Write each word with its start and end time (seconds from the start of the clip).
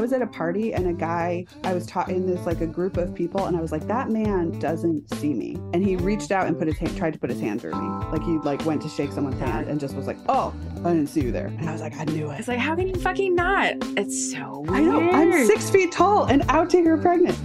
I 0.00 0.02
was 0.02 0.14
at 0.14 0.22
a 0.22 0.26
party 0.26 0.72
and 0.72 0.86
a 0.86 0.94
guy, 0.94 1.44
I 1.62 1.74
was 1.74 1.84
taught 1.84 2.08
in 2.08 2.26
this 2.26 2.46
like 2.46 2.62
a 2.62 2.66
group 2.66 2.96
of 2.96 3.14
people, 3.14 3.44
and 3.44 3.54
I 3.54 3.60
was 3.60 3.70
like, 3.70 3.86
that 3.86 4.08
man 4.08 4.58
doesn't 4.58 5.14
see 5.16 5.34
me. 5.34 5.56
And 5.74 5.84
he 5.84 5.96
reached 5.96 6.32
out 6.32 6.46
and 6.46 6.58
put 6.58 6.68
his 6.68 6.78
hand, 6.78 6.96
tried 6.96 7.12
to 7.12 7.18
put 7.18 7.28
his 7.28 7.38
hand 7.38 7.60
through 7.60 7.74
me. 7.74 8.06
Like 8.06 8.22
he 8.22 8.38
like 8.38 8.64
went 8.64 8.80
to 8.80 8.88
shake 8.88 9.12
someone's 9.12 9.38
hand 9.38 9.68
and 9.68 9.78
just 9.78 9.94
was 9.94 10.06
like, 10.06 10.16
oh, 10.26 10.54
I 10.78 10.94
didn't 10.94 11.08
see 11.08 11.20
you 11.20 11.32
there. 11.32 11.48
And 11.48 11.68
I 11.68 11.72
was 11.72 11.82
like, 11.82 11.94
I 11.98 12.04
knew 12.04 12.30
it. 12.30 12.38
It's 12.38 12.48
like, 12.48 12.58
how 12.58 12.74
can 12.74 12.88
you 12.88 12.94
fucking 12.94 13.34
not? 13.34 13.74
It's 13.98 14.32
so 14.32 14.60
weird. 14.60 14.74
I 14.74 14.80
know. 14.80 15.10
I'm 15.10 15.46
six 15.46 15.68
feet 15.68 15.92
tall 15.92 16.24
and 16.24 16.44
out 16.48 16.70
to 16.70 16.82
her 16.82 16.96
pregnant. 16.96 17.36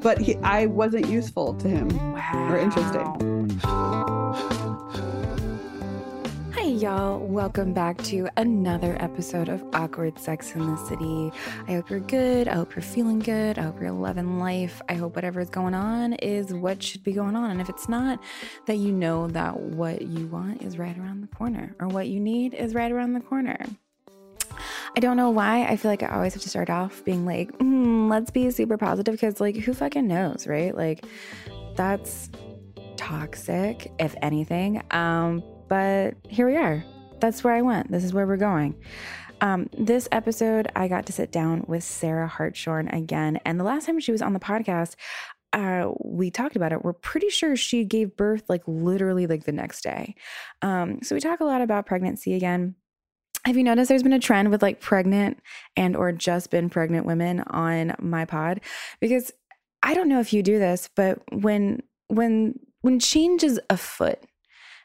But 0.00 0.22
he, 0.22 0.36
I 0.36 0.64
wasn't 0.64 1.06
useful 1.06 1.52
to 1.52 1.68
him 1.68 1.88
wow. 2.14 2.48
or 2.50 2.56
interesting. 2.58 3.60
Hi, 6.70 6.76
y'all. 6.76 7.18
Welcome 7.18 7.72
back 7.72 8.00
to 8.04 8.28
another 8.36 8.96
episode 9.00 9.48
of 9.48 9.60
Awkward 9.72 10.20
Sex 10.20 10.54
in 10.54 10.64
the 10.64 10.76
City. 10.76 11.32
I 11.66 11.72
hope 11.72 11.90
you're 11.90 11.98
good. 11.98 12.46
I 12.46 12.54
hope 12.54 12.76
you're 12.76 12.82
feeling 12.82 13.18
good. 13.18 13.58
I 13.58 13.62
hope 13.62 13.80
you're 13.80 13.90
loving 13.90 14.38
life. 14.38 14.80
I 14.88 14.94
hope 14.94 15.16
whatever's 15.16 15.50
going 15.50 15.74
on 15.74 16.12
is 16.12 16.54
what 16.54 16.80
should 16.80 17.02
be 17.02 17.10
going 17.10 17.34
on. 17.34 17.50
And 17.50 17.60
if 17.60 17.68
it's 17.68 17.88
not, 17.88 18.22
that 18.66 18.76
you 18.76 18.92
know 18.92 19.26
that 19.26 19.58
what 19.58 20.02
you 20.02 20.28
want 20.28 20.62
is 20.62 20.78
right 20.78 20.96
around 20.96 21.22
the 21.22 21.36
corner 21.36 21.74
or 21.80 21.88
what 21.88 22.06
you 22.06 22.20
need 22.20 22.54
is 22.54 22.72
right 22.72 22.92
around 22.92 23.14
the 23.14 23.20
corner. 23.20 23.58
I 24.96 25.00
don't 25.00 25.16
know 25.16 25.30
why. 25.30 25.64
I 25.64 25.76
feel 25.76 25.90
like 25.90 26.04
I 26.04 26.14
always 26.14 26.34
have 26.34 26.42
to 26.44 26.48
start 26.48 26.70
off 26.70 27.04
being 27.04 27.26
like, 27.26 27.50
mm, 27.58 28.08
let's 28.08 28.30
be 28.30 28.48
super 28.52 28.78
positive 28.78 29.14
because, 29.14 29.40
like, 29.40 29.56
who 29.56 29.74
fucking 29.74 30.06
knows, 30.06 30.46
right? 30.46 30.72
Like, 30.72 31.04
that's 31.74 32.30
toxic, 32.96 33.90
if 33.98 34.14
anything. 34.22 34.84
Um, 34.92 35.42
but 35.70 36.16
here 36.28 36.46
we 36.46 36.56
are. 36.56 36.84
That's 37.20 37.44
where 37.44 37.54
I 37.54 37.62
went. 37.62 37.90
This 37.90 38.04
is 38.04 38.12
where 38.12 38.26
we're 38.26 38.36
going. 38.36 38.74
Um, 39.40 39.70
this 39.78 40.08
episode, 40.12 40.70
I 40.76 40.88
got 40.88 41.06
to 41.06 41.12
sit 41.12 41.32
down 41.32 41.64
with 41.66 41.84
Sarah 41.84 42.26
Hartshorne 42.26 42.88
again. 42.88 43.38
And 43.46 43.58
the 43.58 43.64
last 43.64 43.86
time 43.86 44.00
she 44.00 44.12
was 44.12 44.20
on 44.20 44.34
the 44.34 44.40
podcast, 44.40 44.96
uh, 45.52 45.92
we 46.04 46.30
talked 46.30 46.56
about 46.56 46.72
it. 46.72 46.84
We're 46.84 46.92
pretty 46.92 47.30
sure 47.30 47.56
she 47.56 47.84
gave 47.84 48.16
birth 48.16 48.42
like 48.48 48.62
literally 48.66 49.26
like 49.26 49.44
the 49.44 49.52
next 49.52 49.82
day. 49.82 50.16
Um, 50.60 51.02
so 51.02 51.14
we 51.14 51.20
talk 51.20 51.40
a 51.40 51.44
lot 51.44 51.62
about 51.62 51.86
pregnancy 51.86 52.34
again. 52.34 52.74
Have 53.44 53.56
you 53.56 53.64
noticed 53.64 53.88
there's 53.88 54.02
been 54.02 54.12
a 54.12 54.18
trend 54.18 54.50
with 54.50 54.62
like 54.62 54.80
pregnant 54.80 55.38
and 55.76 55.96
or 55.96 56.12
just 56.12 56.50
been 56.50 56.68
pregnant 56.68 57.06
women 57.06 57.40
on 57.46 57.94
my 58.00 58.24
pod? 58.24 58.60
Because 59.00 59.32
I 59.82 59.94
don't 59.94 60.08
know 60.08 60.20
if 60.20 60.32
you 60.32 60.42
do 60.42 60.58
this, 60.58 60.90
but 60.94 61.20
when 61.32 61.82
when 62.08 62.58
when 62.82 62.98
change 62.98 63.44
is 63.44 63.60
afoot, 63.70 64.18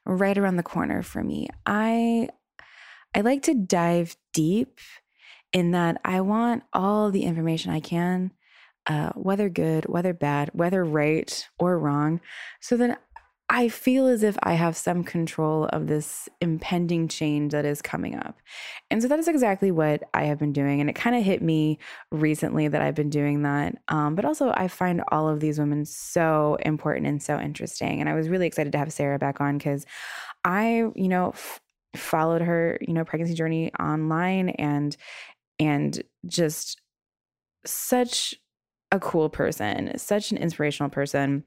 right 0.06 0.38
around 0.38 0.58
the 0.58 0.64
corner 0.64 1.02
for 1.02 1.24
me. 1.24 1.50
I 1.66 2.30
I 3.14 3.22
like 3.22 3.44
to 3.44 3.54
dive 3.54 4.16
deep 4.34 4.80
in 5.54 5.72
that 5.72 6.02
I 6.04 6.22
want 6.22 6.64
all 6.74 7.12
the 7.12 7.24
information 7.24 7.72
I 7.72 7.80
can, 7.80 8.32
uh, 8.88 9.12
whether 9.14 9.48
good, 9.48 9.86
whether 9.86 10.14
bad, 10.14 10.50
whether 10.54 10.84
right 10.84 11.48
or 11.58 11.80
wrong, 11.80 12.20
so 12.60 12.76
that 12.78 13.02
I 13.48 13.70
feel 13.70 14.08
as 14.08 14.24
if 14.24 14.38
I 14.42 14.54
have 14.54 14.76
some 14.76 15.04
control 15.04 15.66
of 15.66 15.86
this 15.86 16.28
impending 16.42 17.08
change 17.08 17.52
that 17.52 17.64
is 17.64 17.80
coming 17.80 18.16
up. 18.16 18.40
And 18.90 19.04
so 19.04 19.08
that 19.08 19.20
is 19.20 19.28
exactly 19.28 19.70
what 19.70 20.04
I 20.16 20.24
have 20.24 20.40
been 20.40 20.52
doing. 20.52 20.82
And 20.82 20.90
it 20.90 20.96
kind 20.96 21.16
of 21.16 21.24
hit 21.24 21.44
me 21.44 21.78
recently 22.12 22.68
that 22.68 22.82
I've 22.82 22.96
been 22.96 23.12
doing 23.12 23.44
that. 23.44 23.76
Um, 23.88 24.16
but 24.16 24.26
also, 24.26 24.52
I 24.56 24.68
find 24.68 25.04
all 25.12 25.30
of 25.30 25.42
these 25.42 25.60
women 25.60 25.86
so 25.86 26.58
important 26.66 27.06
and 27.06 27.22
so 27.22 27.40
interesting. 27.40 28.00
And 28.00 28.10
I 28.10 28.16
was 28.16 28.30
really 28.30 28.48
excited 28.48 28.72
to 28.72 28.80
have 28.80 28.92
Sarah 28.92 29.20
back 29.20 29.40
on 29.40 29.60
because 29.60 29.86
I, 30.44 30.86
you 30.96 31.08
know, 31.08 31.30
f- 31.30 31.62
followed 31.96 32.42
her, 32.42 32.80
you 32.82 32.94
know, 32.94 33.06
pregnancy 33.06 33.36
journey 33.36 33.72
online 33.76 34.50
and, 34.50 34.98
and 35.60 36.02
just 36.26 36.82
such 37.64 38.34
a 38.92 39.00
cool 39.00 39.30
person, 39.30 39.96
such 40.00 40.32
an 40.32 40.38
inspirational 40.38 40.90
person 40.90 41.44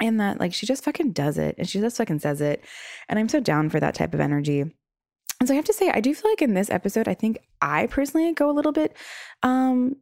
and 0.00 0.20
that 0.20 0.40
like 0.40 0.52
she 0.52 0.66
just 0.66 0.84
fucking 0.84 1.12
does 1.12 1.38
it 1.38 1.54
and 1.58 1.68
she 1.68 1.80
just 1.80 1.96
fucking 1.96 2.18
says 2.18 2.40
it 2.40 2.64
and 3.08 3.18
i'm 3.18 3.28
so 3.28 3.40
down 3.40 3.70
for 3.70 3.80
that 3.80 3.94
type 3.94 4.14
of 4.14 4.20
energy. 4.20 4.60
And 5.40 5.46
so 5.46 5.52
i 5.52 5.56
have 5.56 5.64
to 5.66 5.72
say 5.72 5.90
i 5.90 6.00
do 6.00 6.14
feel 6.14 6.30
like 6.30 6.42
in 6.42 6.54
this 6.54 6.70
episode 6.70 7.08
i 7.08 7.14
think 7.14 7.38
i 7.60 7.86
personally 7.86 8.32
go 8.32 8.50
a 8.50 8.52
little 8.52 8.72
bit 8.72 8.96
um 9.42 9.96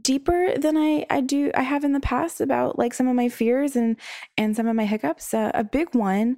deeper 0.00 0.56
than 0.56 0.76
i 0.76 1.04
i 1.10 1.20
do 1.20 1.50
i 1.54 1.62
have 1.62 1.84
in 1.84 1.92
the 1.92 2.00
past 2.00 2.40
about 2.40 2.78
like 2.78 2.94
some 2.94 3.08
of 3.08 3.16
my 3.16 3.28
fears 3.28 3.76
and 3.76 3.96
and 4.36 4.56
some 4.56 4.66
of 4.66 4.76
my 4.76 4.86
hiccups 4.86 5.34
uh, 5.34 5.50
a 5.52 5.64
big 5.64 5.94
one 5.94 6.36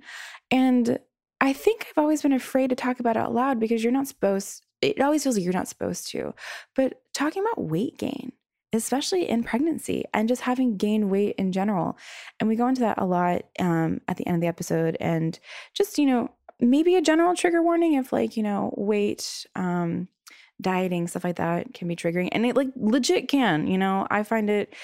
and 0.50 0.98
i 1.40 1.52
think 1.52 1.86
i've 1.88 2.02
always 2.02 2.22
been 2.22 2.32
afraid 2.32 2.70
to 2.70 2.76
talk 2.76 2.98
about 2.98 3.16
it 3.16 3.20
out 3.20 3.34
loud 3.34 3.60
because 3.60 3.82
you're 3.82 3.92
not 3.92 4.08
supposed 4.08 4.64
it 4.80 5.00
always 5.00 5.22
feels 5.22 5.36
like 5.36 5.44
you're 5.44 5.52
not 5.52 5.68
supposed 5.68 6.08
to 6.08 6.34
but 6.74 7.02
talking 7.12 7.44
about 7.44 7.62
weight 7.68 7.96
gain 7.98 8.32
especially 8.72 9.28
in 9.28 9.44
pregnancy 9.44 10.04
and 10.14 10.28
just 10.28 10.42
having 10.42 10.76
gained 10.76 11.10
weight 11.10 11.34
in 11.36 11.52
general. 11.52 11.98
And 12.40 12.48
we 12.48 12.56
go 12.56 12.68
into 12.68 12.80
that 12.80 12.98
a 12.98 13.04
lot 13.04 13.42
um, 13.58 14.00
at 14.08 14.16
the 14.16 14.26
end 14.26 14.36
of 14.36 14.40
the 14.40 14.46
episode. 14.46 14.96
And 14.98 15.38
just, 15.74 15.98
you 15.98 16.06
know, 16.06 16.30
maybe 16.58 16.96
a 16.96 17.02
general 17.02 17.34
trigger 17.34 17.62
warning 17.62 17.94
if, 17.94 18.12
like, 18.12 18.36
you 18.36 18.42
know, 18.42 18.72
weight, 18.76 19.46
um, 19.56 20.08
dieting, 20.60 21.06
stuff 21.06 21.24
like 21.24 21.36
that 21.36 21.74
can 21.74 21.88
be 21.88 21.96
triggering. 21.96 22.28
And 22.32 22.46
it, 22.46 22.56
like, 22.56 22.68
legit 22.76 23.28
can, 23.28 23.66
you 23.66 23.76
know, 23.76 24.06
I 24.10 24.22
find 24.22 24.48
it. 24.48 24.74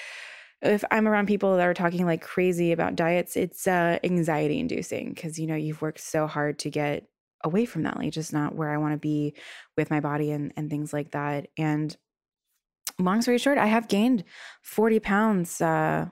If 0.61 0.83
I'm 0.91 1.07
around 1.07 1.27
people 1.27 1.55
that 1.55 1.65
are 1.65 1.73
talking 1.73 2.05
like 2.05 2.21
crazy 2.21 2.73
about 2.73 2.97
diets, 2.97 3.37
it's 3.37 3.65
uh, 3.65 3.97
anxiety 4.03 4.59
inducing 4.59 5.13
because 5.13 5.39
you 5.39 5.47
know 5.47 5.55
you've 5.55 5.81
worked 5.81 6.01
so 6.01 6.27
hard 6.27 6.59
to 6.59 6.69
get 6.69 7.07
away 7.45 7.63
from 7.63 7.83
that, 7.83 7.95
like 7.95 8.11
just 8.11 8.33
not 8.33 8.55
where 8.55 8.69
I 8.69 8.75
want 8.75 8.91
to 8.91 8.97
be 8.97 9.35
with 9.77 9.89
my 9.89 10.01
body 10.01 10.31
and 10.31 10.51
and 10.57 10.69
things 10.69 10.91
like 10.91 11.11
that. 11.11 11.47
And 11.57 11.95
long 12.97 13.21
story 13.21 13.37
short, 13.37 13.57
I 13.57 13.67
have 13.67 13.87
gained 13.87 14.23
40 14.61 14.99
pounds. 14.99 15.61
Uh, 15.61 16.07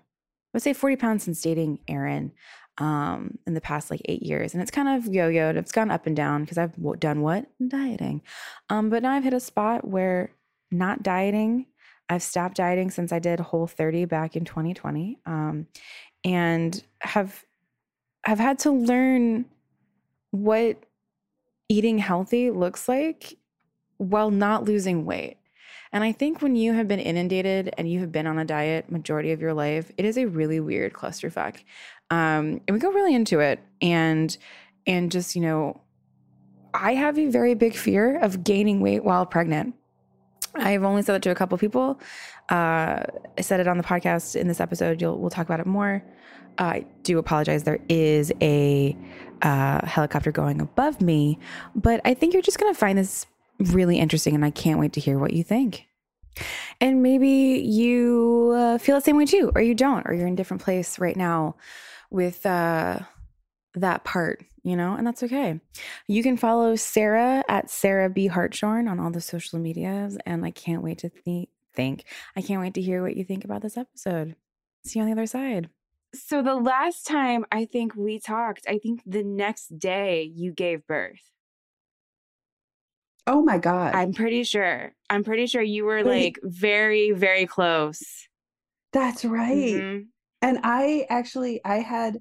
let's 0.54 0.64
say 0.64 0.74
40 0.74 0.96
pounds 0.96 1.24
since 1.24 1.42
dating 1.42 1.80
Aaron 1.88 2.32
um, 2.78 3.38
in 3.46 3.54
the 3.54 3.62
past 3.62 3.90
like 3.90 4.02
eight 4.06 4.24
years. 4.24 4.54
And 4.54 4.62
it's 4.62 4.72
kind 4.72 4.88
of 4.90 5.14
yo 5.14 5.30
yoed. 5.30 5.56
It's 5.56 5.72
gone 5.72 5.92
up 5.92 6.06
and 6.06 6.16
down 6.16 6.44
because 6.44 6.58
I've 6.58 6.76
done 7.00 7.22
what? 7.22 7.46
Dieting. 7.66 8.22
Um, 8.70 8.90
but 8.90 9.04
now 9.04 9.12
I've 9.12 9.24
hit 9.24 9.34
a 9.34 9.40
spot 9.40 9.88
where 9.88 10.32
not 10.72 11.04
dieting, 11.04 11.66
I've 12.10 12.24
stopped 12.24 12.56
dieting 12.56 12.92
since 12.92 13.12
I 13.12 13.20
did 13.20 13.40
Whole 13.40 13.68
30 13.68 14.06
back 14.06 14.36
in 14.36 14.46
2020. 14.46 15.20
Um, 15.26 15.68
and 16.24 16.82
have 17.02 17.44
have 18.24 18.40
had 18.40 18.60
to 18.60 18.72
learn 18.72 19.46
what 20.32 20.84
eating 21.70 21.98
healthy 21.98 22.52
looks 22.52 22.88
like 22.88 23.38
while 23.98 24.32
not 24.32 24.66
losing 24.66 25.06
weight. 25.06 25.38
And 25.92 26.04
I 26.04 26.12
think 26.12 26.42
when 26.42 26.56
you 26.56 26.74
have 26.74 26.88
been 26.88 27.00
inundated 27.00 27.74
and 27.78 27.90
you 27.90 28.00
have 28.02 28.12
been 28.12 28.28
on 28.28 28.38
a 28.38 28.46
diet 28.46 28.92
majority 28.92 29.32
of 29.32 29.42
your 29.42 29.54
life, 29.54 29.92
it 29.98 30.06
is 30.06 30.18
a 30.18 30.26
really 30.26 30.60
weird 30.60 30.94
clusterfuck. 30.94 31.58
Um, 32.10 32.62
and 32.68 32.72
we 32.72 32.80
go 32.80 32.92
really 32.92 33.16
into 33.16 33.40
it 33.40 33.60
and 33.82 34.36
and 34.86 35.12
just, 35.12 35.36
you 35.36 35.42
know, 35.42 35.82
I 36.74 36.94
have 36.94 37.18
a 37.18 37.28
very 37.28 37.56
big 37.56 37.76
fear 37.76 38.20
of 38.20 38.44
gaining 38.44 38.80
weight 38.80 39.04
while 39.04 39.26
pregnant. 39.26 39.76
I've 40.56 40.84
only 40.84 41.02
said 41.02 41.16
it 41.16 41.22
to 41.24 41.30
a 41.30 41.36
couple 41.36 41.58
people. 41.58 42.00
Uh, 42.50 43.04
I 43.38 43.42
said 43.42 43.60
it 43.60 43.68
on 43.68 43.78
the 43.78 43.84
podcast 43.84 44.36
in 44.36 44.48
this 44.48 44.60
episode. 44.60 45.02
You'll 45.02 45.18
we'll 45.20 45.30
talk 45.30 45.46
about 45.46 45.60
it 45.60 45.66
more. 45.66 46.04
I 46.58 46.86
do 47.04 47.18
apologize. 47.20 47.64
There 47.64 47.80
is 47.90 48.32
a 48.42 48.98
uh, 49.42 49.86
helicopter 49.86 50.32
going 50.32 50.62
above 50.62 51.02
me, 51.02 51.38
but 51.76 52.02
I 52.06 52.14
think 52.14 52.34
you're 52.34 52.42
just 52.42 52.60
going 52.60 52.74
to 52.74 52.80
find 52.80 52.98
this 52.98 53.28
really 53.60 54.00
interesting, 54.00 54.36
and 54.36 54.46
I 54.46 54.52
can't 54.52 54.80
wait 54.80 54.94
to 54.94 55.00
hear 55.00 55.18
what 55.20 55.34
you 55.34 55.44
think. 55.44 55.86
And 56.80 57.02
maybe 57.02 57.64
you 57.66 58.54
uh, 58.56 58.78
feel 58.78 58.96
the 58.96 59.02
same 59.02 59.18
way 59.18 59.26
too, 59.26 59.52
or 59.56 59.62
you 59.62 59.74
don't, 59.74 60.08
or 60.08 60.14
you're 60.14 60.28
in 60.28 60.34
a 60.34 60.38
different 60.38 60.64
place 60.64 61.00
right 61.00 61.16
now 61.16 61.56
with 62.12 62.46
uh, 62.46 63.00
that 63.76 64.04
part, 64.04 64.44
you 64.64 64.76
know, 64.76 64.94
and 64.94 65.06
that's 65.06 65.24
okay. 65.24 65.60
You 66.08 66.24
can 66.24 66.38
follow 66.38 66.76
Sarah 66.76 67.44
at 67.50 67.70
Sarah 67.70 68.10
B. 68.10 68.28
Hartshorne 68.28 68.88
on 68.88 69.00
all 69.00 69.10
the 69.10 69.22
social 69.22 69.60
medias, 69.60 70.18
and 70.26 70.46
I 70.46 70.52
can't 70.52 70.84
wait 70.84 71.00
to 71.00 71.10
th- 71.10 71.50
think. 71.76 72.06
I 72.36 72.42
can't 72.42 72.62
wait 72.62 72.76
to 72.76 72.82
hear 72.82 73.02
what 73.02 73.16
you 73.16 73.24
think 73.24 73.44
about 73.44 73.62
this 73.62 73.78
episode. 73.78 74.36
See 74.86 75.00
you 75.00 75.04
on 75.04 75.08
the 75.08 75.14
other 75.14 75.28
side. 75.28 75.70
So 76.14 76.42
the 76.42 76.56
last 76.56 77.06
time 77.06 77.46
I 77.52 77.66
think 77.66 77.96
we 77.96 78.20
talked, 78.20 78.66
I 78.68 78.78
think 78.78 79.02
the 79.06 79.24
next 79.24 79.78
day 79.78 80.24
you 80.24 80.52
gave 80.54 80.88
birth. 80.88 81.32
Oh 83.28 83.42
my 83.44 83.58
god. 83.60 83.94
I'm 83.94 84.14
pretty 84.14 84.44
sure. 84.44 84.94
I'm 85.10 85.24
pretty 85.24 85.48
sure 85.48 85.62
you 85.62 85.86
were 85.86 86.04
Wait. 86.04 86.34
like 86.34 86.40
very, 86.44 87.12
very 87.12 87.46
close. 87.46 88.28
That's 88.94 89.26
right. 89.26 89.88
Mhm. 89.90 90.08
And 90.42 90.60
I 90.64 91.06
actually 91.10 91.62
I 91.66 91.78
had 91.78 92.20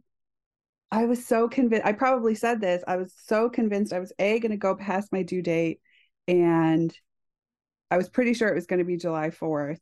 I 0.92 1.06
was 1.06 1.26
so 1.26 1.48
convinced 1.48 1.86
I 1.86 1.92
probably 1.92 2.34
said 2.34 2.60
this. 2.60 2.84
I 2.88 2.96
was 2.96 3.14
so 3.26 3.50
convinced 3.50 3.92
I 3.92 4.00
was 4.00 4.12
A 4.18 4.40
gonna 4.40 4.56
go 4.58 4.76
past 4.76 5.12
my 5.12 5.22
due 5.22 5.42
date 5.42 5.80
and 6.28 6.96
I 7.90 7.96
was 7.96 8.08
pretty 8.08 8.34
sure 8.34 8.48
it 8.48 8.54
was 8.54 8.66
gonna 8.66 8.84
be 8.84 8.96
July 8.96 9.30
4th. 9.30 9.80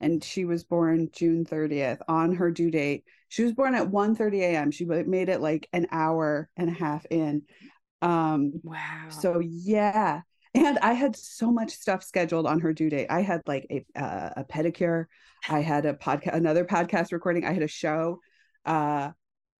And 0.00 0.24
she 0.24 0.44
was 0.46 0.64
born 0.64 1.10
June 1.12 1.44
30th 1.44 2.02
on 2.08 2.34
her 2.36 2.50
due 2.50 2.70
date. 2.70 3.04
She 3.28 3.44
was 3.44 3.52
born 3.54 3.74
at 3.74 3.90
1:30 3.90 4.42
a.m. 4.42 4.70
She 4.72 4.84
made 4.86 5.28
it 5.28 5.40
like 5.42 5.68
an 5.72 5.88
hour 5.92 6.50
and 6.56 6.70
a 6.70 6.74
half 6.74 7.06
in. 7.10 7.42
Um 8.02 8.62
Wow. 8.62 8.78
so 9.08 9.40
yeah. 9.40 10.22
And 10.54 10.78
I 10.80 10.94
had 10.94 11.14
so 11.14 11.52
much 11.52 11.70
stuff 11.70 12.02
scheduled 12.02 12.46
on 12.46 12.60
her 12.60 12.72
due 12.72 12.90
date. 12.90 13.06
I 13.08 13.22
had 13.22 13.42
like 13.46 13.66
a 13.70 14.00
uh, 14.00 14.30
a 14.38 14.44
pedicure. 14.44 15.04
I 15.48 15.60
had 15.60 15.86
a 15.86 15.94
podcast, 15.94 16.34
another 16.34 16.64
podcast 16.64 17.12
recording. 17.12 17.44
I 17.44 17.52
had 17.52 17.62
a 17.62 17.68
show 17.68 18.20
uh, 18.66 19.10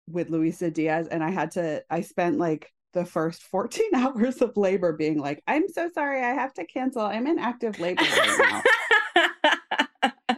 with 0.09 0.31
Luisa 0.31 0.71
Diaz, 0.71 1.07
and 1.09 1.23
I 1.23 1.31
had 1.31 1.53
to. 1.53 1.85
I 1.89 2.01
spent 2.01 2.39
like 2.39 2.73
the 2.93 3.05
first 3.05 3.45
14 3.45 3.91
hours 3.95 4.43
of 4.43 4.57
labor 4.57 4.93
being 4.93 5.19
like, 5.19 5.43
"I'm 5.47 5.69
so 5.69 5.89
sorry, 5.95 6.25
I 6.25 6.35
have 6.35 6.53
to 6.55 6.67
cancel. 6.67 7.03
I'm 7.03 7.29
in 7.29 7.39
active 7.39 7.79
labor 7.79 8.03
right 8.03 8.39
now." 8.39 8.63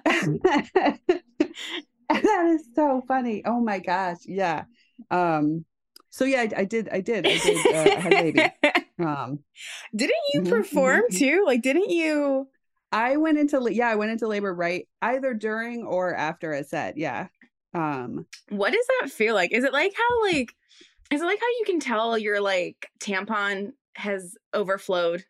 and 0.22 0.40
that 0.42 1.00
is 2.46 2.64
so 2.74 3.02
funny. 3.08 3.42
Oh 3.46 3.60
my 3.60 3.78
gosh, 3.78 4.18
yeah. 4.26 4.64
Um, 5.10 5.64
so 6.10 6.24
yeah, 6.24 6.42
I, 6.42 6.50
I 6.58 6.64
did. 6.64 6.88
I 6.90 7.00
did. 7.00 7.26
I 7.26 7.38
did. 7.38 7.66
Uh, 7.66 7.78
I 7.78 8.00
had 8.00 8.12
a 8.12 8.32
baby. 8.32 8.52
Um, 8.98 9.44
didn't 9.94 10.14
you 10.34 10.42
Mhm, 10.42 10.48
perform 10.48 11.02
mhm, 11.02 11.08
mhm. 11.08 11.18
too? 11.18 11.44
Like, 11.46 11.62
didn't 11.62 11.90
you? 11.90 12.48
I 12.92 13.16
went 13.16 13.38
into 13.38 13.72
yeah, 13.72 13.88
I 13.88 13.96
went 13.96 14.12
into 14.12 14.28
labor 14.28 14.54
right 14.54 14.88
either 15.02 15.34
during 15.34 15.84
or 15.84 16.14
after 16.14 16.52
a 16.52 16.64
set. 16.64 16.96
Yeah. 16.98 17.28
Um 17.74 18.26
What 18.48 18.72
does 18.72 18.86
that 19.00 19.10
feel 19.10 19.34
like? 19.34 19.52
Is 19.52 19.64
it 19.64 19.72
like 19.72 19.94
how 19.96 20.22
like 20.22 20.52
is 21.10 21.22
it 21.22 21.26
like 21.26 21.40
how 21.40 21.46
you 21.46 21.64
can 21.66 21.80
tell 21.80 22.18
your 22.18 22.40
like 22.40 22.88
tampon 23.00 23.72
has 23.96 24.36
overflowed? 24.54 25.24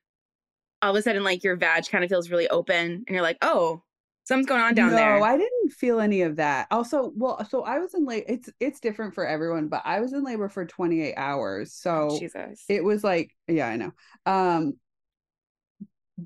All 0.83 0.91
of 0.93 0.97
a 0.97 1.03
sudden, 1.03 1.25
like 1.25 1.45
your 1.45 1.57
vag 1.57 1.87
kind 1.89 2.05
of 2.05 2.11
feels 2.11 2.31
really 2.31 2.49
open, 2.49 3.05
and 3.07 3.09
you're 3.09 3.23
like, 3.23 3.39
oh, 3.43 3.83
something's 4.25 4.47
going 4.47 4.61
on 4.61 4.75
down 4.75 4.91
no, 4.91 4.97
there. 4.97 5.23
I 5.23 5.37
didn't 5.37 5.71
feel 5.71 6.01
any 6.01 6.23
of 6.23 6.37
that. 6.37 6.69
Also, 6.71 7.13
well, 7.17 7.45
so 7.49 7.65
I 7.65 7.79
was 7.79 7.95
in 7.95 8.05
labor. 8.05 8.27
It's 8.29 8.51
it's 8.61 8.81
different 8.81 9.15
for 9.15 9.27
everyone, 9.27 9.69
but 9.69 9.83
I 9.85 10.01
was 10.01 10.13
in 10.13 10.23
labor 10.25 10.49
for 10.49 10.65
28 10.65 11.15
hours. 11.17 11.75
So 11.75 12.17
Jesus. 12.19 12.65
it 12.69 12.85
was 12.85 13.03
like, 13.03 13.35
yeah, 13.49 13.69
I 13.69 13.77
know. 13.77 13.93
Um 14.27 14.75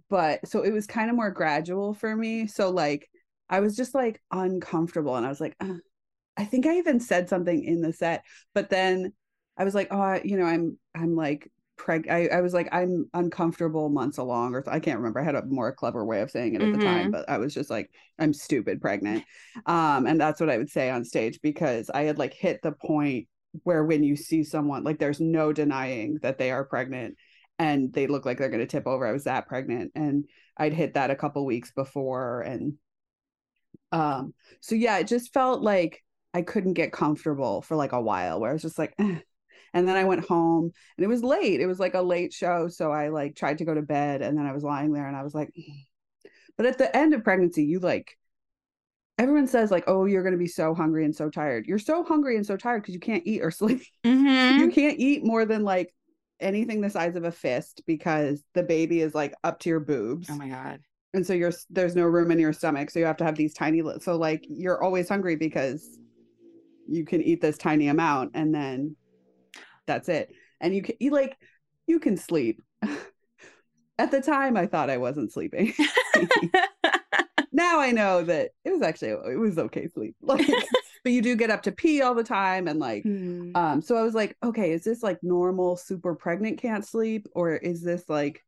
but 0.09 0.47
so 0.47 0.63
it 0.63 0.73
was 0.73 0.87
kind 0.87 1.11
of 1.11 1.17
more 1.17 1.31
gradual 1.31 1.95
for 1.95 2.15
me. 2.15 2.47
So 2.47 2.71
like 2.71 3.09
I 3.49 3.61
was 3.61 3.77
just 3.77 3.95
like 3.95 4.21
uncomfortable 4.31 5.17
and 5.17 5.25
I 5.25 5.29
was 5.29 5.41
like, 5.41 5.57
"Ugh." 5.61 5.79
I 6.37 6.45
think 6.45 6.67
I 6.67 6.77
even 6.77 7.01
said 7.01 7.29
something 7.29 7.65
in 7.65 7.81
the 7.81 7.93
set, 7.93 8.25
but 8.55 8.69
then 8.69 9.13
I 9.57 9.65
was 9.65 9.75
like, 9.75 9.89
oh, 9.91 10.01
I- 10.01 10.23
you 10.25 10.37
know, 10.37 10.45
I'm 10.45 10.79
I'm 10.95 11.17
like 11.17 11.51
preg 11.79 12.11
I, 12.11 12.29
I 12.29 12.41
was 12.41 12.55
like, 12.55 12.69
I'm 12.73 13.09
uncomfortable 13.15 13.89
months 13.89 14.19
along, 14.19 14.55
or 14.55 14.65
I 14.69 14.81
can't 14.81 14.99
remember. 14.99 15.21
I 15.21 15.25
had 15.25 15.35
a 15.35 15.45
more 15.47 15.73
clever 15.73 16.05
way 16.05 16.21
of 16.21 16.31
saying 16.31 16.55
it 16.55 16.63
at 16.63 16.73
the 16.73 16.79
time, 16.79 17.11
but 17.11 17.29
I 17.29 17.39
was 17.39 17.55
just 17.55 17.71
like, 17.71 17.91
I'm 18.19 18.33
stupid 18.33 18.81
pregnant. 18.81 19.25
Um, 19.67 20.07
and 20.07 20.21
that's 20.21 20.41
what 20.41 20.51
I 20.51 20.59
would 20.59 20.71
say 20.71 20.91
on 20.91 21.05
stage 21.05 21.41
because 21.43 21.91
I 21.91 22.03
had 22.03 22.19
like 22.19 22.35
hit 22.35 22.61
the 22.63 22.73
point 22.73 23.29
where 23.63 23.85
when 23.85 24.03
you 24.03 24.17
see 24.17 24.45
someone 24.45 24.85
like 24.85 24.99
there's 24.99 25.21
no 25.21 25.53
denying 25.53 26.19
that 26.23 26.39
they 26.39 26.51
are 26.51 26.65
pregnant 26.65 27.17
and 27.59 27.93
they 27.93 28.07
look 28.07 28.27
like 28.27 28.39
they're 28.39 28.51
going 28.51 28.61
to 28.61 28.67
tip 28.67 28.87
over. 28.87 29.07
I 29.07 29.13
was 29.13 29.25
that 29.25 29.49
pregnant 29.49 29.93
and 29.95 30.27
I'd 30.57 30.75
hit 30.75 30.95
that 30.95 31.11
a 31.11 31.17
couple 31.17 31.45
weeks 31.47 31.73
before 31.73 32.43
and 32.43 32.75
um 33.93 34.35
so 34.61 34.75
yeah, 34.75 34.99
it 34.99 35.07
just 35.07 35.33
felt 35.33 35.63
like 35.63 36.03
I 36.35 36.43
couldn't 36.43 36.75
get 36.75 36.93
comfortable 36.93 37.63
for 37.63 37.77
like 37.77 37.93
a 37.93 38.01
while 38.01 38.41
where 38.41 38.51
I 38.51 38.53
was 38.53 38.63
just 38.63 38.79
like 38.79 38.95
"Ugh." 38.99 39.23
And 39.77 39.87
then 39.87 39.97
I 39.97 40.05
went 40.05 40.25
home 40.27 40.73
and 40.97 41.05
it 41.05 41.09
was 41.09 41.23
late. 41.23 41.61
It 41.61 41.67
was 41.67 41.79
like 41.79 41.95
a 41.95 42.03
late 42.03 42.33
show 42.33 42.69
so 42.69 42.91
I 42.91 43.09
like 43.09 43.37
tried 43.37 43.59
to 43.59 43.65
go 43.65 43.75
to 43.75 43.83
bed 43.83 44.23
and 44.23 44.37
then 44.37 44.47
I 44.47 44.53
was 44.53 44.65
lying 44.65 44.93
there 44.93 45.07
and 45.07 45.17
I 45.17 45.23
was 45.23 45.35
like 45.35 45.51
but 46.57 46.67
at 46.67 46.79
the 46.79 46.97
end 46.97 47.15
of 47.15 47.23
pregnancy 47.23 47.65
you 47.65 47.79
like 47.81 48.17
everyone 49.19 49.47
says 49.47 49.71
like 49.71 49.85
oh 49.87 50.05
you're 50.05 50.23
going 50.23 50.33
to 50.33 50.39
be 50.39 50.47
so 50.49 50.75
hungry 50.75 51.05
and 51.05 51.15
so 51.15 51.31
tired. 51.31 51.67
You're 51.67 51.79
so 51.79 52.05
hungry 52.05 52.37
and 52.37 52.47
so 52.47 52.57
tired 52.57 52.83
because 52.83 52.95
you 52.95 53.01
can't 53.01 53.27
eat 53.27 53.43
or 53.43 53.51
sleep 53.61 53.83
Mhm. 54.05 54.59
you 54.59 54.69
can't 54.71 54.99
eat 54.99 55.25
more 55.25 55.45
than 55.45 55.63
like 55.65 55.93
anything 56.41 56.81
the 56.81 56.91
size 56.91 57.17
of 57.17 57.25
a 57.25 57.33
fist 57.33 57.83
because 57.87 58.43
the 58.55 58.63
baby 58.63 59.01
is 59.01 59.15
like 59.15 59.35
up 59.43 59.59
to 59.61 59.69
your 59.71 59.81
boobs 59.81 60.29
Oh 60.31 60.37
my 60.37 60.49
god. 60.49 60.81
and 61.15 61.27
so 61.27 61.33
you're 61.33 61.53
there's 61.71 61.97
no 61.97 62.05
room 62.05 62.31
in 62.31 62.39
your 62.39 62.53
stomach 62.53 62.91
so 62.91 62.99
you 62.99 63.07
have 63.07 63.17
to 63.19 63.25
have 63.25 63.37
these 63.37 63.55
tiny 63.55 63.83
so 64.01 64.17
like 64.17 64.45
you're 64.49 64.83
always 64.83 65.09
hungry 65.09 65.37
because 65.37 65.99
you 66.89 67.05
can 67.05 67.23
eat 67.23 67.41
this 67.41 67.59
tiny 67.59 67.89
amount 67.89 68.33
and 68.35 68.55
then 68.55 68.97
that's 69.87 70.09
it 70.09 70.33
and 70.61 70.75
you 70.75 70.83
can 70.83 70.95
you 71.01 71.11
like 71.11 71.37
you 71.87 71.99
can 72.01 72.17
sleep 72.17 72.63
at 73.99 74.11
the 74.11 74.21
time 74.21 74.57
i 74.57 74.67
thought 74.67 74.91
i 74.91 74.97
wasn't 74.97 75.33
sleeping 75.33 75.73
now 77.53 77.81
i 77.81 77.91
know 77.91 78.23
that 78.23 78.51
it 78.65 78.71
was 78.71 78.83
actually 78.83 79.11
it 79.33 79.39
was 79.39 79.59
okay 79.59 79.89
sleep 79.89 80.15
like 80.23 80.47
but 81.05 81.13
you 81.13 81.23
do 81.23 81.37
get 81.37 81.51
up 81.51 81.63
to 81.63 81.73
pee 81.73 82.03
all 82.03 82.15
the 82.15 82.25
time 82.25 82.69
and 82.69 82.79
like 82.81 83.05
Mm. 83.05 83.57
um, 83.57 83.81
so 83.81 83.97
I 83.97 84.03
was 84.03 84.13
like, 84.15 84.37
okay, 84.43 84.73
is 84.73 84.83
this 84.83 85.03
like 85.05 85.19
normal 85.23 85.77
super 85.77 86.15
pregnant 86.17 86.59
can't 86.61 86.85
sleep, 86.85 87.29
or 87.33 87.55
is 87.55 87.81
this 87.81 88.09
like 88.09 88.45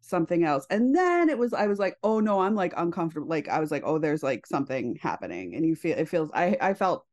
something 0.00 0.42
else? 0.44 0.66
And 0.68 0.94
then 0.94 1.28
it 1.30 1.38
was, 1.38 1.54
I 1.54 1.68
was 1.68 1.78
like, 1.78 1.96
oh 2.02 2.18
no, 2.18 2.40
I'm 2.40 2.56
like 2.56 2.74
uncomfortable. 2.76 3.28
Like 3.28 3.48
I 3.48 3.60
was 3.60 3.70
like, 3.70 3.84
oh, 3.86 3.98
there's 3.98 4.22
like 4.22 4.46
something 4.46 4.98
happening, 5.00 5.54
and 5.54 5.64
you 5.64 5.76
feel 5.76 5.96
it 5.96 6.08
feels. 6.08 6.28
I 6.34 6.56
I 6.60 6.74
felt 6.74 7.06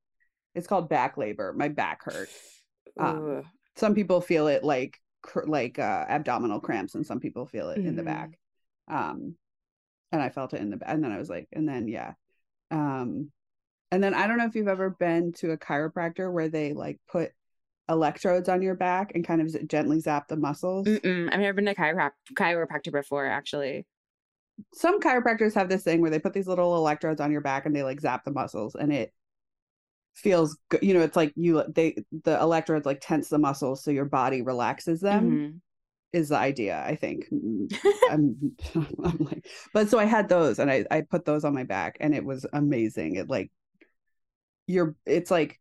it's 0.56 0.66
called 0.68 0.90
back 0.90 1.18
labor. 1.18 1.54
My 1.54 1.68
back 1.68 2.04
hurt. 2.04 2.30
um. 2.98 3.44
Some 3.80 3.96
people 3.96 4.22
feel 4.22 4.48
it 4.48 4.64
like 4.64 5.00
cr- 5.22 5.46
like 5.48 5.80
uh, 5.80 6.06
abdominal 6.08 6.60
cramps, 6.60 6.96
and 6.96 7.06
some 7.06 7.20
people 7.20 7.46
feel 7.46 7.70
it 7.70 7.78
in 7.80 7.96
the 7.96 8.02
Mhm. 8.02 8.06
back. 8.06 8.40
Um, 8.88 9.36
and 10.12 10.22
I 10.22 10.30
felt 10.30 10.54
it 10.54 10.62
in 10.62 10.70
the 10.70 10.78
back, 10.78 10.90
and 10.90 11.04
then 11.04 11.12
I 11.12 11.18
was 11.18 11.30
like, 11.30 11.48
and 11.54 11.68
then 11.68 11.88
yeah, 11.88 12.14
um, 12.72 13.32
and 13.92 14.04
then 14.04 14.14
I 14.14 14.28
don't 14.28 14.38
know 14.38 14.46
if 14.46 14.56
you've 14.56 14.68
ever 14.68 14.90
been 14.90 15.34
to 15.34 15.52
a 15.52 15.58
chiropractor 15.58 16.32
where 16.32 16.50
they 16.50 16.74
like 16.74 17.00
put 17.08 17.32
electrodes 17.88 18.50
on 18.50 18.62
your 18.62 18.76
back 18.76 19.14
and 19.16 19.26
kind 19.26 19.42
of 19.42 19.68
gently 19.68 20.00
zap 20.00 20.28
the 20.28 20.36
muscles. 20.38 20.86
Mm-mm. 20.88 21.34
I've 21.34 21.40
never 21.40 21.54
been 21.54 21.66
to 21.66 21.74
chiro- 21.74 22.12
chiropractor 22.36 22.92
before, 22.92 23.26
actually. 23.26 23.88
Some 24.74 25.00
chiropractors 25.00 25.56
have 25.56 25.70
this 25.70 25.84
thing 25.84 26.02
where 26.02 26.12
they 26.12 26.20
put 26.20 26.34
these 26.34 26.48
little 26.48 26.76
electrodes 26.76 27.22
on 27.22 27.32
your 27.32 27.42
back 27.42 27.66
and 27.66 27.76
they 27.76 27.82
like 27.82 28.00
zap 28.02 28.26
the 28.26 28.32
muscles 28.32 28.76
and 28.76 28.92
it 28.94 29.12
feels 30.20 30.58
good. 30.70 30.82
You 30.84 30.94
know, 30.94 31.02
it's 31.02 31.16
like 31.16 31.34
you 31.36 31.64
they 31.74 31.96
the 32.24 32.40
electrodes 32.40 32.86
like 32.86 33.00
tense 33.02 33.30
the 33.30 33.38
muscles 33.40 33.84
so 33.84 33.92
your 33.92 34.06
body 34.06 34.42
relaxes 34.42 35.02
them 35.02 35.42
Mhm. 35.42 35.62
is 36.14 36.30
the 36.30 36.38
idea, 36.38 36.84
I 36.86 36.96
think. 36.96 37.28
Mm, 37.34 37.72
I'm, 38.10 38.58
I'm 39.04 39.18
like, 39.20 39.48
but 39.74 39.90
so 39.90 40.00
I 40.00 40.06
had 40.06 40.30
those 40.30 40.60
and 40.60 40.72
I, 40.72 40.86
I 40.92 41.02
put 41.02 41.26
those 41.26 41.46
on 41.46 41.54
my 41.54 41.64
back 41.64 41.98
and 42.02 42.16
it 42.16 42.26
was 42.26 42.46
amazing. 42.54 43.16
It 43.16 43.30
like, 43.30 43.52
your, 44.68 44.96
it's 45.06 45.32
like 45.32 45.60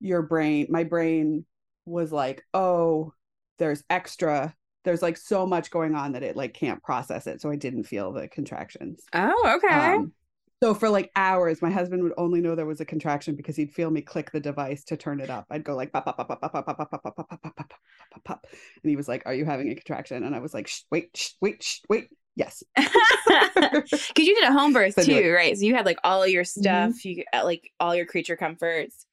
your 0.00 0.22
brain, 0.22 0.68
my 0.70 0.84
brain 0.84 1.46
was 1.86 2.12
like, 2.12 2.44
oh, 2.54 3.14
there's 3.58 3.84
extra 3.90 4.54
there's 4.84 5.02
like 5.02 5.16
so 5.16 5.46
much 5.46 5.70
going 5.70 5.94
on 5.94 6.12
that 6.12 6.24
it 6.24 6.36
like 6.36 6.54
can't 6.54 6.82
process 6.82 7.28
it. 7.28 7.40
So 7.40 7.50
I 7.50 7.56
didn't 7.56 7.84
feel 7.84 8.12
the 8.12 8.28
contractions. 8.28 9.02
Oh, 9.12 9.54
okay. 9.56 9.96
Um, 9.96 10.12
so 10.62 10.74
for 10.74 10.88
like 10.88 11.10
hours, 11.16 11.60
my 11.60 11.70
husband 11.70 12.04
would 12.04 12.12
only 12.16 12.40
know 12.40 12.54
there 12.54 12.66
was 12.66 12.80
a 12.80 12.84
contraction 12.84 13.34
because 13.34 13.56
he'd 13.56 13.72
feel 13.72 13.90
me 13.90 14.00
click 14.00 14.30
the 14.30 14.38
device 14.38 14.84
to 14.84 14.96
turn 14.96 15.18
it 15.18 15.28
up. 15.28 15.46
I'd 15.50 15.64
go 15.64 15.74
like 15.74 15.92
pop 15.92 16.04
pop 16.04 16.16
pop 16.16 16.28
pop 16.28 16.40
pop 16.40 16.52
pop 16.52 16.66
pop 16.66 16.78
pop 16.78 16.90
pop 16.90 17.02
pop 17.02 17.16
pop 17.16 17.42
pop 17.42 17.56
pop 17.56 17.72
pop 18.12 18.24
pop, 18.24 18.46
and 18.82 18.90
he 18.90 18.94
was 18.94 19.08
like, 19.08 19.24
"Are 19.26 19.34
you 19.34 19.44
having 19.44 19.70
a 19.70 19.74
contraction?" 19.74 20.22
And 20.22 20.36
I 20.36 20.38
was 20.38 20.54
like, 20.54 20.68
shh, 20.68 20.82
"Wait, 20.90 21.10
shh, 21.16 21.30
wait, 21.40 21.62
shh, 21.64 21.80
wait." 21.88 22.10
Yes. 22.36 22.62
Because 22.76 24.26
you 24.26 24.34
did 24.34 24.44
a 24.44 24.52
home 24.52 24.72
birth 24.72 24.94
So 24.94 25.02
too, 25.02 25.32
right? 25.32 25.56
So 25.56 25.64
you 25.64 25.74
had 25.74 25.84
like 25.84 25.98
all 26.04 26.26
your 26.26 26.44
stuff, 26.44 27.04
you 27.04 27.24
uh, 27.32 27.44
like 27.44 27.70
all 27.80 27.94
your 27.94 28.06
creature 28.06 28.36
comforts. 28.36 29.06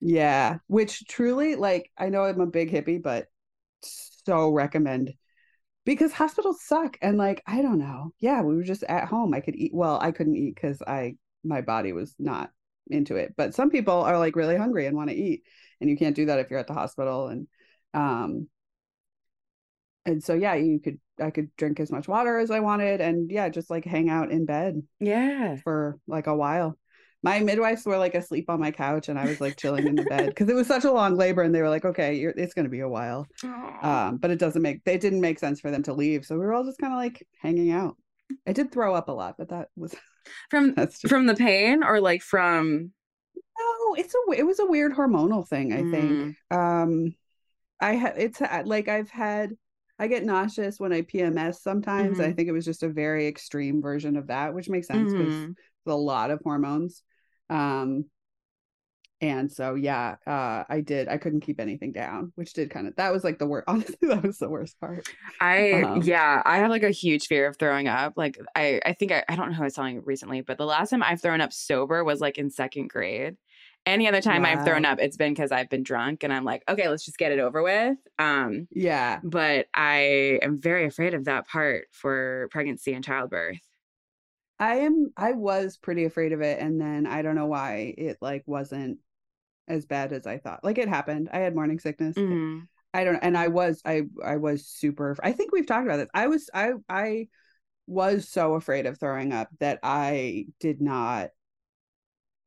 Yeah, 0.00 0.58
which 0.68 1.06
truly, 1.06 1.54
like, 1.54 1.90
I 1.98 2.08
know 2.08 2.24
I'm 2.24 2.40
a 2.40 2.46
big 2.46 2.72
hippie, 2.72 3.02
but 3.02 3.26
so 3.82 4.50
recommend 4.50 5.12
because 5.88 6.12
hospitals 6.12 6.62
suck. 6.62 6.98
And 7.00 7.16
like, 7.16 7.42
I 7.46 7.62
don't 7.62 7.78
know. 7.78 8.12
Yeah, 8.20 8.42
we 8.42 8.54
were 8.54 8.62
just 8.62 8.82
at 8.82 9.08
home. 9.08 9.32
I 9.32 9.40
could 9.40 9.56
eat. 9.56 9.72
Well, 9.72 9.98
I 9.98 10.12
couldn't 10.12 10.36
eat 10.36 10.54
because 10.54 10.82
I 10.82 11.16
my 11.42 11.62
body 11.62 11.94
was 11.94 12.14
not 12.18 12.50
into 12.90 13.16
it. 13.16 13.32
But 13.38 13.54
some 13.54 13.70
people 13.70 13.94
are 13.94 14.18
like 14.18 14.36
really 14.36 14.56
hungry 14.56 14.84
and 14.84 14.94
want 14.94 15.08
to 15.08 15.16
eat, 15.16 15.44
and 15.80 15.88
you 15.88 15.96
can't 15.96 16.14
do 16.14 16.26
that 16.26 16.40
if 16.40 16.50
you're 16.50 16.58
at 16.60 16.66
the 16.66 16.74
hospital. 16.74 17.28
And 17.28 17.46
um, 17.94 18.48
and 20.04 20.22
so 20.22 20.34
yeah, 20.34 20.54
you 20.56 20.78
could 20.78 21.00
I 21.18 21.30
could 21.30 21.56
drink 21.56 21.80
as 21.80 21.90
much 21.90 22.06
water 22.06 22.38
as 22.38 22.50
I 22.50 22.60
wanted, 22.60 23.00
and 23.00 23.30
yeah, 23.30 23.48
just 23.48 23.70
like 23.70 23.86
hang 23.86 24.10
out 24.10 24.30
in 24.30 24.44
bed 24.44 24.82
Yeah. 25.00 25.56
for 25.56 25.98
like 26.06 26.26
a 26.26 26.36
while. 26.36 26.78
My 27.22 27.40
midwives 27.40 27.84
were 27.84 27.98
like 27.98 28.14
asleep 28.14 28.48
on 28.48 28.60
my 28.60 28.70
couch, 28.70 29.08
and 29.08 29.18
I 29.18 29.26
was 29.28 29.40
like 29.40 29.56
chilling 29.56 29.88
in 29.88 29.96
the 29.96 30.04
bed 30.04 30.28
because 30.30 30.48
it 30.48 30.54
was 30.54 30.66
such 30.68 30.84
a 30.84 30.92
long 30.92 31.16
labor, 31.16 31.42
and 31.42 31.54
they 31.54 31.62
were 31.62 31.68
like, 31.68 31.84
"Okay, 31.84 32.14
you're, 32.14 32.32
it's 32.36 32.54
going 32.54 32.64
to 32.66 32.70
be 32.70 32.80
a 32.80 32.88
while." 32.88 33.26
Um, 33.82 34.16
but 34.18 34.30
it 34.30 34.38
doesn't 34.38 34.62
make 34.62 34.84
they 34.84 34.98
didn't 34.98 35.20
make 35.20 35.38
sense 35.38 35.60
for 35.60 35.70
them 35.70 35.82
to 35.84 35.94
leave, 35.94 36.24
so 36.24 36.34
we 36.36 36.40
were 36.44 36.52
all 36.54 36.64
just 36.64 36.78
kind 36.80 36.92
of 36.92 36.98
like 36.98 37.26
hanging 37.40 37.70
out. 37.72 37.96
I 38.46 38.52
did 38.52 38.70
throw 38.70 38.94
up 38.94 39.08
a 39.08 39.12
lot, 39.12 39.34
but 39.38 39.48
that 39.48 39.68
was 39.76 39.94
from 40.50 40.74
just 40.76 41.08
from 41.08 41.26
the 41.26 41.34
pain 41.34 41.82
or 41.82 42.00
like 42.00 42.22
from 42.22 42.92
no. 43.58 43.94
It's 43.96 44.14
a 44.14 44.32
it 44.38 44.46
was 44.46 44.60
a 44.60 44.66
weird 44.66 44.92
hormonal 44.92 45.46
thing. 45.46 45.72
I 45.72 45.82
Mm. 45.82 45.90
think. 45.90 46.36
Um, 46.50 47.14
I 47.80 47.94
had 47.94 48.14
it's 48.18 48.40
like 48.64 48.88
I've 48.88 49.10
had 49.10 49.52
I 49.98 50.06
get 50.06 50.24
nauseous 50.24 50.78
when 50.78 50.92
I 50.92 51.02
PMS 51.02 51.62
sometimes. 51.62 52.20
I 52.20 52.28
Mhm. 52.30 52.36
think 52.36 52.48
it 52.48 52.52
was 52.52 52.64
just 52.64 52.82
a 52.84 52.88
very 52.88 53.26
extreme 53.26 53.82
version 53.82 54.16
of 54.16 54.28
that, 54.28 54.54
which 54.54 54.68
makes 54.68 54.86
sense 54.86 55.12
because 55.12 55.34
Mhm. 55.34 55.56
a 55.86 55.94
lot 55.94 56.30
of 56.30 56.40
hormones. 56.42 57.02
Um, 57.50 58.06
and 59.20 59.50
so 59.50 59.74
yeah, 59.74 60.16
uh, 60.26 60.62
I 60.68 60.80
did. 60.80 61.08
I 61.08 61.16
couldn't 61.16 61.40
keep 61.40 61.60
anything 61.60 61.90
down, 61.92 62.32
which 62.36 62.52
did 62.52 62.70
kind 62.70 62.86
of 62.86 62.94
that 62.96 63.12
was 63.12 63.24
like 63.24 63.38
the 63.38 63.46
worst. 63.46 63.64
Honestly, 63.68 64.08
that 64.08 64.22
was 64.22 64.38
the 64.38 64.48
worst 64.48 64.78
part. 64.80 65.08
I 65.40 65.82
Um, 65.84 66.02
yeah, 66.02 66.42
I 66.44 66.58
have 66.58 66.70
like 66.70 66.84
a 66.84 66.90
huge 66.90 67.26
fear 67.26 67.48
of 67.48 67.56
throwing 67.56 67.88
up. 67.88 68.12
Like 68.16 68.38
I 68.54 68.80
I 68.86 68.92
think 68.92 69.10
I, 69.10 69.24
I 69.28 69.34
don't 69.34 69.50
know 69.50 69.56
who 69.56 69.62
I 69.62 69.66
was 69.66 69.74
telling 69.74 69.96
you 69.96 70.02
recently, 70.04 70.42
but 70.42 70.56
the 70.56 70.66
last 70.66 70.90
time 70.90 71.02
I've 71.02 71.20
thrown 71.20 71.40
up 71.40 71.52
sober 71.52 72.04
was 72.04 72.20
like 72.20 72.38
in 72.38 72.50
second 72.50 72.90
grade. 72.90 73.36
Any 73.86 74.06
other 74.06 74.20
time 74.20 74.44
I've 74.44 74.64
thrown 74.64 74.84
up, 74.84 74.98
it's 75.00 75.16
been 75.16 75.32
because 75.32 75.50
I've 75.50 75.70
been 75.70 75.82
drunk 75.82 76.22
and 76.22 76.32
I'm 76.32 76.44
like, 76.44 76.62
okay, 76.68 76.88
let's 76.88 77.04
just 77.04 77.16
get 77.16 77.32
it 77.32 77.38
over 77.38 77.62
with. 77.62 77.96
Um, 78.18 78.68
Yeah, 78.70 79.20
but 79.24 79.66
I 79.74 80.38
am 80.42 80.60
very 80.60 80.84
afraid 80.84 81.14
of 81.14 81.24
that 81.24 81.48
part 81.48 81.86
for 81.90 82.48
pregnancy 82.50 82.92
and 82.92 83.02
childbirth. 83.02 83.58
I 84.60 84.76
am. 84.78 85.12
I 85.16 85.32
was 85.32 85.76
pretty 85.76 86.04
afraid 86.04 86.32
of 86.32 86.40
it, 86.40 86.60
and 86.60 86.80
then 86.80 87.06
I 87.06 87.22
don't 87.22 87.34
know 87.36 87.46
why 87.46 87.94
it 87.96 88.18
like 88.20 88.42
wasn't 88.46 88.98
as 89.68 89.86
bad 89.86 90.12
as 90.12 90.26
I 90.26 90.38
thought. 90.38 90.64
Like 90.64 90.78
it 90.78 90.88
happened. 90.88 91.28
I 91.32 91.38
had 91.38 91.54
morning 91.54 91.78
sickness. 91.78 92.16
Mhm. 92.16 92.66
I 92.94 93.04
don't. 93.04 93.16
And 93.20 93.36
I 93.36 93.48
was. 93.48 93.82
I. 93.84 94.02
I 94.24 94.36
was 94.36 94.66
super. 94.66 95.16
I 95.22 95.32
think 95.32 95.52
we've 95.52 95.66
talked 95.66 95.86
about 95.86 95.98
this. 95.98 96.08
I 96.14 96.26
was. 96.26 96.50
I. 96.52 96.72
I 96.88 97.28
was 97.86 98.28
so 98.28 98.54
afraid 98.54 98.86
of 98.86 98.98
throwing 98.98 99.32
up 99.32 99.48
that 99.60 99.78
I 99.82 100.46
did 100.60 100.80
not. 100.80 101.30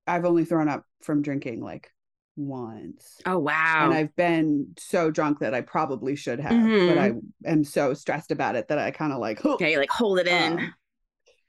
I've 0.07 0.25
only 0.25 0.45
thrown 0.45 0.67
up 0.67 0.85
from 1.01 1.21
drinking 1.21 1.61
like 1.61 1.91
once. 2.35 3.19
Oh 3.25 3.39
wow. 3.39 3.85
and 3.85 3.93
I've 3.93 4.15
been 4.15 4.73
so 4.77 5.11
drunk 5.11 5.39
that 5.39 5.53
I 5.53 5.61
probably 5.61 6.15
should 6.15 6.39
have, 6.39 6.53
Mhm. 6.53 6.87
but 6.87 6.97
I 6.97 7.11
am 7.49 7.63
so 7.63 7.93
stressed 7.93 8.31
about 8.31 8.55
it 8.55 8.67
that 8.69 8.79
I 8.79 8.91
kind 8.91 9.13
of 9.13 9.19
like, 9.19 9.43
you 9.43 9.77
like 9.77 9.91
hold 9.91 10.19
it 10.19 10.27
in. 10.27 10.53
um, 10.59 10.73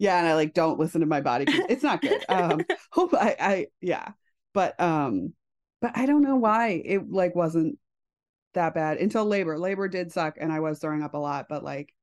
yeah, 0.03 0.19
and 0.19 0.27
I 0.27 0.35
like 0.35 0.53
don't 0.53 0.81
listen 0.81 1.01
to 1.03 1.07
my 1.07 1.21
body 1.21 1.45
it's 1.49 1.85
not 1.85 2.03
good. 2.03 2.25
Um, 2.29 2.65
hope 2.91 3.15
I, 3.15 3.37
I, 3.39 3.67
yeah, 3.81 4.09
but 4.53 4.79
um, 4.81 5.33
but 5.81 5.93
I 5.95 6.07
don't 6.07 6.23
know 6.23 6.37
why 6.37 6.83
it 6.85 7.09
like 7.09 7.37
wasn't 7.37 7.79
that 8.55 8.75
bad 8.75 8.99
until 8.99 9.25
labor. 9.25 9.57
Labor 9.57 9.87
did 9.87 10.11
suck, 10.11 10.39
and 10.41 10.53
I 10.53 10.59
was 10.59 10.81
throwing 10.81 11.03
up 11.03 11.15
a 11.15 11.19
lot, 11.19 11.47
but 11.49 11.65
like. 11.65 11.95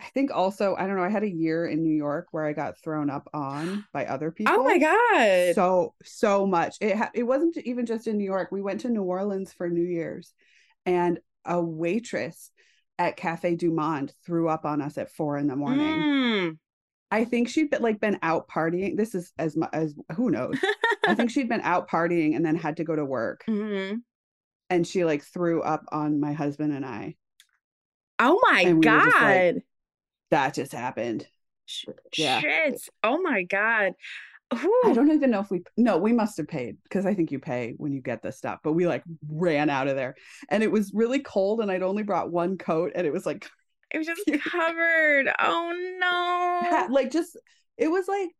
I 0.00 0.04
think 0.10 0.30
also 0.32 0.76
I 0.78 0.86
don't 0.86 0.94
know 0.94 1.02
I 1.02 1.08
had 1.08 1.24
a 1.24 1.28
year 1.28 1.66
in 1.66 1.82
New 1.82 1.92
York 1.92 2.28
where 2.30 2.44
I 2.44 2.52
got 2.52 2.78
thrown 2.78 3.10
up 3.10 3.28
on 3.34 3.84
by 3.92 4.06
other 4.06 4.30
people. 4.30 4.54
oh 4.56 4.62
my 4.62 4.78
god. 4.78 5.56
So 5.56 5.92
so 6.04 6.46
much. 6.46 6.76
It 6.80 6.96
ha- 6.96 7.10
it 7.14 7.24
wasn't 7.24 7.56
even 7.56 7.84
just 7.84 8.06
in 8.06 8.16
New 8.16 8.24
York. 8.24 8.52
We 8.52 8.62
went 8.62 8.82
to 8.82 8.90
New 8.90 9.02
Orleans 9.02 9.52
for 9.52 9.68
New 9.68 9.82
Year's, 9.82 10.32
and 10.86 11.18
a 11.44 11.60
waitress 11.60 12.52
at 12.96 13.16
Cafe 13.16 13.56
Du 13.56 13.72
Monde 13.72 14.12
threw 14.24 14.48
up 14.48 14.64
on 14.64 14.80
us 14.80 14.98
at 14.98 15.10
four 15.10 15.36
in 15.36 15.48
the 15.48 15.56
morning. 15.56 15.96
Mm. 16.00 16.58
I 17.10 17.24
think 17.24 17.48
she'd 17.48 17.70
been 17.70 17.82
like 17.82 18.00
been 18.00 18.18
out 18.22 18.48
partying. 18.48 18.96
This 18.96 19.14
is 19.14 19.32
as 19.38 19.56
much 19.56 19.70
as 19.72 19.94
who 20.14 20.30
knows. 20.30 20.58
I 21.06 21.14
think 21.14 21.30
she'd 21.32 21.48
been 21.48 21.62
out 21.62 21.88
partying 21.88 22.36
and 22.36 22.44
then 22.44 22.56
had 22.56 22.76
to 22.78 22.84
go 22.84 22.94
to 22.94 23.04
work, 23.04 23.44
Mhm. 23.48 24.02
and 24.70 24.86
she 24.86 25.04
like 25.04 25.22
threw 25.22 25.62
up 25.62 25.84
on 25.90 26.20
my 26.20 26.32
husband 26.32 26.72
and 26.72 26.84
I. 26.84 27.16
Oh 28.18 28.38
my 28.50 28.64
we 28.64 28.74
were 28.74 28.82
just 28.82 29.06
like, 29.06 29.14
god. 29.54 29.62
That 30.30 30.54
just 30.54 30.72
happened. 30.72 31.26
Sh- 31.66 31.86
yeah. 32.16 32.40
Shit. 32.40 32.80
Oh 33.02 33.20
my 33.22 33.44
god. 33.44 33.92
I 34.50 34.92
don't 34.94 35.10
even 35.12 35.30
know 35.30 35.40
if 35.40 35.50
we 35.50 35.62
no, 35.76 35.98
we 35.98 36.12
must 36.12 36.38
have 36.38 36.48
paid 36.48 36.78
because 36.82 37.04
I 37.04 37.12
think 37.14 37.30
you 37.30 37.38
pay 37.38 37.74
when 37.76 37.92
you 37.92 38.00
get 38.00 38.22
this 38.22 38.38
stuff. 38.38 38.60
But 38.64 38.72
we 38.72 38.86
like 38.86 39.04
ran 39.28 39.68
out 39.68 39.88
of 39.88 39.96
there, 39.96 40.14
and 40.50 40.62
it 40.62 40.72
was 40.72 40.92
really 40.94 41.20
cold, 41.20 41.60
and 41.60 41.70
I'd 41.70 41.82
only 41.82 42.02
brought 42.02 42.30
one 42.32 42.56
coat, 42.56 42.92
and 42.94 43.06
it 43.06 43.12
was 43.12 43.26
like 43.26 43.46
It 43.92 43.98
was 43.98 44.06
just 44.06 44.22
covered. 44.50 45.32
Oh 45.40 45.72
no. 46.00 46.92
like 46.94 47.10
just 47.10 47.36
it 47.76 47.88
was 47.88 48.08
like 48.08 48.30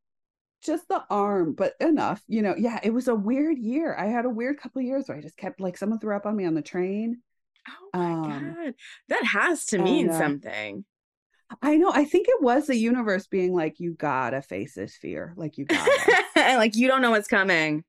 just 0.62 0.88
the 0.88 1.02
arm, 1.08 1.54
but 1.54 1.74
enough, 1.80 2.22
you 2.26 2.42
know. 2.42 2.54
Yeah, 2.58 2.80
it 2.82 2.90
was 2.92 3.08
a 3.08 3.14
weird 3.14 3.58
year. 3.58 3.94
I 3.96 4.06
had 4.06 4.24
a 4.24 4.30
weird 4.30 4.58
couple 4.60 4.80
of 4.80 4.86
years 4.86 5.08
where 5.08 5.16
I 5.16 5.20
just 5.20 5.36
kept 5.36 5.60
like 5.60 5.76
someone 5.78 6.00
threw 6.00 6.16
up 6.16 6.26
on 6.26 6.36
me 6.36 6.44
on 6.46 6.54
the 6.54 6.62
train. 6.62 7.22
Oh 7.68 7.98
my 7.98 8.12
um, 8.12 8.54
god. 8.54 8.74
That 9.08 9.24
has 9.24 9.66
to 9.66 9.76
and, 9.76 9.84
mean 9.84 10.10
uh, 10.10 10.18
something. 10.18 10.84
I 11.62 11.76
know. 11.76 11.90
I 11.94 12.04
think 12.04 12.28
it 12.28 12.42
was 12.42 12.66
the 12.66 12.76
universe 12.76 13.26
being 13.26 13.54
like, 13.54 13.80
you 13.80 13.94
gotta 13.94 14.42
face 14.42 14.74
this 14.74 14.96
fear. 14.96 15.32
Like 15.36 15.56
you 15.58 15.64
gotta. 15.66 16.24
like 16.56 16.76
you 16.76 16.88
don't 16.88 17.02
know 17.02 17.10
what's 17.10 17.28
coming. 17.28 17.84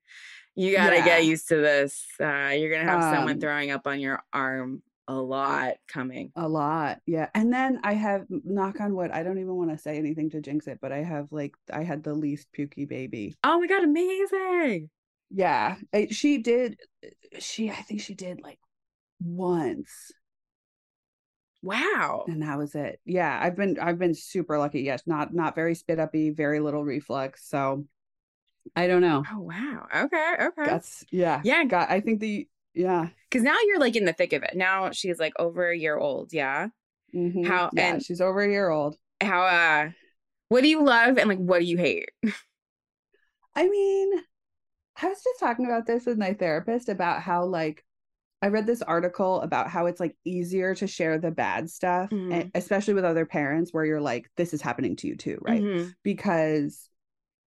You 0.55 0.73
gotta 0.75 0.97
Yeah. 0.97 1.05
get 1.05 1.25
used 1.25 1.47
to 1.49 1.55
this. 1.57 2.05
Uh, 2.19 2.53
you're 2.55 2.71
gonna 2.71 2.89
have 2.89 3.03
someone 3.15 3.33
Um, 3.33 3.39
throwing 3.39 3.71
up 3.71 3.87
on 3.87 3.99
your 3.99 4.21
arm 4.33 4.81
a 5.09 5.15
lot 5.15 5.73
coming. 5.87 6.31
A 6.35 6.47
lot, 6.47 6.99
yeah. 7.07 7.29
And 7.33 7.51
then 7.51 7.79
I 7.83 7.93
have 7.93 8.25
knock 8.29 8.79
on 8.79 8.95
wood. 8.95 9.09
I 9.09 9.23
don't 9.23 9.39
even 9.39 9.55
want 9.55 9.71
to 9.71 9.77
say 9.77 9.97
anything 9.97 10.29
to 10.29 10.39
jinx 10.39 10.67
it, 10.67 10.77
but 10.81 10.91
I 10.91 10.99
have 10.99 11.27
like 11.31 11.55
I 11.73 11.83
had 11.83 12.03
the 12.03 12.13
least 12.13 12.47
pukey 12.55 12.87
baby. 12.87 13.35
Oh 13.43 13.59
my 13.59 13.65
god, 13.67 13.83
amazing. 13.83 14.89
Yeah, 15.31 15.77
I- 15.93 16.07
she 16.11 16.37
did. 16.37 16.77
Eh, 17.03 17.09
she, 17.39 17.71
I 17.71 17.75
think 17.75 18.01
she 18.01 18.13
did 18.13 18.41
like 18.41 18.59
once, 19.19 20.11
Wow. 21.61 22.25
and 22.27 22.43
that 22.43 22.57
was 22.57 22.75
it. 22.75 22.99
Yeah, 23.03 23.37
I've 23.41 23.55
been 23.55 23.79
I've 23.79 23.99
been 23.99 24.13
super 24.13 24.57
lucky. 24.59 24.81
Yes, 24.81 25.01
not 25.07 25.33
not 25.33 25.55
very 25.55 25.73
spit 25.75 25.99
uppy, 25.99 26.29
very 26.29 26.59
little 26.59 26.83
reflux. 26.85 27.47
So 27.49 27.85
I 28.75 28.85
don't 28.87 29.01
know. 29.01 29.23
Oh 29.31 29.39
wow. 29.39 29.87
Okay. 30.05 30.35
Okay. 30.39 30.65
That's 30.65 31.03
yeah, 31.11 31.41
yeah. 31.43 31.63
God, 31.65 31.87
I 31.89 31.99
think 31.99 32.19
the 32.19 32.47
yeah. 32.73 33.09
Because 33.29 33.43
now 33.43 33.55
you're 33.65 33.79
like 33.79 33.95
in 33.95 34.05
the 34.05 34.13
thick 34.13 34.33
of 34.33 34.43
it. 34.43 34.55
Now 34.55 34.91
she's 34.91 35.19
like 35.19 35.33
over 35.39 35.69
a 35.69 35.77
year 35.77 35.97
old. 35.97 36.33
Yeah. 36.33 36.69
mhm, 37.13 37.45
How- 37.45 37.69
Yeah, 37.73 37.93
and- 37.93 38.03
she's 38.05 38.21
over 38.21 38.41
a 38.41 38.49
year 38.49 38.69
old. 38.69 38.95
How 39.21 39.41
uh 39.43 39.89
what 40.49 40.61
do 40.61 40.67
you 40.69 40.83
love 40.83 41.17
and 41.17 41.27
like 41.29 41.37
what 41.39 41.59
do 41.59 41.65
you 41.65 41.77
hate? 41.77 42.09
I 43.55 43.67
mean, 43.67 44.11
I 45.01 45.07
was 45.07 45.21
just 45.23 45.39
talking 45.39 45.65
about 45.65 45.85
this 45.85 46.05
with 46.05 46.17
my 46.17 46.33
therapist 46.33 46.89
about 46.89 47.21
how 47.21 47.45
like 47.45 47.83
I 48.41 48.47
read 48.47 48.65
this 48.65 48.81
article 48.81 49.41
about 49.41 49.69
how 49.69 49.87
it's 49.87 49.99
like 49.99 50.15
easier 50.23 50.73
to 50.75 50.87
share 50.87 51.17
the 51.17 51.31
bad 51.31 51.69
stuff, 51.69 52.09
Mhm. 52.09 52.45
e- 52.47 52.51
especially 52.55 52.93
with 52.93 53.03
other 53.03 53.25
parents 53.25 53.73
where 53.73 53.83
you're 53.83 53.99
like, 53.99 54.29
this 54.37 54.53
is 54.53 54.61
happening 54.61 54.95
to 54.97 55.07
you 55.07 55.17
too, 55.17 55.37
right? 55.41 55.61
Mhm. 55.61 55.93
Because 56.03 56.89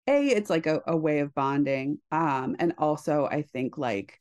A, 0.06 0.26
it's 0.28 0.50
like 0.50 0.66
a, 0.66 0.82
a 0.86 0.96
way 0.96 1.20
of 1.20 1.32
bonding. 1.34 1.98
Um, 2.10 2.56
and 2.58 2.74
also 2.76 3.24
I 3.26 3.42
think 3.42 3.78
like 3.78 4.20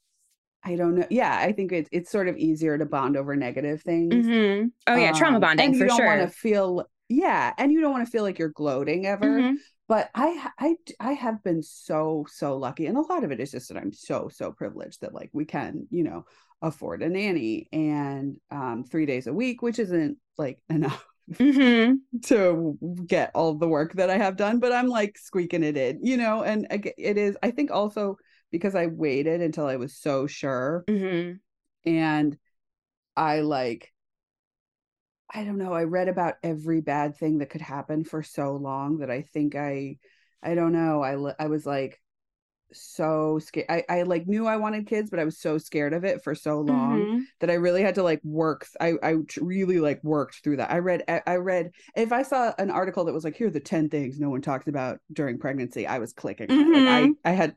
I 0.63 0.75
don't 0.75 0.95
know. 0.95 1.07
Yeah, 1.09 1.35
I 1.37 1.51
think 1.53 1.71
it's 1.71 1.89
it's 1.91 2.11
sort 2.11 2.27
of 2.27 2.37
easier 2.37 2.77
to 2.77 2.85
bond 2.85 3.17
over 3.17 3.35
negative 3.35 3.81
things. 3.81 4.29
Mhm. 4.31 4.71
Oh 4.87 4.95
yeah, 4.95 5.11
trauma 5.11 5.39
Um, 5.39 5.39
bonding 5.39 5.73
and 5.73 5.75
you 5.75 5.83
for 5.83 5.87
don't 5.87 6.03
sure. 6.03 6.05
want 6.05 6.21
to 6.21 6.35
feel 6.35 6.85
yeah, 7.09 7.53
and 7.57 7.71
you 7.71 7.81
don't 7.81 7.91
want 7.91 8.05
to 8.05 8.11
feel 8.11 8.23
like 8.23 8.39
you're 8.39 8.49
gloating 8.49 9.05
ever 9.05 9.47
Mhm. 9.47 9.57
but 9.87 10.09
I, 10.15 10.49
I 10.59 10.75
I 11.01 11.13
have 11.13 11.43
been 11.43 11.61
so 11.63 12.25
so 12.29 12.57
lucky 12.57 12.85
and 12.87 12.97
a 12.97 13.01
lot 13.01 13.23
of 13.25 13.31
it 13.31 13.39
is 13.41 13.51
just 13.51 13.69
that 13.69 13.77
I'm 13.77 13.93
so 13.93 14.29
so 14.33 14.51
privileged 14.51 15.01
that 15.01 15.13
like 15.13 15.29
we 15.33 15.45
can 15.45 15.87
you 15.91 16.03
know 16.03 16.25
afford 16.61 17.03
a 17.03 17.09
nanny 17.09 17.67
and 17.73 18.37
um, 18.51 18.85
three 18.85 19.05
days 19.05 19.27
a 19.27 19.33
week, 19.33 19.61
which 19.61 19.79
isn't 19.79 20.17
like 20.37 20.59
enough 20.69 21.05
hmm 21.39 22.03
to 22.23 22.77
get 23.07 23.31
all 23.33 23.53
the 23.53 23.67
work 23.67 23.93
that 23.93 24.09
I 24.09 24.17
have 24.17 24.35
done, 24.35 24.59
but 24.59 24.73
I'm 24.73 24.87
like 24.87 25.17
squeaking 25.17 25.63
it 25.63 25.77
in, 25.77 26.05
you 26.05 26.17
know, 26.17 26.43
and 26.43 26.67
it 26.69 27.17
is, 27.17 27.37
I 27.41 27.51
think 27.51 27.71
also 27.71 28.17
because 28.51 28.75
I 28.75 28.88
waited 28.88 29.41
until 29.41 29.65
I 29.67 29.77
was 29.77 29.96
so 29.96 30.27
sure 30.27 30.88
hmm 30.88 31.41
and 31.86 32.38
I 33.17 33.41
like, 33.41 33.93
I 35.34 35.46
don't 35.46 35.58
know, 35.58 35.74
I 35.74 35.84
read 35.84 36.10
about 36.10 36.36
every 36.43 36.81
bad 36.81 37.15
thing 37.15 37.38
that 37.38 37.50
could 37.50 37.62
happen 37.62 38.03
for 38.03 38.22
so 38.22 38.55
long 38.55 38.98
that 39.00 39.10
I 39.10 39.22
think 39.22 39.55
I, 39.55 39.98
I 40.43 40.55
don't 40.55 40.74
know, 40.74 41.01
I, 41.03 41.43
I 41.43 41.48
was 41.48 41.65
like, 41.65 42.01
so 42.74 43.39
scared. 43.39 43.67
I, 43.70 43.84
I 43.89 44.03
like 44.03 44.27
knew 44.27 44.48
I 44.48 44.58
wanted 44.58 44.88
kids, 44.88 45.10
but 45.10 45.20
I 45.20 45.25
was 45.25 45.39
so 45.39 45.58
scared 45.58 45.93
of 45.93 46.05
it 46.05 46.24
for 46.24 46.36
so 46.36 46.62
long 46.62 47.10
Mhm. 47.10 47.27
that 47.39 47.50
I 47.51 47.55
really 47.55 47.81
had 47.84 47.96
to 47.96 48.03
like 48.03 48.22
work. 48.24 48.67
I 48.81 48.93
I 49.03 49.15
really 49.41 49.79
like 49.79 50.03
worked 50.03 50.43
through 50.43 50.58
that. 50.58 50.72
I 50.72 50.79
read 50.79 51.03
I 51.08 51.22
I 51.27 51.36
read 51.38 51.72
if 51.96 52.12
I 52.13 52.24
saw 52.24 52.53
an 52.60 52.72
article 52.72 53.05
that 53.05 53.13
was 53.13 53.24
like 53.25 53.36
here 53.38 53.48
are 53.48 53.51
the 53.51 53.60
ten 53.62 53.89
things 53.89 54.20
no 54.20 54.29
one 54.29 54.41
talks 54.41 54.67
about 54.67 55.00
during 55.13 55.39
pregnancy, 55.39 55.88
I 55.88 56.00
was 56.00 56.13
clicking. 56.13 56.50
it. 56.50 56.58
Like 56.74 56.88
I 56.88 57.12
Mhm. 57.12 57.17
I 57.25 57.31
had, 57.31 57.55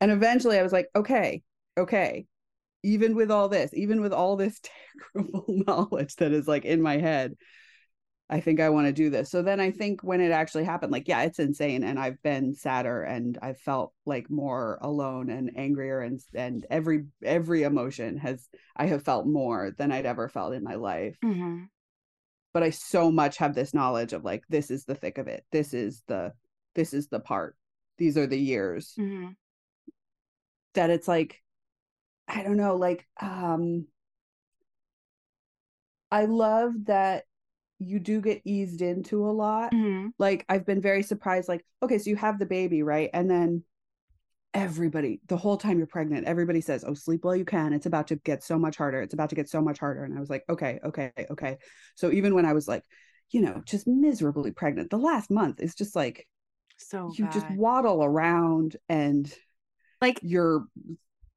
and 0.00 0.10
eventually 0.10 0.58
I 0.58 0.62
was 0.62 0.72
like, 0.72 0.88
okay, 0.94 1.42
okay, 1.76 2.26
even 2.82 3.14
with 3.14 3.30
all 3.30 3.48
this, 3.48 3.70
even 3.74 4.00
with 4.00 4.12
all 4.12 4.36
this 4.36 4.60
terrible 5.14 5.44
knowledge 5.48 6.16
that 6.16 6.32
is 6.32 6.48
like 6.48 6.64
in 6.64 6.80
my 6.82 6.98
head. 6.98 7.36
I 8.32 8.38
think 8.38 8.60
I 8.60 8.68
want 8.68 8.86
to 8.86 8.92
do 8.92 9.10
this. 9.10 9.28
So 9.28 9.42
then 9.42 9.58
I 9.58 9.72
think 9.72 10.02
when 10.04 10.20
it 10.20 10.30
actually 10.30 10.62
happened, 10.62 10.92
like, 10.92 11.08
yeah, 11.08 11.22
it's 11.22 11.40
insane. 11.40 11.82
And 11.82 11.98
I've 11.98 12.22
been 12.22 12.54
sadder 12.54 13.02
and 13.02 13.36
I've 13.42 13.58
felt 13.58 13.92
like 14.06 14.30
more 14.30 14.78
alone 14.82 15.30
and 15.30 15.50
angrier 15.56 16.00
and 16.00 16.20
and 16.32 16.64
every 16.70 17.06
every 17.24 17.64
emotion 17.64 18.18
has 18.18 18.48
I 18.76 18.86
have 18.86 19.02
felt 19.02 19.26
more 19.26 19.72
than 19.76 19.90
I'd 19.90 20.06
ever 20.06 20.28
felt 20.28 20.54
in 20.54 20.62
my 20.62 20.76
life. 20.76 21.16
Mhm. 21.24 21.70
But 22.52 22.62
I 22.62 22.70
so 22.70 23.10
much 23.10 23.38
have 23.38 23.56
this 23.56 23.74
knowledge 23.74 24.12
of 24.12 24.24
like 24.24 24.44
this 24.48 24.70
is 24.70 24.84
the 24.84 24.94
thick 24.94 25.18
of 25.18 25.26
it. 25.26 25.44
This 25.50 25.74
is 25.74 26.04
the 26.06 26.32
this 26.76 26.94
is 26.94 27.08
the 27.08 27.18
part. 27.18 27.56
These 27.98 28.16
are 28.16 28.28
the 28.28 28.38
years 28.38 28.94
Mhm. 28.96 29.34
That 30.74 30.90
it's 30.90 31.08
like 31.08 31.42
I 32.28 32.42
don't 32.44 32.56
know, 32.58 32.76
like 32.76 33.06
um 33.20 33.86
I 36.10 36.24
love 36.24 36.72
that 36.86 37.24
you 37.78 37.98
do 37.98 38.20
get 38.20 38.42
eased 38.44 38.82
into 38.82 39.24
a 39.28 39.32
lot. 39.32 39.72
Mhm. 39.72 40.12
Like 40.18 40.44
I've 40.48 40.66
been 40.66 40.80
very 40.80 41.02
surprised 41.02 41.48
like 41.48 41.64
okay, 41.82 41.98
so 41.98 42.10
you 42.10 42.16
have 42.16 42.38
the 42.38 42.46
baby, 42.46 42.82
right? 42.82 43.10
And 43.12 43.30
then 43.30 43.64
everybody 44.54 45.20
the 45.28 45.36
whole 45.36 45.56
time 45.58 45.78
you're 45.78 45.86
pregnant, 45.86 46.26
everybody 46.26 46.60
says, 46.60 46.84
"Oh, 46.86 46.94
sleep 46.94 47.24
while 47.24 47.36
you 47.36 47.44
can. 47.44 47.72
It's 47.72 47.86
about 47.86 48.08
to 48.08 48.16
get 48.16 48.44
so 48.44 48.58
much 48.58 48.76
harder. 48.76 49.02
It's 49.02 49.14
about 49.14 49.30
to 49.30 49.36
get 49.36 49.48
so 49.48 49.62
much 49.62 49.78
harder." 49.80 50.04
And 50.04 50.16
I 50.16 50.20
was 50.20 50.30
like, 50.30 50.44
"Okay, 50.50 50.80
okay, 50.84 51.12
okay." 51.30 51.58
So 51.96 52.12
even 52.12 52.34
when 52.34 52.46
I 52.46 52.54
was 52.54 52.68
like, 52.68 52.84
you 53.30 53.40
know, 53.42 53.62
just 53.66 53.86
miserably 53.86 54.52
pregnant, 54.52 54.90
the 54.90 54.98
last 54.98 55.30
month 55.30 55.60
is 55.60 55.74
just 55.74 55.96
like 55.96 56.26
So 56.78 57.14
you 57.18 57.28
just 57.28 57.50
waddle 57.50 58.04
around 58.04 58.76
and 58.88 59.32
like 60.00 60.18
you're 60.22 60.64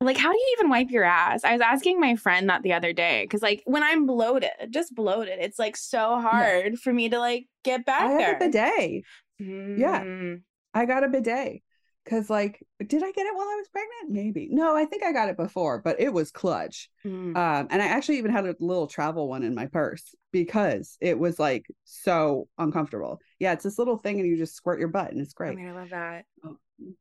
like 0.01 0.17
how 0.17 0.32
do 0.32 0.38
you 0.38 0.55
even 0.58 0.70
wipe 0.70 0.89
your 0.91 1.03
ass 1.03 1.43
i 1.43 1.53
was 1.53 1.62
asking 1.62 2.00
my 2.00 2.15
friend 2.15 2.50
that 2.50 2.62
the 2.62 2.74
other 2.74 2.93
day 2.93 3.24
because 3.24 3.41
like 3.41 3.62
when 3.65 3.84
i'm 3.84 4.05
bloated 4.05 4.51
just 4.70 4.93
bloated 4.93 5.39
it's 5.39 5.60
like 5.60 5.77
so 5.77 6.20
hard 6.20 6.77
for 6.77 6.91
me 6.91 7.10
to 7.10 7.20
like 7.20 7.48
get 7.63 7.86
back 7.86 8.01
I 8.01 8.17
there 8.17 8.34
have 8.34 8.41
a 8.41 8.46
bidet. 8.46 9.03
yeah. 9.39 10.03
Mm. 10.03 10.41
I 10.74 10.86
got 10.86 11.03
a 11.03 11.08
bidet 11.08 11.62
because, 12.03 12.29
like, 12.29 12.65
did 12.79 13.03
I 13.03 13.12
get 13.12 13.25
it 13.25 13.36
while 13.36 13.48
I 13.48 13.55
was 13.55 13.67
pregnant? 13.69 14.12
Maybe. 14.12 14.50
No, 14.51 14.75
I 14.75 14.86
think 14.86 15.03
I 15.03 15.12
got 15.12 15.29
it 15.29 15.38
before, 15.38 15.79
but 15.79 16.00
it 16.00 16.12
was 16.12 16.31
clutch. 16.31 16.89
Mm. 17.05 17.36
Um, 17.36 17.67
and 17.69 17.81
I 17.81 17.88
actually 17.88 18.17
even 18.17 18.31
had 18.31 18.45
a 18.45 18.55
little 18.60 18.88
travel 18.88 19.29
one 19.29 19.43
in 19.43 19.55
my 19.55 19.67
purse 19.67 20.13
because 20.31 20.98
it 21.01 21.17
was 21.17 21.39
like 21.39 21.65
so 21.86 22.48
uncomfortable. 22.57 23.19
Yeah, 23.39 23.53
it's 23.53 23.63
this 23.63 23.77
little 23.79 23.98
thing, 23.98 24.19
and 24.19 24.27
you 24.27 24.38
just 24.38 24.55
squirt 24.55 24.79
your 24.79 24.89
butt, 24.89 25.12
and 25.12 25.22
it's 25.22 25.33
great. 25.33 25.53
i 25.53 25.55
mean 25.55 25.69
i 25.69 25.74
love 25.74 25.89
that 25.89 26.25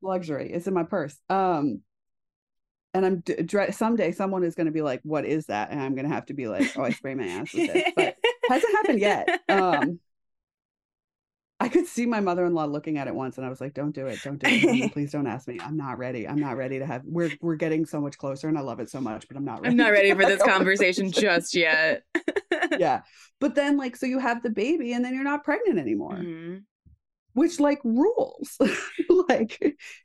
Luxury. 0.00 0.52
It's 0.52 0.66
in 0.66 0.74
my 0.74 0.84
purse. 0.84 1.16
Um, 1.28 1.80
and 2.94 3.06
I'm 3.06 3.20
d- 3.20 3.46
someday 3.72 4.12
someone 4.12 4.44
is 4.44 4.54
going 4.54 4.66
to 4.66 4.72
be 4.72 4.82
like, 4.82 5.00
"What 5.02 5.24
is 5.24 5.46
that?" 5.46 5.70
And 5.70 5.80
I'm 5.80 5.94
going 5.94 6.06
to 6.06 6.14
have 6.14 6.26
to 6.26 6.34
be 6.34 6.46
like, 6.46 6.76
"Oh, 6.76 6.82
I 6.82 6.90
spray 6.90 7.14
my 7.14 7.26
ass 7.26 7.52
with 7.54 7.72
this," 7.72 7.92
but 7.96 8.16
hasn't 8.48 8.76
happened 8.76 9.00
yet. 9.00 9.40
Um, 9.48 9.98
I 11.62 11.68
could 11.68 11.86
see 11.86 12.06
my 12.06 12.20
mother-in-law 12.20 12.64
looking 12.66 12.98
at 12.98 13.06
it 13.06 13.14
once, 13.14 13.36
and 13.38 13.46
I 13.46 13.48
was 13.50 13.60
like, 13.60 13.72
"Don't 13.72 13.94
do 13.94 14.06
it, 14.08 14.18
don't 14.24 14.38
do 14.42 14.46
it, 14.50 14.92
please 14.92 15.12
don't 15.12 15.26
ask 15.26 15.46
me. 15.46 15.58
I'm 15.62 15.76
not 15.76 15.96
ready. 15.98 16.26
I'm 16.26 16.38
not 16.40 16.56
ready 16.56 16.78
to 16.80 16.86
have. 16.86 17.02
We're 17.04 17.30
we're 17.40 17.56
getting 17.56 17.86
so 17.86 18.00
much 18.00 18.18
closer, 18.18 18.48
and 18.48 18.58
I 18.58 18.62
love 18.62 18.80
it 18.80 18.90
so 18.90 19.00
much, 19.00 19.28
but 19.28 19.36
I'm 19.36 19.44
not 19.44 19.62
ready. 19.62 19.68
i'm 19.72 19.76
not 19.76 19.92
ready 19.92 20.12
for 20.12 20.24
this 20.24 20.42
conversation 20.54 21.12
just 21.12 21.54
yet 21.54 22.02
yeah, 22.78 23.02
but 23.40 23.54
then 23.54 23.76
like, 23.76 23.96
so 23.96 24.06
you 24.06 24.18
have 24.18 24.42
the 24.42 24.50
baby, 24.50 24.92
and 24.92 25.04
then 25.04 25.14
you're 25.14 25.24
not 25.24 25.44
pregnant 25.44 25.78
anymore, 25.78 26.16
Mhm. 26.16 26.62
which 27.34 27.60
like 27.60 27.80
rules. 27.84 28.58
like, 29.28 29.58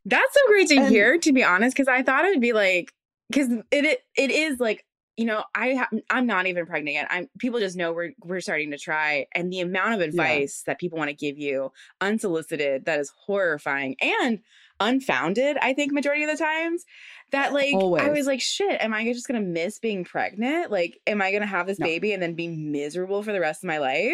that's 0.06 0.34
so 0.34 0.40
great 0.48 0.68
to 0.70 0.78
And- 0.78 0.88
hear 0.90 1.18
to 1.18 1.32
be 1.34 1.44
honest 1.44 1.76
because 1.76 1.88
i 1.88 2.04
thought 2.04 2.26
it 2.26 2.30
would 2.30 2.42
be 2.42 2.54
like 2.54 2.92
because 3.30 3.50
it, 3.52 3.86
it 3.86 4.00
it 4.16 4.32
is 4.32 4.60
like 4.60 4.86
you 5.18 5.26
know 5.26 5.44
i 5.56 5.74
ha- 5.76 5.90
i'm 6.10 6.26
not 6.28 6.46
even 6.48 6.66
pregnant 6.66 6.94
yet. 6.94 7.08
I'm 7.10 7.28
people 7.40 7.60
just 7.60 7.76
know 7.76 7.92
we're 7.92 8.12
we're 8.24 8.40
starting 8.40 8.72
to 8.72 8.78
try 8.78 9.26
and 9.34 9.52
the 9.52 9.60
amount 9.62 9.96
of 9.96 10.02
advice 10.02 10.64
that 10.68 10.80
people 10.80 10.98
want 10.98 11.10
to 11.10 11.16
give 11.16 11.38
you 11.38 11.72
unsolicited 12.02 12.86
that 12.86 13.00
is 13.00 13.12
horrifying 13.26 13.96
and 14.00 14.40
unfounded 14.80 15.58
i 15.62 15.74
think 15.74 15.92
majority 15.92 16.24
of 16.24 16.30
the 16.30 16.38
times 16.38 16.86
that 17.32 17.52
like 17.52 17.74
i 17.74 18.10
was 18.10 18.28
like 18.28 18.40
shit 18.40 18.80
am 18.80 18.94
i 18.94 19.04
just 19.12 19.28
gonna 19.28 19.42
miss 19.42 19.80
being 19.80 20.04
pregnant? 20.06 20.72
Like 20.72 21.00
am 21.08 21.22
i 21.22 21.32
gonna 21.32 21.48
have 21.48 21.66
this 21.68 21.80
No. 21.80 21.86
baby 21.88 22.14
and 22.14 22.22
then 22.22 22.36
be 22.36 22.48
miserable 22.48 23.24
for 23.24 23.34
the 23.34 23.40
rest 23.40 23.64
of 23.64 23.68
my 23.68 23.80
life 23.80 24.14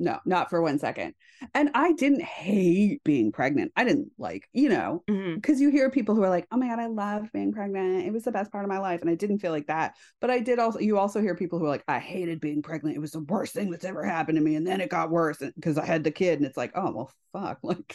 no, 0.00 0.18
not 0.24 0.50
for 0.50 0.60
one 0.62 0.78
second. 0.78 1.14
And 1.54 1.70
I 1.74 1.92
didn't 1.92 2.22
hate 2.22 3.02
being 3.04 3.32
pregnant. 3.32 3.72
I 3.76 3.84
didn't 3.84 4.10
like, 4.18 4.48
you 4.52 4.68
know, 4.68 5.04
because 5.40 5.60
you 5.60 5.70
hear 5.70 5.90
people 5.90 6.14
who 6.14 6.22
are 6.22 6.28
like, 6.28 6.46
"Oh 6.50 6.56
my 6.56 6.68
god, 6.68 6.80
I 6.80 6.86
love 6.86 7.30
being 7.32 7.52
pregnant. 7.52 8.06
It 8.06 8.12
was 8.12 8.24
the 8.24 8.32
best 8.32 8.50
part 8.52 8.64
of 8.64 8.68
my 8.70 8.78
life," 8.78 9.00
and 9.00 9.10
I 9.10 9.14
didn't 9.14 9.38
feel 9.38 9.52
like 9.52 9.68
that. 9.68 9.94
But 10.20 10.30
I 10.30 10.40
did 10.40 10.58
also. 10.58 10.80
You 10.80 10.98
also 10.98 11.20
hear 11.20 11.34
people 11.34 11.58
who 11.58 11.66
are 11.66 11.68
like, 11.68 11.84
"I 11.88 11.98
hated 11.98 12.40
being 12.40 12.62
pregnant. 12.62 12.96
It 12.96 13.00
was 13.00 13.12
the 13.12 13.20
worst 13.20 13.54
thing 13.54 13.70
that's 13.70 13.84
ever 13.84 14.04
happened 14.04 14.36
to 14.36 14.42
me," 14.44 14.56
and 14.56 14.66
then 14.66 14.80
it 14.80 14.90
got 14.90 15.10
worse 15.10 15.38
because 15.38 15.78
I 15.78 15.86
had 15.86 16.04
the 16.04 16.10
kid, 16.10 16.38
and 16.38 16.46
it's 16.46 16.56
like, 16.56 16.72
"Oh 16.74 16.92
well, 16.92 17.12
fuck." 17.32 17.58
Like, 17.62 17.94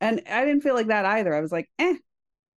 and 0.00 0.22
I 0.30 0.44
didn't 0.44 0.62
feel 0.62 0.74
like 0.74 0.88
that 0.88 1.04
either. 1.04 1.34
I 1.34 1.40
was 1.40 1.52
like, 1.52 1.68
"Eh." 1.78 1.94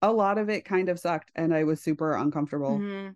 A 0.03 0.13
lot 0.13 0.39
of 0.39 0.49
it 0.49 0.65
kind 0.65 0.89
of 0.89 0.99
sucked, 0.99 1.31
and 1.35 1.55
I 1.55 1.65
was 1.65 1.83
super 1.83 2.15
uncomfortable. 2.15 2.79
Mhm. 2.81 3.15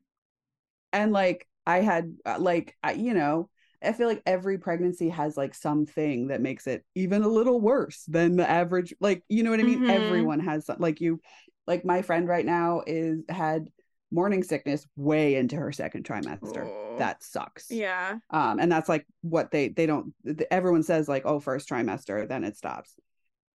And 0.92 1.12
like, 1.12 1.48
I 1.66 1.80
had 1.80 2.16
uh, 2.26 2.38
like, 2.38 2.76
I, 2.82 2.92
you 2.92 3.14
know. 3.14 3.48
I 3.84 3.92
feel 3.92 4.08
like 4.08 4.22
every 4.26 4.58
pregnancy 4.58 5.08
has 5.10 5.36
like 5.36 5.54
something 5.54 6.28
that 6.28 6.40
makes 6.40 6.66
it 6.66 6.84
even 6.94 7.22
a 7.22 7.28
little 7.28 7.60
worse 7.60 8.04
than 8.08 8.36
the 8.36 8.48
average. 8.48 8.94
Like, 9.00 9.22
you 9.28 9.42
know 9.42 9.50
what 9.50 9.60
I 9.60 9.64
mean? 9.64 9.80
Mhm. 9.80 9.90
Everyone 9.90 10.40
has 10.40 10.66
some, 10.66 10.76
like 10.78 11.00
you, 11.00 11.20
like 11.66 11.84
my 11.84 12.02
friend 12.02 12.28
right 12.28 12.44
now 12.44 12.82
is 12.86 13.22
had 13.28 13.68
morning 14.10 14.42
sickness 14.42 14.86
way 14.96 15.34
into 15.34 15.56
her 15.56 15.72
second 15.72 16.04
trimester. 16.04 16.66
Oh. 16.66 16.96
That 16.98 17.22
sucks. 17.22 17.70
yeah 17.70 18.18
Um, 18.30 18.60
and 18.60 18.70
that's 18.70 18.88
like 18.88 19.06
what 19.22 19.50
they 19.50 19.68
they 19.68 19.86
don't. 19.86 20.14
Everyone 20.50 20.82
says 20.84 21.08
like, 21.08 21.26
oh, 21.26 21.40
first 21.40 21.68
trimester, 21.68 22.28
then 22.28 22.44
it 22.44 22.56
stops. 22.56 22.94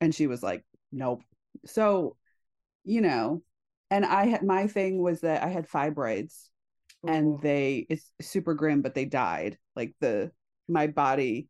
And 0.02 0.14
she 0.14 0.28
was 0.28 0.44
like, 0.44 0.66
nope. 0.92 1.24
So, 1.66 2.18
you 2.84 3.02
know, 3.02 3.42
and 3.92 4.06
I 4.06 4.26
had 4.26 4.44
my 4.44 4.68
thing 4.68 5.02
was 5.02 5.22
that 5.22 5.44
I 5.44 5.48
had 5.48 5.68
fibroids 5.70 6.50
and 7.08 7.42
they 7.42 7.86
it's 7.90 8.12
super 8.22 8.54
grim 8.54 8.82
but 8.82 8.94
they 8.96 9.06
died. 9.06 9.58
Like 9.76 9.94
the 10.00 10.32
my 10.68 10.88
body 10.88 11.48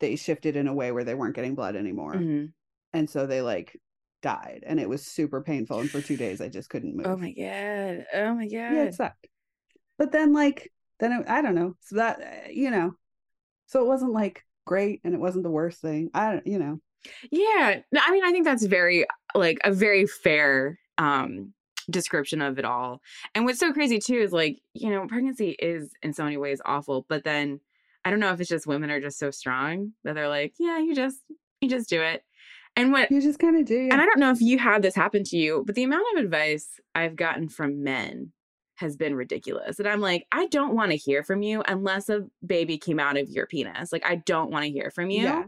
they 0.00 0.16
shifted 0.16 0.56
in 0.56 0.68
a 0.68 0.74
way 0.74 0.92
where 0.92 1.04
they 1.04 1.14
weren't 1.14 1.34
getting 1.36 1.54
blood 1.54 1.76
anymore. 1.76 2.14
Mhm. 2.14 2.52
and 2.92 3.08
so 3.08 3.26
they 3.26 3.42
like 3.42 3.78
died 4.22 4.64
and 4.66 4.80
it 4.80 4.88
was 4.88 5.06
super 5.06 5.42
painful 5.42 5.78
and 5.80 5.90
for 5.90 6.00
two 6.00 6.16
days 6.16 6.40
i 6.40 6.48
just 6.48 6.68
couldn't 6.70 6.96
move. 6.96 7.06
oh 7.06 7.16
my 7.16 7.30
god. 7.32 8.06
Oh 8.14 8.34
my 8.34 8.44
god. 8.44 8.50
yeah 8.50 8.84
it 8.84 8.94
sucked. 8.94 9.28
But 9.98 10.12
then 10.12 10.32
like 10.32 10.72
then 10.98 11.12
it, 11.12 11.28
i 11.28 11.42
don't 11.42 11.54
know. 11.54 11.74
So 11.80 11.96
that 11.96 12.20
uh, 12.20 12.50
you 12.50 12.70
know. 12.70 12.94
So 13.66 13.82
it 13.82 13.86
wasn't 13.86 14.12
like 14.12 14.44
great 14.64 15.00
and 15.04 15.12
it 15.14 15.20
wasn't 15.20 15.44
the 15.44 15.50
worst 15.50 15.80
thing. 15.80 16.10
I 16.14 16.32
don't 16.32 16.46
you 16.46 16.58
know. 16.58 16.80
Yeah. 17.30 17.80
I 17.98 18.10
mean, 18.10 18.24
I 18.24 18.32
think 18.32 18.44
that's 18.44 18.64
very 18.66 19.06
like 19.34 19.58
a 19.64 19.72
very 19.72 20.06
fair 20.06 20.78
um 20.98 21.52
description 21.90 22.42
of 22.42 22.58
it 22.58 22.64
all. 22.64 23.00
And 23.34 23.44
what's 23.44 23.58
so 23.60 23.72
crazy 23.72 23.98
too 23.98 24.16
is 24.16 24.32
like, 24.32 24.60
you 24.74 24.90
know, 24.90 25.06
pregnancy 25.06 25.50
is 25.50 25.90
in 26.02 26.12
so 26.12 26.24
many 26.24 26.36
ways 26.36 26.60
awful, 26.64 27.06
but 27.08 27.24
then 27.24 27.60
I 28.04 28.10
don't 28.10 28.20
know 28.20 28.32
if 28.32 28.40
it's 28.40 28.48
just 28.48 28.66
women 28.66 28.90
are 28.90 29.00
just 29.00 29.18
so 29.18 29.30
strong 29.30 29.92
that 30.04 30.14
they're 30.14 30.28
like, 30.28 30.54
yeah, 30.58 30.78
you 30.78 30.94
just 30.94 31.18
you 31.60 31.68
just 31.68 31.88
do 31.88 32.02
it. 32.02 32.22
And 32.76 32.92
what 32.92 33.10
you 33.10 33.22
just 33.22 33.38
kind 33.38 33.58
of 33.58 33.64
do 33.64 33.88
and 33.90 34.00
I 34.00 34.04
don't 34.04 34.18
know 34.18 34.30
if 34.30 34.40
you 34.40 34.58
had 34.58 34.82
this 34.82 34.94
happen 34.94 35.24
to 35.24 35.36
you, 35.36 35.64
but 35.66 35.74
the 35.74 35.84
amount 35.84 36.04
of 36.14 36.24
advice 36.24 36.78
I've 36.94 37.16
gotten 37.16 37.48
from 37.48 37.82
men 37.82 38.32
has 38.76 38.96
been 38.96 39.14
ridiculous. 39.14 39.78
And 39.78 39.88
I'm 39.88 40.02
like, 40.02 40.26
I 40.30 40.48
don't 40.48 40.74
want 40.74 40.90
to 40.90 40.98
hear 40.98 41.22
from 41.22 41.40
you 41.42 41.62
unless 41.66 42.10
a 42.10 42.26
baby 42.44 42.76
came 42.76 43.00
out 43.00 43.16
of 43.16 43.30
your 43.30 43.46
penis. 43.46 43.90
Like 43.92 44.04
I 44.04 44.16
don't 44.16 44.50
want 44.50 44.66
to 44.66 44.70
hear 44.70 44.90
from 44.90 45.08
you. 45.10 45.22
yeah 45.22 45.44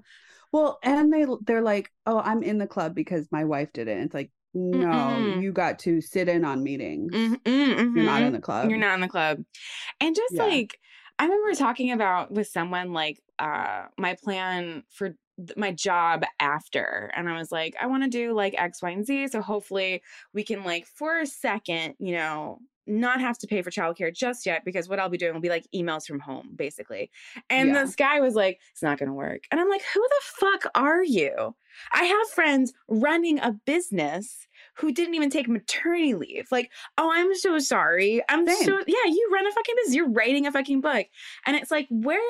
well 0.50 0.78
and 0.82 1.12
they 1.12 1.26
they're 1.42 1.60
like 1.60 1.92
oh 2.06 2.20
i'm 2.20 2.42
in 2.42 2.56
the 2.56 2.66
club 2.66 2.94
because 2.94 3.28
my 3.30 3.44
wife 3.44 3.70
did 3.74 3.86
it 3.86 3.92
and 3.98 4.04
it's 4.06 4.14
like 4.14 4.30
no, 4.54 5.26
Mm-mm. 5.26 5.38
you 5.38 5.52
got 5.52 5.78
to 5.80 6.00
sit 6.00 6.28
in 6.28 6.44
on 6.44 6.62
meetings. 6.62 7.12
Mhm, 7.12 7.40
You're 7.94 8.04
not 8.04 8.22
in 8.22 8.32
the 8.32 8.40
club. 8.40 8.70
You're 8.70 8.78
not 8.78 8.94
in 8.94 9.00
the 9.00 9.08
club. 9.08 9.44
And 10.00 10.16
just 10.16 10.34
Yeah. 10.34 10.38
like 10.38 10.78
I 11.18 11.24
remember 11.24 11.54
talking 11.54 11.92
about 11.92 12.30
with 12.32 12.48
someone 12.48 12.92
like 12.92 13.20
uh 13.38 13.86
my 13.98 14.16
plan 14.22 14.84
for 14.90 15.16
my 15.56 15.72
job 15.72 16.24
after 16.40 17.10
and 17.14 17.28
I 17.28 17.38
was 17.38 17.52
like 17.52 17.76
I 17.80 17.86
want 17.86 18.04
to 18.04 18.10
do 18.10 18.34
like 18.34 18.54
X 18.58 18.82
Y 18.82 18.90
and 18.90 19.06
Z 19.06 19.28
so 19.28 19.42
hopefully 19.42 20.02
we 20.34 20.44
can 20.44 20.64
like 20.64 20.86
for 20.86 21.18
a 21.20 21.26
second, 21.26 21.94
you 21.98 22.12
know, 22.14 22.60
not 22.88 23.20
have 23.20 23.38
to 23.38 23.46
pay 23.46 23.62
for 23.62 23.70
childcare 23.70 24.14
just 24.14 24.46
yet 24.46 24.64
because 24.64 24.88
what 24.88 24.98
I'll 24.98 25.08
be 25.08 25.18
doing 25.18 25.34
will 25.34 25.40
be 25.40 25.48
like 25.48 25.66
emails 25.74 26.06
from 26.06 26.20
home 26.20 26.50
basically. 26.56 27.10
And 27.50 27.68
Yeah. 27.68 27.84
this 27.84 27.94
guy 27.94 28.20
was 28.20 28.34
like 28.34 28.60
it's 28.72 28.82
not 28.82 28.98
going 28.98 29.08
to 29.08 29.14
work. 29.14 29.42
And 29.50 29.60
I'm 29.60 29.68
like 29.68 29.82
who 29.94 30.00
the 30.00 30.20
fuck 30.22 30.70
are 30.74 31.04
you? 31.04 31.54
I 31.92 32.04
have 32.04 32.28
friends 32.30 32.72
running 32.88 33.38
a 33.38 33.52
business 33.52 34.46
who 34.74 34.92
didn't 34.92 35.14
even 35.14 35.30
take 35.30 35.48
maternity 35.48 36.14
leave. 36.14 36.48
Like, 36.50 36.70
oh, 36.96 37.10
I'm 37.12 37.34
so 37.34 37.58
sorry. 37.58 38.22
I'm 38.28 38.46
Same. 38.46 38.64
so 38.64 38.80
yeah, 38.86 39.10
you 39.12 39.30
run 39.32 39.46
a 39.46 39.52
fucking 39.52 39.74
business. 39.76 39.94
You're 39.96 40.10
writing 40.10 40.46
a 40.46 40.52
fucking 40.52 40.80
book. 40.80 41.06
And 41.46 41.56
it's 41.56 41.70
like, 41.70 41.86
where 41.90 42.20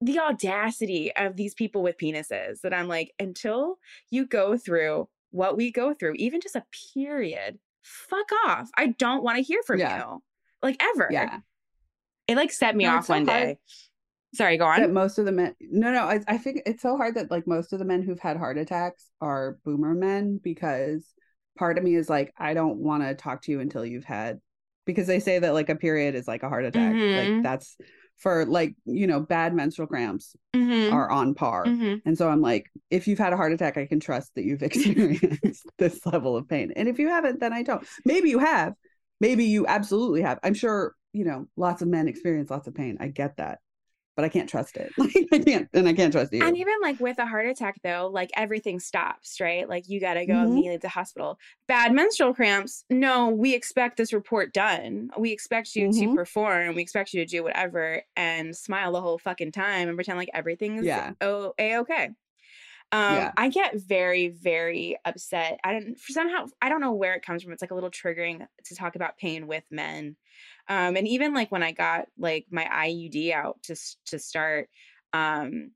the 0.00 0.18
audacity 0.20 1.12
of 1.16 1.36
these 1.36 1.54
people 1.54 1.82
with 1.82 1.98
penises 1.98 2.60
that 2.62 2.74
I'm 2.74 2.88
like, 2.88 3.12
until 3.18 3.78
you 4.10 4.26
go 4.26 4.56
through 4.56 5.08
what 5.30 5.56
we 5.56 5.70
go 5.72 5.94
through, 5.94 6.14
even 6.16 6.40
just 6.40 6.56
a 6.56 6.64
period, 6.94 7.58
fuck 7.84 8.26
off. 8.46 8.68
I 8.76 8.88
don't 8.98 9.22
want 9.22 9.36
to 9.36 9.42
hear 9.42 9.60
from 9.66 9.78
Yeah. 9.78 9.98
you. 9.98 10.22
Like 10.62 10.82
ever. 10.82 11.08
Yeah. 11.12 11.38
It 12.26 12.36
like 12.36 12.50
set 12.52 12.74
me 12.74 12.84
No, 12.84 12.96
off 12.96 13.06
so 13.06 13.14
one 13.14 13.24
day. 13.24 13.58
Sorry, 14.34 14.56
go 14.58 14.64
that 14.64 14.82
on. 14.82 14.92
most 14.92 15.18
of 15.18 15.26
the 15.26 15.30
men 15.32 15.54
no 15.60 15.92
no 15.92 16.04
I, 16.06 16.20
I 16.26 16.38
think 16.38 16.62
it's 16.66 16.82
so 16.82 16.96
hard 16.96 17.14
that 17.14 17.30
like 17.30 17.46
most 17.46 17.72
of 17.72 17.78
the 17.78 17.84
men 17.84 18.02
who've 18.02 18.18
had 18.18 18.36
heart 18.36 18.58
attacks 18.58 19.08
are 19.20 19.58
boomer 19.64 19.94
men 19.94 20.40
because 20.42 21.06
part 21.56 21.78
of 21.78 21.84
me 21.84 21.94
is 21.94 22.10
like 22.10 22.34
i 22.36 22.52
don't 22.52 22.78
want 22.78 23.04
to 23.04 23.14
talk 23.14 23.42
to 23.42 23.52
you 23.52 23.60
until 23.60 23.86
you've 23.86 24.02
had 24.04 24.40
because 24.86 25.06
they 25.06 25.20
say 25.20 25.38
that 25.38 25.54
like 25.54 25.68
a 25.68 25.76
period 25.76 26.16
is 26.16 26.26
like 26.26 26.42
a 26.42 26.48
heart 26.48 26.64
attack 26.64 26.94
Mhm. 26.94 27.34
like 27.36 27.42
that's 27.44 27.76
for 28.16 28.44
like 28.46 28.74
you 28.84 29.06
know 29.06 29.20
bad 29.20 29.54
menstrual 29.54 29.88
cramps 29.88 30.34
Mhm, 30.54 30.92
are 30.92 31.10
on 31.10 31.34
par. 31.34 31.66
Mhm. 31.66 32.00
and 32.06 32.16
so 32.16 32.28
i'm 32.28 32.40
like 32.40 32.70
if 32.90 33.06
you've 33.08 33.18
had 33.18 33.32
a 33.32 33.36
heart 33.36 33.52
attack 33.52 33.76
i 33.76 33.86
can 33.86 34.00
trust 34.00 34.34
that 34.34 34.44
you've 34.44 34.62
experienced 34.70 35.66
this 35.78 36.04
level 36.06 36.36
of 36.36 36.48
pain. 36.48 36.72
And 36.76 36.88
if 36.88 36.98
you 36.98 37.08
haven't 37.08 37.40
then 37.40 37.52
i 37.52 37.62
don't. 37.62 37.86
Maybe 38.04 38.30
you 38.30 38.38
have. 38.38 38.74
Maybe 39.20 39.44
you 39.46 39.66
absolutely 39.66 40.22
have. 40.22 40.38
I'm 40.42 40.54
sure 40.54 40.94
you 41.12 41.24
know 41.24 41.46
lots 41.56 41.82
of 41.82 41.88
men 41.88 42.08
experience 42.08 42.50
lots 42.50 42.66
of 42.68 42.74
pain. 42.74 42.96
I 43.00 43.08
get 43.08 43.36
that 43.38 43.58
but 44.16 44.24
i 44.24 44.28
can't 44.28 44.48
trust 44.48 44.76
it 44.76 44.92
like 44.98 45.28
i 45.32 45.38
can't 45.38 45.68
and 45.74 45.88
i 45.88 45.92
can't 45.92 46.12
trust 46.12 46.32
you 46.32 46.40
And 46.40 46.56
even 46.56 46.74
like 46.82 46.98
with 46.98 47.18
a 47.18 47.26
heart 47.26 47.46
attack, 47.46 47.80
though, 47.82 48.08
like 48.12 48.30
everything 48.36 48.80
stops, 48.80 49.40
right? 49.40 49.68
Like 49.68 49.88
you 49.88 50.00
got 50.00 50.14
to 50.14 50.26
go 50.26 50.42
Mhm. 50.42 50.44
immediately 50.44 50.78
to 50.80 50.88
hospital. 50.88 51.38
Bad 51.68 51.92
menstrual 51.92 52.34
cramps, 52.34 52.84
no, 52.90 53.28
we 53.30 53.54
expect 53.54 53.96
this 53.96 54.12
report 54.12 54.52
done. 54.52 55.10
We 55.16 55.30
expect 55.32 55.76
you 55.76 55.88
to 55.90 56.08
Mhm. 56.08 56.10
perform. 56.10 56.74
We 56.74 56.82
expect 56.82 57.14
you 57.14 57.20
to 57.24 57.26
do 57.26 57.44
whatever 57.44 58.02
and 58.16 58.54
smile 58.56 58.92
the 58.92 59.00
whole 59.00 59.18
fucking 59.18 59.52
time 59.52 59.88
and 59.88 59.96
pretend 59.96 60.18
like 60.18 60.28
everything's 60.34 60.96
Yeah. 60.96 61.14
oh, 61.20 61.54
a 61.58 61.76
okay. 61.78 62.10
Um, 62.92 63.26
Yeah. 63.26 63.34
I 63.36 63.48
get 63.48 63.76
very, 63.76 64.28
very 64.28 64.96
upset. 65.04 65.58
I 65.64 65.72
don't 65.72 65.98
for 65.98 66.12
somehow 66.12 66.46
I 66.62 66.68
don't 66.68 66.80
know 66.80 66.92
where 66.92 67.14
it 67.14 67.24
comes 67.24 67.42
from. 67.42 67.52
It's 67.52 67.62
like 67.62 67.70
a 67.72 67.74
little 67.74 67.90
triggering 67.90 68.46
to 68.64 68.74
talk 68.76 68.94
about 68.94 69.16
pain 69.18 69.46
with 69.46 69.64
men. 69.70 70.16
Um, 70.68 70.96
and 70.96 71.06
even 71.06 71.34
like 71.34 71.52
when 71.52 71.62
I 71.62 71.72
got 71.72 72.06
like 72.18 72.46
my 72.50 72.64
IUD 72.64 73.32
out 73.32 73.62
to 73.64 73.76
to 74.06 74.18
start, 74.18 74.68
um, 75.12 75.72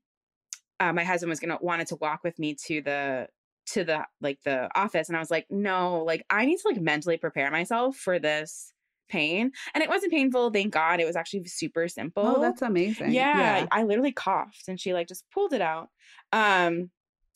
uh, 0.79 0.93
my 0.93 1.03
husband 1.03 1.29
was 1.29 1.39
gonna 1.39 1.57
wanted 1.61 1.87
to 1.87 1.95
walk 1.97 2.23
with 2.23 2.39
me 2.39 2.55
to 2.65 2.81
the 2.81 3.27
to 3.67 3.83
the 3.83 4.05
like 4.21 4.39
the 4.43 4.69
office, 4.75 5.09
and 5.09 5.15
I 5.15 5.19
was 5.19 5.31
like, 5.31 5.45
no, 5.49 6.03
like 6.03 6.25
I 6.29 6.45
need 6.45 6.57
to 6.57 6.67
like 6.67 6.81
mentally 6.81 7.17
prepare 7.17 7.51
myself 7.51 7.97
for 7.97 8.19
this 8.19 8.73
pain, 9.09 9.51
and 9.73 9.83
it 9.83 9.89
wasn't 9.89 10.11
painful. 10.11 10.51
Thank 10.51 10.73
God, 10.73 10.99
it 10.99 11.05
was 11.05 11.15
actually 11.15 11.45
super 11.45 11.87
simple. 11.87 12.23
oh 12.25 12.41
that's 12.41 12.61
amazing 12.61 13.11
Yeah, 13.11 13.67
I 13.71 13.83
literally 13.83 14.11
coughed 14.11 14.67
and 14.67 14.79
she 14.79 14.93
like 14.93 15.07
just 15.07 15.25
pulled 15.31 15.53
it 15.53 15.61
out. 15.61 15.89
Um 16.31 16.91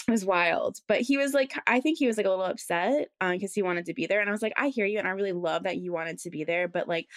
it 0.08 0.12
was 0.12 0.26
wild. 0.26 0.80
But 0.88 1.02
he 1.02 1.18
was 1.18 1.34
like 1.34 1.54
I 1.68 1.80
think 1.80 1.98
he 1.98 2.08
was 2.08 2.18
like 2.18 2.26
a 2.26 2.30
little 2.30 2.46
upset 2.46 3.10
um 3.22 3.32
because 3.34 3.54
he 3.54 3.62
wanted 3.62 3.86
to 3.86 3.94
be 3.94 4.06
there 4.06 4.20
and 4.20 4.30
I 4.30 4.32
was 4.32 4.42
like 4.42 4.54
I 4.58 4.68
hear 4.70 4.86
you 4.86 5.00
and 5.00 5.08
I 5.08 5.12
really 5.12 5.32
love 5.34 5.64
that 5.64 5.78
you 5.78 5.94
wanted 5.94 6.20
to 6.20 6.30
be 6.30 6.44
there 6.44 6.68
but 6.68 6.88
like 6.88 7.08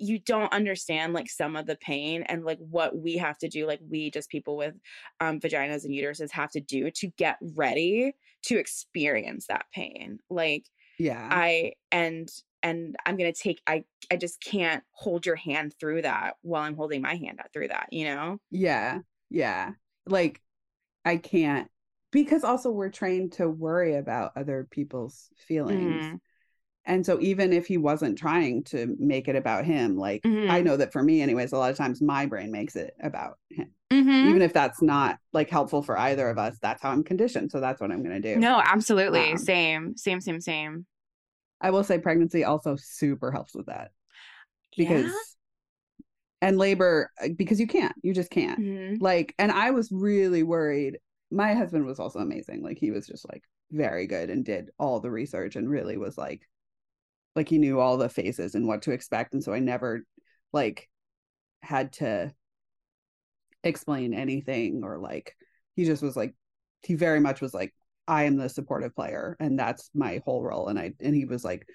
you 0.00 0.18
don't 0.18 0.52
understand 0.52 1.12
like 1.12 1.30
some 1.30 1.56
of 1.56 1.66
the 1.66 1.76
pain 1.76 2.22
and 2.24 2.44
like 2.44 2.58
what 2.58 2.96
we 2.96 3.16
have 3.16 3.38
to 3.38 3.48
do 3.48 3.66
like 3.66 3.80
we 3.88 4.10
just 4.10 4.30
people 4.30 4.56
with 4.56 4.74
um 5.20 5.40
vaginas 5.40 5.84
and 5.84 5.94
uteruses 5.94 6.30
have 6.30 6.50
to 6.50 6.60
do 6.60 6.90
to 6.90 7.08
get 7.18 7.36
ready 7.54 8.14
to 8.42 8.58
experience 8.58 9.46
that 9.48 9.66
pain. 9.74 10.18
Like 10.30 10.64
yeah 10.98 11.28
I 11.30 11.72
and 11.92 12.28
and 12.62 12.96
I'm 13.06 13.16
gonna 13.16 13.32
take 13.32 13.60
I 13.66 13.84
I 14.10 14.16
just 14.16 14.42
can't 14.42 14.82
hold 14.92 15.26
your 15.26 15.36
hand 15.36 15.74
through 15.80 16.02
that 16.02 16.36
while 16.42 16.62
I'm 16.62 16.76
holding 16.76 17.02
my 17.02 17.14
hand 17.16 17.40
out 17.40 17.52
through 17.52 17.68
that, 17.68 17.88
you 17.92 18.04
know? 18.06 18.38
yeah 18.50 18.98
yeah 19.28 19.72
like 20.06 20.40
i 21.04 21.16
can't 21.16 21.68
because 22.12 22.44
also 22.44 22.70
we're 22.70 22.90
trained 22.90 23.32
to 23.32 23.48
worry 23.48 23.96
about 23.96 24.32
other 24.36 24.66
people's 24.70 25.28
feelings 25.46 26.10
Mhm. 26.10 26.20
And 26.86 27.04
so 27.04 27.18
even 27.20 27.52
if 27.52 27.66
he 27.66 27.76
wasn't 27.76 28.18
trying 28.18 28.62
to 28.64 28.96
make 28.98 29.28
it 29.28 29.36
about 29.36 29.64
him 29.64 29.96
like 29.96 30.22
i 30.24 30.60
Mhm. 30.60 30.64
know 30.64 30.76
that 30.76 30.92
for 30.92 31.02
me 31.02 31.20
anyways 31.20 31.52
a 31.52 31.56
lot 31.58 31.70
of 31.70 31.76
times 31.76 32.00
my 32.00 32.26
brain 32.26 32.50
makes 32.50 32.76
it 32.76 32.94
about 33.02 33.38
him 33.50 33.70
Mhm. 33.92 34.26
even 34.28 34.42
if 34.42 34.52
that's 34.52 34.80
not 34.82 35.18
like 35.32 35.50
helpful 35.50 35.82
for 35.82 35.98
either 35.98 36.28
of 36.28 36.38
us 36.38 36.56
that's 36.60 36.82
how 36.82 36.90
i'm 36.90 37.04
conditioned 37.04 37.50
so 37.50 37.60
that's 37.60 37.80
what 37.80 37.90
i'm 37.90 38.02
going 38.02 38.20
to 38.20 38.34
do 38.34 38.40
No, 38.40 38.60
absolutely. 38.64 39.20
Um, 39.32 39.38
same, 39.38 39.96
same, 39.96 40.20
same, 40.20 40.40
same. 40.40 40.86
i 41.60 41.70
will 41.70 41.84
say 41.84 41.98
pregnancy 41.98 42.44
also 42.44 42.76
super 42.76 43.30
helps 43.30 43.54
with 43.54 43.66
that 43.66 43.90
because 44.76 45.04
yeah? 45.04 45.10
and 46.42 46.58
labor 46.58 47.10
uh, 47.22 47.28
because 47.36 47.60
you 47.60 47.66
can't 47.66 47.94
you 48.02 48.14
just 48.14 48.30
can't 48.30 48.58
Mhm. 48.58 49.00
like 49.00 49.34
and 49.38 49.52
i 49.52 49.70
was 49.70 49.90
really 49.92 50.42
worried 50.42 50.98
my 51.30 51.54
husband 51.54 51.84
was 51.84 52.00
also 52.00 52.18
amazing 52.18 52.62
like 52.62 52.78
he 52.78 52.90
was 52.90 53.06
just 53.06 53.28
like 53.28 53.44
very 53.70 54.06
good 54.06 54.30
and 54.30 54.44
did 54.44 54.70
all 54.78 55.00
the 55.00 55.10
research 55.10 55.56
and 55.56 55.68
really 55.68 55.96
was 55.96 56.18
like 56.18 56.48
like 57.36 57.48
he 57.48 57.58
knew 57.58 57.80
all 57.80 57.96
the 57.96 58.08
phases 58.08 58.54
and 58.54 58.66
what 58.66 58.82
to 58.82 58.92
expect 58.92 59.34
and 59.34 59.42
so 59.42 59.52
i 59.52 59.58
never 59.58 60.04
like 60.52 60.88
had 61.62 61.92
to 61.92 62.32
explain 63.62 64.14
anything 64.14 64.82
or 64.84 64.98
like 64.98 65.36
he 65.76 65.84
just 65.84 66.02
was 66.02 66.16
like 66.16 66.34
he 66.82 66.94
very 66.94 67.20
much 67.20 67.40
was 67.40 67.52
like 67.52 67.74
i 68.08 68.24
am 68.24 68.36
the 68.36 68.48
supportive 68.48 68.94
player 68.94 69.36
and 69.38 69.58
that's 69.58 69.90
my 69.94 70.20
whole 70.24 70.42
role 70.42 70.68
and 70.68 70.78
i 70.78 70.92
and 71.00 71.14
he 71.14 71.24
was 71.26 71.44
like 71.44 71.66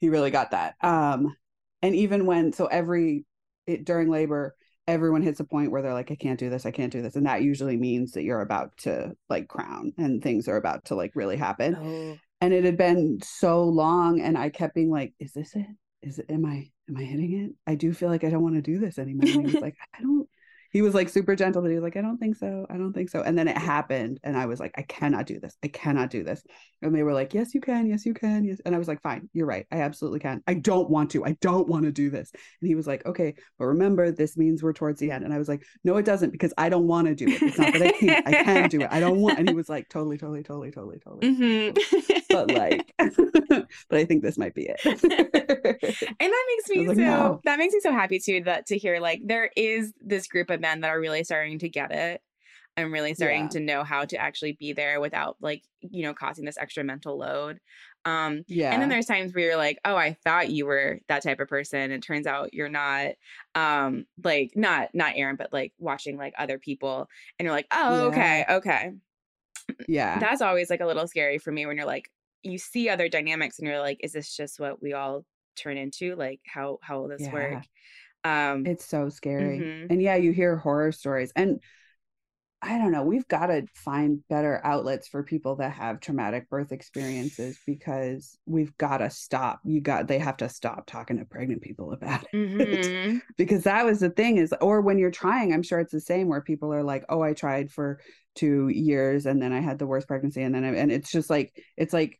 he 0.00 0.08
really 0.08 0.30
got 0.30 0.52
that 0.52 0.74
um 0.82 1.34
and 1.82 1.94
even 1.94 2.24
when 2.26 2.52
so 2.52 2.66
every 2.66 3.24
it 3.66 3.84
during 3.84 4.08
labor 4.08 4.54
everyone 4.86 5.20
hits 5.20 5.38
a 5.40 5.44
point 5.44 5.70
where 5.70 5.82
they're 5.82 5.92
like 5.92 6.10
i 6.10 6.14
can't 6.14 6.40
do 6.40 6.48
this 6.48 6.64
i 6.64 6.70
can't 6.70 6.92
do 6.92 7.02
this 7.02 7.14
and 7.14 7.26
that 7.26 7.42
usually 7.42 7.76
means 7.76 8.12
that 8.12 8.22
you're 8.22 8.40
about 8.40 8.74
to 8.78 9.12
like 9.28 9.46
crown 9.46 9.92
and 9.98 10.22
things 10.22 10.48
are 10.48 10.56
about 10.56 10.86
to 10.86 10.94
like 10.94 11.12
really 11.14 11.36
happen 11.36 11.76
Oh. 11.76 12.18
And 12.40 12.52
it 12.52 12.64
had 12.64 12.76
been 12.76 13.18
so 13.22 13.64
long 13.64 14.20
and 14.20 14.36
i 14.38 14.48
kept 14.48 14.74
being 14.74 14.90
like 14.90 15.12
is 15.18 15.32
this 15.32 15.54
it? 15.54 15.66
Is 16.02 16.18
it 16.18 16.26
am 16.30 16.44
i 16.46 16.70
am 16.88 16.96
i 16.96 17.02
hitting 17.02 17.32
it? 17.44 17.70
I 17.70 17.74
do 17.74 17.92
feel 17.92 18.08
like 18.08 18.24
i 18.24 18.30
don't 18.30 18.42
want 18.42 18.54
to 18.54 18.62
do 18.62 18.78
this 18.78 18.98
anymore. 18.98 19.28
And 19.28 19.48
he 19.48 19.54
was 19.54 19.62
like 19.62 19.76
i 19.96 20.00
don't 20.02 20.28
he 20.70 20.82
was 20.82 20.92
like 20.92 21.08
super 21.08 21.34
gentle 21.34 21.62
but 21.62 21.68
he 21.70 21.74
was 21.74 21.82
like 21.82 21.96
i 21.96 22.02
don't 22.02 22.18
think 22.18 22.36
so 22.36 22.66
i 22.68 22.76
don't 22.76 22.92
think 22.92 23.08
so. 23.08 23.22
And 23.22 23.38
then 23.38 23.48
it 23.48 23.56
happened 23.56 24.20
and 24.22 24.36
i 24.36 24.46
was 24.46 24.60
like 24.60 24.74
i 24.76 24.82
cannot 24.82 25.26
do 25.26 25.40
this 25.40 25.56
i 25.64 25.68
cannot 25.68 26.10
do 26.10 26.22
this. 26.22 26.42
And 26.82 26.94
they 26.94 27.02
were 27.02 27.14
like 27.14 27.34
yes 27.34 27.54
you 27.54 27.60
can 27.60 27.86
yes 27.86 28.06
you 28.06 28.14
can 28.14 28.44
yes 28.44 28.60
and 28.64 28.74
i 28.74 28.78
was 28.78 28.86
like 28.86 29.02
fine 29.02 29.28
you're 29.32 29.46
right 29.46 29.66
i 29.72 29.80
absolutely 29.80 30.20
can 30.20 30.42
i 30.46 30.54
don't 30.54 30.90
want 30.90 31.10
to 31.12 31.24
i 31.24 31.36
don't 31.40 31.68
want 31.68 31.84
to 31.84 31.90
do 31.90 32.10
this. 32.10 32.30
And 32.60 32.68
he 32.68 32.74
was 32.74 32.86
like 32.86 33.04
okay 33.06 33.34
but 33.58 33.64
remember 33.64 34.12
this 34.12 34.36
means 34.36 34.62
we're 34.62 34.72
towards 34.74 35.00
the 35.00 35.10
end 35.10 35.24
and 35.24 35.32
i 35.32 35.38
was 35.38 35.48
like 35.48 35.64
no 35.84 35.96
it 35.96 36.04
doesn't 36.04 36.30
because 36.30 36.52
i 36.58 36.68
don't 36.68 36.86
want 36.86 37.08
to 37.08 37.14
do 37.14 37.26
it 37.28 37.42
it's 37.42 37.58
not 37.58 37.72
that 37.72 37.82
i 37.82 37.90
can't 37.92 38.26
i 38.28 38.44
can 38.44 38.68
do 38.68 38.82
it 38.82 38.88
i 38.92 39.00
don't 39.00 39.20
want 39.20 39.38
and 39.38 39.48
he 39.48 39.54
was 39.54 39.68
like 39.68 39.88
totally 39.88 40.18
totally 40.18 40.42
totally 40.42 40.70
totally 40.70 40.98
totally. 40.98 41.34
Mhm. 41.34 41.78
but 42.46 42.56
like 42.56 42.92
but 43.88 43.98
i 43.98 44.04
think 44.04 44.22
this 44.22 44.38
might 44.38 44.54
be 44.54 44.68
it. 44.68 44.80
And 46.20 46.32
that 46.32 46.44
makes 46.48 46.68
me 46.68 46.86
like, 46.88 46.96
so 46.96 47.02
"No." 47.02 47.40
that 47.44 47.58
makes 47.58 47.74
me 47.74 47.80
so 47.80 47.92
happy 47.92 48.18
too 48.18 48.42
that 48.44 48.66
to 48.66 48.78
hear 48.78 49.00
like 49.00 49.20
there 49.24 49.50
is 49.56 49.92
this 50.00 50.26
group 50.28 50.50
of 50.50 50.60
men 50.60 50.80
that 50.80 50.88
are 50.88 51.00
really 51.00 51.24
starting 51.24 51.58
to 51.60 51.68
get 51.68 51.90
it. 51.92 52.20
And 52.76 52.92
really 52.92 53.12
starting 53.14 53.42
Yeah. 53.44 53.48
to 53.48 53.60
know 53.60 53.82
how 53.82 54.04
to 54.04 54.16
actually 54.16 54.52
be 54.52 54.72
there 54.72 55.00
without 55.00 55.36
like 55.40 55.64
you 55.80 56.04
know 56.04 56.14
causing 56.14 56.44
this 56.44 56.56
extra 56.58 56.84
mental 56.84 57.18
load. 57.18 57.58
Um 58.04 58.44
yeah 58.46 58.72
and 58.72 58.80
then 58.80 58.88
there's 58.88 59.06
times 59.06 59.34
where 59.34 59.44
you're 59.46 59.56
like 59.56 59.78
oh 59.84 59.96
i 59.96 60.12
thought 60.24 60.50
you 60.50 60.64
were 60.64 61.00
that 61.08 61.24
type 61.24 61.40
of 61.40 61.48
person. 61.48 61.90
It 61.90 62.02
turns 62.04 62.26
out 62.28 62.54
you're 62.54 62.68
not 62.68 63.14
um 63.56 64.06
like 64.22 64.52
not 64.54 64.90
not 64.94 65.14
aaron 65.16 65.34
but 65.36 65.52
like 65.52 65.72
watching 65.78 66.16
like 66.16 66.34
other 66.38 66.58
people 66.60 67.08
and 67.38 67.44
you're 67.46 67.54
like 67.54 67.66
oh 67.72 68.06
okay 68.08 68.44
okay. 68.48 68.92
Yeah. 69.88 70.18
That's 70.18 70.40
always 70.40 70.70
like 70.70 70.80
a 70.80 70.86
little 70.86 71.06
scary 71.08 71.38
for 71.38 71.50
me 71.52 71.66
when 71.66 71.76
you're 71.76 71.84
like 71.86 72.10
you 72.42 72.58
see 72.58 72.88
other 72.88 73.08
dynamics 73.08 73.58
and 73.58 73.68
you're 73.68 73.80
like 73.80 73.98
is 74.02 74.12
this 74.12 74.34
just 74.36 74.60
what 74.60 74.80
we 74.82 74.92
all 74.92 75.24
turn 75.56 75.76
into 75.76 76.14
like 76.16 76.40
how 76.46 76.78
how 76.82 77.00
will 77.00 77.08
this 77.08 77.22
Yeah. 77.22 77.32
work 77.32 77.62
um 78.24 78.66
it's 78.66 78.84
so 78.84 79.08
scary 79.08 79.60
Mhm. 79.60 79.86
and 79.90 80.02
yeah 80.02 80.16
you 80.16 80.32
hear 80.32 80.56
horror 80.56 80.92
stories 80.92 81.32
and 81.34 81.60
I 82.60 82.76
don't 82.76 82.90
know. 82.90 83.04
We've 83.04 83.28
got 83.28 83.46
to 83.46 83.66
find 83.72 84.18
better 84.28 84.60
outlets 84.64 85.06
for 85.06 85.22
people 85.22 85.54
that 85.56 85.70
have 85.74 86.00
traumatic 86.00 86.50
birth 86.50 86.72
experiences 86.72 87.56
because 87.64 88.36
we've 88.46 88.76
got 88.78 88.98
to 88.98 89.10
stop. 89.10 89.60
You 89.64 89.80
got, 89.80 90.08
they 90.08 90.18
have 90.18 90.38
to 90.38 90.48
stop 90.48 90.84
talking 90.84 91.18
to 91.18 91.24
pregnant 91.24 91.62
people 91.62 91.92
about 91.92 92.24
it. 92.32 92.50
Mhm. 92.58 93.20
because 93.36 93.62
that 93.62 93.84
was 93.84 94.00
the 94.00 94.10
thing 94.10 94.38
is, 94.38 94.52
or 94.60 94.80
when 94.80 94.98
you're 94.98 95.12
trying, 95.12 95.52
I'm 95.52 95.62
sure 95.62 95.78
it's 95.78 95.92
the 95.92 96.00
same 96.00 96.26
where 96.26 96.40
people 96.40 96.74
are 96.74 96.82
like, 96.82 97.04
oh, 97.08 97.22
I 97.22 97.32
tried 97.32 97.70
for 97.70 98.00
two 98.34 98.66
years 98.66 99.26
and 99.26 99.40
then 99.40 99.52
I 99.52 99.60
had 99.60 99.78
the 99.78 99.86
worst 99.86 100.08
pregnancy. 100.08 100.42
And 100.42 100.52
then, 100.52 100.64
I, 100.64 100.74
and 100.74 100.90
it's 100.90 101.12
just 101.12 101.30
like, 101.30 101.54
it's 101.76 101.92
like, 101.92 102.18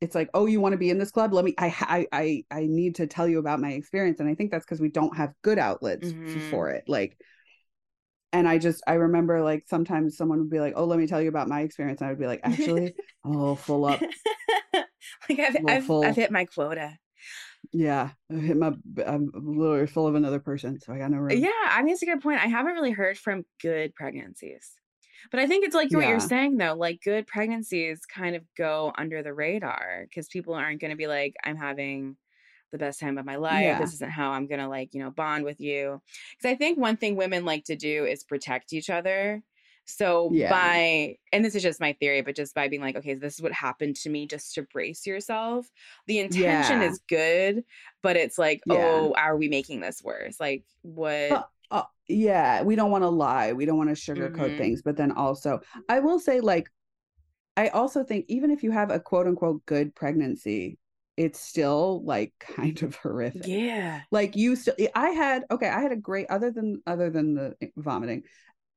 it's 0.00 0.14
like, 0.14 0.30
oh, 0.34 0.46
you 0.46 0.60
want 0.60 0.72
to 0.72 0.78
be 0.78 0.90
in 0.90 0.98
this 0.98 1.10
club? 1.10 1.32
Let 1.32 1.44
me. 1.44 1.54
I 1.58 1.74
I 1.80 2.06
I 2.12 2.44
I 2.50 2.66
need 2.66 2.96
to 2.96 3.06
tell 3.06 3.26
you 3.28 3.38
about 3.38 3.60
my 3.60 3.72
experience, 3.72 4.20
and 4.20 4.28
I 4.28 4.34
think 4.34 4.50
that's 4.50 4.64
because 4.64 4.80
we 4.80 4.90
don't 4.90 5.16
have 5.16 5.34
good 5.42 5.58
outlets 5.58 6.12
Mhm. 6.12 6.50
for 6.50 6.70
it. 6.70 6.84
Like, 6.88 7.18
and 8.32 8.48
I 8.48 8.58
just 8.58 8.82
I 8.86 8.94
remember 8.94 9.42
like 9.42 9.64
sometimes 9.66 10.16
someone 10.16 10.38
would 10.38 10.50
be 10.50 10.60
like, 10.60 10.74
oh, 10.76 10.84
let 10.84 10.98
me 10.98 11.06
tell 11.06 11.20
you 11.22 11.28
about 11.28 11.48
my 11.48 11.62
experience, 11.62 12.00
and 12.00 12.08
I 12.08 12.12
would 12.12 12.20
be 12.20 12.26
like, 12.26 12.40
actually, 12.44 12.94
oh, 13.24 13.54
full 13.56 13.84
up, 13.84 14.00
like 15.28 15.38
I've, 15.40 15.56
I've, 15.68 15.84
full. 15.84 16.04
I've 16.04 16.16
hit 16.16 16.30
my 16.30 16.44
quota. 16.44 16.96
yeah, 17.72 18.10
I 18.30 18.34
hit 18.34 18.56
my. 18.56 18.72
I'm 19.06 19.30
literally 19.34 19.86
full 19.86 20.06
of 20.06 20.14
another 20.14 20.40
person, 20.40 20.78
so 20.80 20.92
I 20.92 20.98
got 20.98 21.10
no 21.10 21.18
room. 21.18 21.38
Yeah, 21.38 21.50
I 21.66 21.82
mean, 21.82 21.92
it's 21.94 22.02
a 22.02 22.06
good 22.06 22.20
point. 22.22 22.42
I 22.42 22.46
haven't 22.48 22.74
really 22.74 22.92
heard 22.92 23.18
from 23.18 23.44
good 23.60 23.94
pregnancies. 23.94 24.72
But 25.30 25.40
I 25.40 25.46
think 25.46 25.64
it's 25.64 25.74
like 25.74 25.90
what 25.92 26.06
you're 26.06 26.20
saying, 26.20 26.56
though. 26.56 26.74
Like, 26.74 27.00
good 27.02 27.26
pregnancies 27.26 28.00
kind 28.06 28.36
of 28.36 28.42
go 28.56 28.92
under 28.96 29.22
the 29.22 29.34
radar 29.34 30.06
because 30.08 30.28
people 30.28 30.54
aren't 30.54 30.80
going 30.80 30.90
to 30.90 30.96
be 30.96 31.06
like, 31.06 31.34
I'm 31.44 31.56
having 31.56 32.16
the 32.70 32.78
best 32.78 33.00
time 33.00 33.18
of 33.18 33.24
my 33.24 33.36
life. 33.36 33.62
Yeah. 33.62 33.80
This 33.80 33.94
isn't 33.94 34.10
how 34.10 34.30
I'm 34.30 34.46
going 34.46 34.60
to, 34.60 34.68
like, 34.68 34.92
you 34.92 35.02
know, 35.02 35.10
bond 35.10 35.44
with 35.44 35.60
you. 35.60 36.00
Because 36.36 36.52
I 36.52 36.56
think 36.56 36.78
one 36.78 36.96
thing 36.96 37.16
women 37.16 37.44
like 37.44 37.64
to 37.64 37.76
do 37.76 38.04
is 38.04 38.24
protect 38.24 38.72
each 38.72 38.90
other. 38.90 39.42
So 39.86 40.28
Yeah. 40.34 40.50
by, 40.50 41.16
and 41.32 41.42
this 41.42 41.54
is 41.54 41.62
just 41.62 41.80
my 41.80 41.94
theory, 41.94 42.20
but 42.20 42.36
just 42.36 42.54
by 42.54 42.68
being 42.68 42.82
like, 42.82 42.96
okay, 42.96 43.14
this 43.14 43.36
is 43.36 43.42
what 43.42 43.52
happened 43.52 43.96
to 43.96 44.10
me, 44.10 44.26
just 44.26 44.54
to 44.56 44.62
brace 44.62 45.06
yourself. 45.06 45.66
The 46.06 46.18
intention 46.18 46.82
Yeah. 46.82 46.90
is 46.90 47.00
good, 47.08 47.64
but 48.02 48.16
it's 48.18 48.36
like, 48.36 48.60
Yeah. 48.66 48.74
oh, 48.76 49.14
are 49.16 49.38
we 49.38 49.48
making 49.48 49.80
this 49.80 50.04
worse? 50.04 50.38
Like, 50.38 50.64
what? 50.82 51.30
Well, 51.30 51.50
uh, 51.70 51.84
yeah, 52.08 52.62
we 52.62 52.76
don't 52.76 52.90
want 52.90 53.04
to 53.04 53.08
lie. 53.08 53.52
We 53.52 53.66
don't 53.66 53.78
want 53.78 53.90
to 53.90 53.94
sugarcoat 53.96 54.54
Mhm. 54.54 54.56
things. 54.56 54.82
But 54.82 54.96
then 54.96 55.12
also, 55.12 55.60
I 55.88 56.00
will 56.00 56.18
say, 56.20 56.40
like, 56.40 56.70
I 57.56 57.68
also 57.68 58.04
think 58.04 58.26
even 58.28 58.50
if 58.50 58.62
you 58.62 58.70
have 58.70 58.90
a 58.90 59.00
quote 59.00 59.26
unquote 59.26 59.64
good 59.66 59.94
pregnancy, 59.94 60.78
it's 61.16 61.40
still 61.40 62.02
like 62.04 62.32
kind 62.40 62.82
of 62.82 62.94
horrific. 62.96 63.46
yeah. 63.46 64.02
Like 64.10 64.36
you 64.36 64.56
still, 64.56 64.74
I 64.94 65.10
had 65.10 65.44
okay, 65.50 65.68
I 65.68 65.80
had 65.80 65.92
a 65.92 65.96
great 65.96 66.26
other 66.30 66.50
than 66.50 66.82
other 66.86 67.10
than 67.10 67.34
the 67.34 67.56
vomiting. 67.76 68.22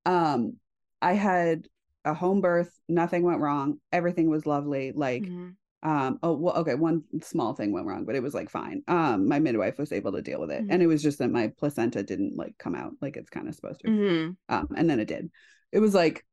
Um, 0.06 0.58
I 1.02 1.14
had 1.14 1.68
a 2.06 2.14
home 2.14 2.42
birth. 2.42 2.72
Nothing 2.90 3.24
went 3.24 3.42
wrong. 3.42 3.80
Everything 3.92 4.30
was 4.30 4.46
lovely. 4.46 4.92
Like, 4.94 5.24
Mhm. 5.26 5.56
Um, 5.84 6.20
oh 6.22 6.34
well, 6.34 6.56
okay, 6.58 6.76
one 6.76 7.04
small 7.24 7.54
thing 7.54 7.72
went 7.72 7.88
wrong, 7.88 8.06
but 8.06 8.16
it 8.16 8.22
was 8.24 8.34
like 8.34 8.50
fine. 8.50 8.84
Um, 8.88 9.28
my 9.28 9.40
midwife 9.40 9.78
was 9.80 9.92
able 9.92 10.12
to 10.14 10.22
deal 10.22 10.40
with 10.40 10.52
it, 10.52 10.64
Mhm. 10.64 10.68
and 10.70 10.84
it 10.84 10.88
was 10.88 11.02
just 11.02 11.20
that 11.20 11.32
my 11.32 11.48
placenta 11.58 12.04
didn't 12.04 12.36
like 12.38 12.58
come 12.58 12.76
out 12.76 12.94
like 13.02 13.18
it's 13.18 13.30
kind 13.30 13.48
of 13.48 13.56
supposed 13.56 13.82
to. 13.82 13.88
Mhm. 13.88 14.38
Um, 14.50 14.68
and 14.76 14.90
then 14.90 15.00
it 15.00 15.08
did. 15.08 15.32
It 15.72 15.80
was 15.80 15.94
like, 15.94 16.26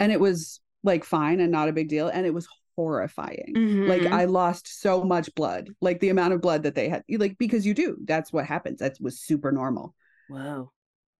and 0.00 0.10
it 0.12 0.20
was 0.20 0.60
like 0.82 1.04
fine 1.04 1.40
and 1.40 1.52
not 1.52 1.68
a 1.68 1.72
big 1.72 1.88
deal, 1.88 2.08
and 2.08 2.26
it 2.26 2.34
was 2.34 2.48
horrifying. 2.76 3.52
Like 3.86 4.02
Mhm. 4.02 4.12
I 4.12 4.24
lost 4.24 4.80
so 4.80 5.04
much 5.04 5.32
blood, 5.34 5.70
like 5.80 6.00
the 6.00 6.08
amount 6.10 6.34
of 6.34 6.40
blood 6.40 6.64
that 6.64 6.74
they 6.74 6.88
had, 6.88 7.04
like 7.08 7.38
because 7.38 7.64
you 7.64 7.74
do. 7.74 7.96
That's 8.04 8.32
what 8.32 8.44
happens. 8.46 8.80
That 8.80 8.96
was 9.00 9.20
super 9.20 9.52
normal. 9.52 9.94
Whoa. 10.28 10.72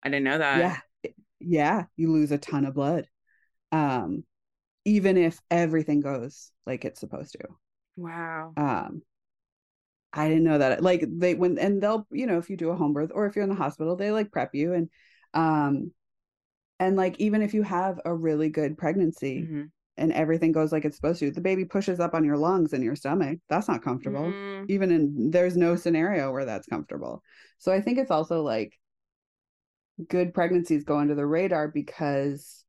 I 0.03 0.09
didn't 0.09 0.25
know 0.25 0.39
that. 0.39 0.59
yeah, 0.59 1.13
yeah, 1.39 1.85
you 1.97 2.11
lose 2.13 2.33
a 2.33 2.39
ton 2.39 2.65
of 2.65 2.75
blood. 2.75 3.09
Um, 3.73 4.25
even 4.85 5.17
if 5.17 5.41
everything 5.51 6.01
goes 6.01 6.51
like 6.67 6.85
it's 6.85 7.01
supposed 7.01 7.33
to. 7.33 7.39
Wow. 7.97 8.53
um 8.57 9.03
i 10.13 10.29
didn't 10.29 10.45
know 10.45 10.59
that 10.59 10.83
like 10.83 11.05
they 11.09 11.35
when 11.35 11.59
and 11.59 11.83
they'll 11.83 12.07
you 12.11 12.27
know 12.27 12.39
if 12.39 12.51
you 12.51 12.57
do 12.57 12.71
a 12.71 12.77
home 12.77 12.93
birth 12.93 13.11
or 13.15 13.27
if 13.27 13.35
you're 13.37 13.43
in 13.43 13.49
the 13.49 13.55
hospital 13.55 13.97
they 13.97 14.11
like 14.11 14.31
prep 14.33 14.55
you 14.55 14.73
and 14.73 14.89
um 15.35 15.93
and 16.81 16.97
like 16.97 17.19
even 17.21 17.41
if 17.43 17.55
you 17.55 17.63
have 17.63 18.01
a 18.05 18.13
really 18.15 18.49
good 18.49 18.77
pregnancy 18.77 19.43
Mhm. 19.49 19.71
and 19.97 20.13
everything 20.13 20.51
goes 20.51 20.73
like 20.73 20.85
it's 20.85 20.97
supposed 20.97 21.21
to 21.21 21.31
the 21.31 21.41
baby 21.41 21.65
pushes 21.65 22.01
up 22.01 22.15
on 22.15 22.25
your 22.25 22.37
lungs 22.37 22.73
and 22.73 22.83
your 22.83 22.97
stomach 22.97 23.39
that's 23.49 23.69
not 23.69 23.83
comfortable 23.83 24.25
Mhm. 24.25 24.71
even 24.71 24.91
in 24.91 25.31
there's 25.31 25.57
no 25.57 25.77
scenario 25.77 26.33
where 26.33 26.45
that's 26.45 26.67
comfortable 26.67 27.23
so 27.59 27.73
i 27.73 27.81
think 27.81 27.99
it's 27.99 28.11
also 28.11 28.43
like 28.43 28.79
good 30.09 30.35
pregnancies 30.35 30.83
go 30.85 30.99
under 30.99 31.15
the 31.15 31.27
radar 31.27 31.69
because 31.69 32.65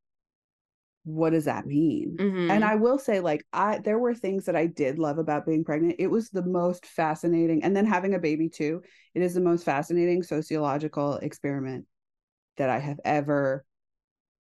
what 1.06 1.30
does 1.32 1.46
that 1.46 1.66
mean? 1.66 2.18
Mhm. 2.20 2.52
and 2.52 2.66
i 2.66 2.76
will 2.76 3.00
say 3.00 3.20
like 3.22 3.46
i 3.54 3.78
there 3.80 3.98
were 4.00 4.14
things 4.14 4.46
that 4.46 4.56
i 4.56 4.66
did 4.66 5.00
love 5.00 5.18
about 5.18 5.46
being 5.46 5.64
pregnant. 5.64 5.96
It 6.00 6.08
was 6.08 6.30
the 6.30 6.44
most 6.44 6.86
fascinating 6.86 7.64
and 7.64 7.76
then 7.76 7.86
having 7.86 8.14
a 8.14 8.20
baby 8.20 8.50
too 8.50 8.82
it 9.14 9.22
is 9.22 9.34
the 9.34 9.42
most 9.42 9.64
fascinating 9.64 10.22
sociological 10.24 11.16
experiment 11.18 11.86
that 12.58 12.70
i 12.70 12.80
have 12.80 13.00
ever 13.06 13.66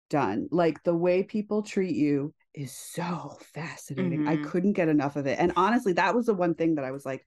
done. 0.09 0.47
Like 0.51 0.83
the 0.83 0.93
way 0.95 1.23
people 1.23 1.63
treat 1.63 1.95
you 1.95 2.33
is 2.53 2.71
so 2.71 3.37
fascinating. 3.53 4.21
I 4.27 4.37
Mhm. 4.37 4.43
couldn't 4.43 4.73
get 4.73 4.87
enough 4.87 5.15
of 5.15 5.25
it. 5.25 5.39
And 5.39 5.51
honestly 5.55 5.93
that 5.93 6.13
was 6.15 6.27
the 6.27 6.33
one 6.35 6.53
thing 6.55 6.75
that 6.75 6.85
i 6.85 6.91
was 6.91 7.05
like 7.05 7.25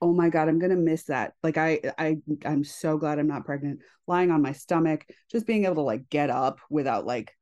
oh 0.00 0.12
my 0.12 0.28
god 0.28 0.48
i'm 0.48 0.58
gonna 0.58 0.76
miss 0.76 1.04
that. 1.04 1.32
Like 1.42 1.56
i 1.56 1.80
i 1.98 2.18
i'm 2.44 2.64
so 2.64 2.98
glad 2.98 3.18
i'm 3.18 3.26
not 3.26 3.44
pregnant. 3.46 3.80
Lying 4.06 4.30
on 4.30 4.42
my 4.42 4.52
stomach 4.52 5.06
just 5.30 5.46
being 5.46 5.64
able 5.64 5.76
to 5.76 5.80
like 5.82 6.08
get 6.10 6.30
up 6.30 6.60
without 6.70 7.06
like 7.06 7.34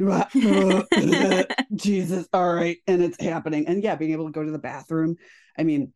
Jesus, 1.74 2.28
all 2.32 2.54
right, 2.54 2.78
and 2.86 3.02
it's 3.02 3.20
happening. 3.20 3.66
And 3.66 3.82
yeah, 3.82 3.96
being 3.96 4.12
able 4.12 4.26
to 4.26 4.32
go 4.32 4.42
to 4.44 4.50
the 4.50 4.58
bathroom. 4.58 5.16
I 5.58 5.64
mean, 5.64 5.92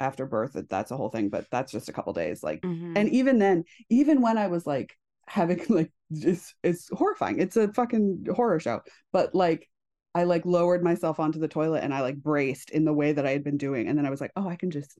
after 0.00 0.26
birth, 0.26 0.56
that's 0.68 0.90
a 0.90 0.96
whole 0.96 1.10
thing, 1.10 1.28
but 1.28 1.46
that's 1.50 1.72
just 1.72 1.88
a 1.88 1.92
couple 1.92 2.12
days. 2.12 2.42
Like, 2.42 2.62
Mhm. 2.62 2.96
and 2.96 3.08
even 3.10 3.38
then, 3.38 3.64
even 3.88 4.20
when 4.20 4.38
I 4.38 4.48
was 4.48 4.66
like 4.66 4.96
having 5.26 5.58
like 5.68 5.92
it's 6.10 6.54
it's 6.62 6.88
horrifying. 6.92 7.40
It's 7.40 7.56
a 7.56 7.72
fucking 7.72 8.26
horror 8.34 8.60
show. 8.60 8.80
But 9.12 9.34
like 9.34 9.68
I 10.14 10.24
like 10.24 10.46
lowered 10.46 10.82
myself 10.82 11.20
onto 11.20 11.38
the 11.38 11.48
toilet 11.48 11.84
and 11.84 11.92
I 11.92 12.00
like 12.00 12.16
braced 12.16 12.70
in 12.70 12.84
the 12.84 12.92
way 12.92 13.12
that 13.12 13.26
I 13.26 13.30
had 13.30 13.44
been 13.44 13.58
doing. 13.58 13.88
And 13.88 13.98
then 13.98 14.06
I 14.06 14.10
was 14.10 14.20
like, 14.20 14.32
oh, 14.36 14.48
I 14.48 14.56
can 14.56 14.70
just 14.70 14.98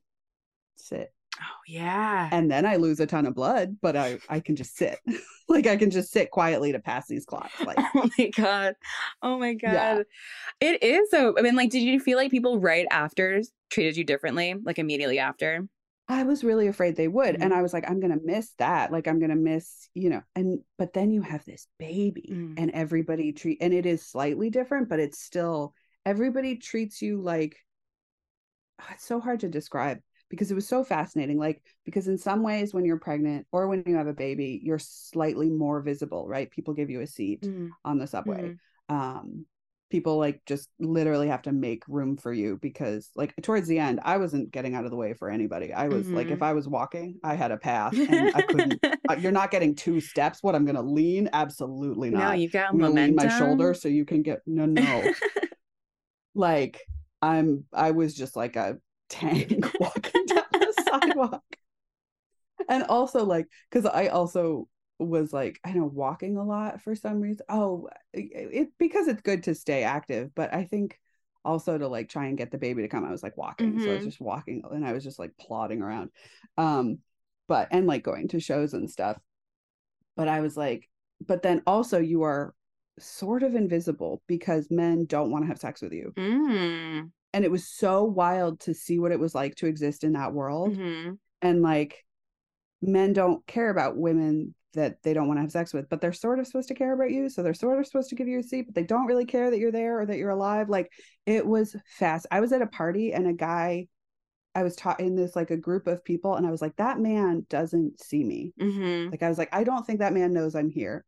sit. 0.77 1.13
Oh 1.41 1.61
yeah. 1.67 2.29
And 2.33 2.51
then 2.51 2.65
I 2.67 2.77
lose 2.77 3.01
a 3.01 3.07
ton 3.07 3.27
of 3.27 3.35
blood, 3.35 3.77
but 3.81 3.97
I 3.97 4.19
I 4.29 4.41
can 4.41 4.57
just 4.57 4.77
sit. 4.77 4.99
like 5.49 5.67
I 5.67 5.77
can 5.77 5.91
just 5.91 6.11
sit 6.13 6.31
quietly 6.31 6.73
to 6.73 6.79
pass 6.81 7.07
these 7.07 7.25
clots. 7.25 7.53
Like 7.65 7.79
oh 7.95 8.09
my 8.19 8.31
god. 8.37 8.75
Oh 9.23 9.39
my 9.39 9.55
god. 9.55 9.73
Yeah. 9.73 10.03
It 10.61 10.83
is 10.83 11.11
so 11.11 11.35
I 11.39 11.43
mean, 11.43 11.57
like, 11.57 11.71
did 11.71 11.83
you 11.83 12.01
feel 12.01 12.17
like 12.19 12.31
people 12.31 12.61
right 12.61 12.87
after 12.91 13.43
treated 13.71 13.97
you 13.97 14.05
differently? 14.05 14.55
Like 14.63 14.79
immediately 14.79 15.19
after? 15.19 15.67
I 16.09 16.23
was 16.23 16.45
really 16.45 16.69
afraid 16.69 16.95
they 16.95 17.09
would. 17.09 17.35
And 17.43 17.53
Mhm. 17.53 17.57
I 17.57 17.63
was 17.63 17.73
like, 17.73 17.91
I'm 17.91 17.99
gonna 18.01 18.19
miss 18.23 18.53
that. 18.59 18.93
Like 18.93 19.09
I'm 19.09 19.19
gonna 19.19 19.35
miss, 19.37 19.89
you 19.93 20.11
know, 20.11 20.23
and 20.35 20.61
but 20.79 20.93
then 20.93 21.11
you 21.11 21.23
have 21.23 21.45
this 21.45 21.67
baby 21.79 22.29
Mm. 22.33 22.55
and 22.59 22.71
everybody 22.71 23.33
treat 23.33 23.59
and 23.61 23.75
it 23.75 23.87
is 23.87 24.07
slightly 24.07 24.49
different, 24.51 24.89
but 24.89 25.01
it's 25.01 25.19
still 25.21 25.75
everybody 26.05 26.57
treats 26.57 27.03
you 27.03 27.21
like 27.21 27.57
ah, 28.79 28.91
it's 28.95 29.05
so 29.07 29.21
hard 29.21 29.41
to 29.41 29.49
describe 29.49 29.99
because 30.29 30.51
it 30.51 30.55
was 30.55 30.67
so 30.69 30.83
fascinating. 30.85 31.39
Like, 31.39 31.63
because 31.85 32.09
in 32.09 32.19
some 32.19 32.43
ways 32.43 32.75
when 32.75 32.85
you're 32.85 32.99
pregnant 32.99 33.47
or 33.53 33.69
when 33.69 33.85
you 33.87 33.97
have 33.97 34.07
a 34.09 34.13
baby, 34.13 34.61
you're 34.63 34.79
slightly 34.79 35.51
more 35.51 35.81
visible, 35.81 36.27
right? 36.27 36.51
People 36.51 36.75
give 36.75 36.91
you 36.91 37.01
a 37.01 37.07
seat 37.07 37.45
Mhm. 37.45 37.71
on 37.85 37.99
the 37.99 38.07
subway. 38.07 38.55
Mhm. 38.91 38.95
Um 38.95 39.47
people 39.89 40.19
like 40.19 40.45
just 40.47 40.69
literally 40.81 41.29
have 41.29 41.43
to 41.43 41.53
make 41.53 41.85
room 41.87 42.17
for 42.17 42.33
you 42.33 42.59
because 42.61 43.09
like 43.15 43.33
towards 43.41 43.69
the 43.69 43.79
end 43.79 44.01
i 44.03 44.17
wasn't 44.17 44.51
getting 44.51 44.75
out 44.75 44.85
of 44.85 44.91
the 44.91 44.97
way 44.97 45.13
for 45.15 45.31
anybody 45.31 45.73
i 45.73 45.87
was 45.87 46.11
like 46.11 46.33
if 46.33 46.41
Mhm. 46.41 46.43
i 46.43 46.53
was 46.53 46.67
walking 46.67 47.21
i 47.23 47.37
had 47.37 47.53
a 47.53 47.57
path 47.57 47.93
and 48.09 48.29
i 48.35 48.43
couldn't 48.43 48.83
uh, 49.09 49.17
you're 49.21 49.31
not 49.31 49.53
getting 49.53 49.77
two 49.77 50.01
steps 50.01 50.43
what 50.43 50.57
i'm 50.57 50.65
gonna 50.65 50.83
lean 50.83 51.29
absolutely 51.33 52.11
not 52.11 52.31
no, 52.31 52.33
you 52.33 52.51
got 52.51 52.73
i'm 52.73 52.79
gonna 52.79 52.91
lean 52.91 53.15
momentum. 53.15 53.15
my 53.15 53.29
shoulder 53.29 53.75
so 53.75 53.87
you 53.87 54.05
can 54.05 54.23
get 54.23 54.41
no 54.45 54.67
no 54.67 55.09
like 56.35 56.81
i'm 57.23 57.65
i 57.73 57.93
was 57.93 58.15
just 58.15 58.35
like 58.37 58.57
a 58.57 58.77
tank 59.09 59.65
walking 59.81 60.25
down 60.27 60.45
the 60.53 60.75
sidewalk. 60.89 61.45
and 62.69 62.85
also 62.85 63.25
like 63.25 63.47
because 63.71 63.87
i 63.87 64.09
also 64.09 64.69
was 64.99 65.33
like 65.33 65.61
i 65.65 65.73
know 65.73 65.85
walking 65.85 66.37
a 66.37 66.43
lot 66.45 66.81
for 66.81 66.95
some 66.95 67.21
reason. 67.21 67.45
Oh 67.49 67.89
it, 68.15 68.71
because 68.79 69.09
it's 69.09 69.21
good 69.21 69.43
to 69.45 69.55
stay 69.55 69.83
active 69.83 70.31
but 70.35 70.55
i 70.55 70.65
think 70.65 70.99
also 71.45 71.77
to 71.79 71.87
like 71.87 72.09
try 72.09 72.27
and 72.27 72.39
get 72.39 72.51
the 72.51 72.59
baby 72.59 72.83
to 72.83 72.89
come 72.89 73.05
i 73.05 73.11
was 73.11 73.23
like 73.23 73.37
walking. 73.37 73.79
So 73.79 73.91
i 73.91 73.95
was 73.95 74.03
Mhm. 74.03 74.07
just 74.07 74.21
walking 74.21 74.63
and 74.71 74.87
i 74.87 74.93
was 74.93 75.05
just 75.05 75.19
like 75.19 75.37
plodding 75.39 75.83
around. 75.83 76.11
Um 76.57 76.99
but 77.47 77.69
and 77.71 77.87
like 77.87 78.03
going 78.03 78.29
to 78.29 78.41
shows 78.41 78.73
and 78.75 78.91
stuff. 78.91 79.19
But 80.17 80.29
i 80.29 80.41
was 80.41 80.57
like 80.57 80.89
but 81.27 81.43
then 81.43 81.63
also 81.67 81.99
you 82.01 82.23
are 82.23 82.55
sort 82.99 83.43
of 83.43 83.55
invisible 83.55 84.23
because 84.27 84.71
men 84.71 85.05
don't 85.05 85.31
want 85.31 85.45
to 85.45 85.49
have 85.49 85.59
sex 85.59 85.83
with 85.83 85.93
you. 85.93 86.13
Mm. 86.17 87.11
And 87.37 87.45
it 87.45 87.51
was 87.51 87.69
so 87.69 88.03
wild 88.03 88.61
to 88.61 88.73
see 88.73 88.99
what 88.99 89.13
it 89.13 89.21
was 89.21 89.35
like 89.35 89.55
to 89.57 89.67
exist 89.67 90.05
in 90.05 90.15
that 90.15 90.33
world 90.33 90.75
Mhm. 90.75 91.19
and 91.43 91.61
like 91.61 92.03
men 92.81 93.13
don't 93.13 93.47
care 93.47 93.69
about 93.69 93.97
women 93.99 94.55
that 94.73 95.03
they 95.03 95.13
don't 95.15 95.27
want 95.29 95.37
to 95.39 95.43
have 95.43 95.53
sex 95.53 95.73
with, 95.73 95.89
but 95.89 96.01
they're 96.01 96.13
sort 96.13 96.39
of 96.39 96.47
supposed 96.47 96.69
to 96.69 96.75
care 96.75 96.93
about 96.93 97.11
you. 97.11 97.29
So 97.31 97.43
they're 97.43 97.55
sort 97.55 97.79
of 97.79 97.87
supposed 97.87 98.09
to 98.11 98.15
give 98.15 98.29
you 98.29 98.39
a 98.39 98.43
seat, 98.43 98.63
but 98.67 98.75
they 98.75 98.83
don't 98.85 99.07
really 99.07 99.25
care 99.25 99.51
that 99.51 99.59
you're 99.59 99.73
there 99.73 100.01
or 100.01 100.07
that 100.07 100.19
you're 100.19 100.31
alive. 100.31 100.69
Like 100.69 100.91
it 101.25 101.47
was 101.47 101.77
fast. 101.87 102.27
I 102.31 102.41
was 102.41 102.53
at 102.53 102.63
a 102.63 102.67
party 102.67 103.13
and 103.13 103.27
a 103.27 103.33
guy, 103.33 103.89
I 104.55 104.63
was 104.63 104.77
taught 104.77 105.01
in 105.01 105.15
this 105.17 105.35
like 105.37 105.51
a 105.51 105.57
group 105.57 105.87
of 105.87 106.05
people, 106.05 106.37
and 106.37 106.47
I 106.47 106.51
was 106.51 106.63
like, 106.63 106.77
that 106.77 106.99
man 106.99 107.47
doesn't 107.51 108.01
see 108.01 108.25
me. 108.25 108.53
Mm-hmm. 108.61 109.11
Like 109.11 109.23
I 109.23 109.29
was 109.29 109.39
like, 109.39 109.51
I 109.53 109.65
don't 109.65 109.87
think 109.87 109.99
that 110.01 110.13
man 110.15 110.33
knows 110.33 110.55
I'm 110.55 110.71
here. 110.71 111.05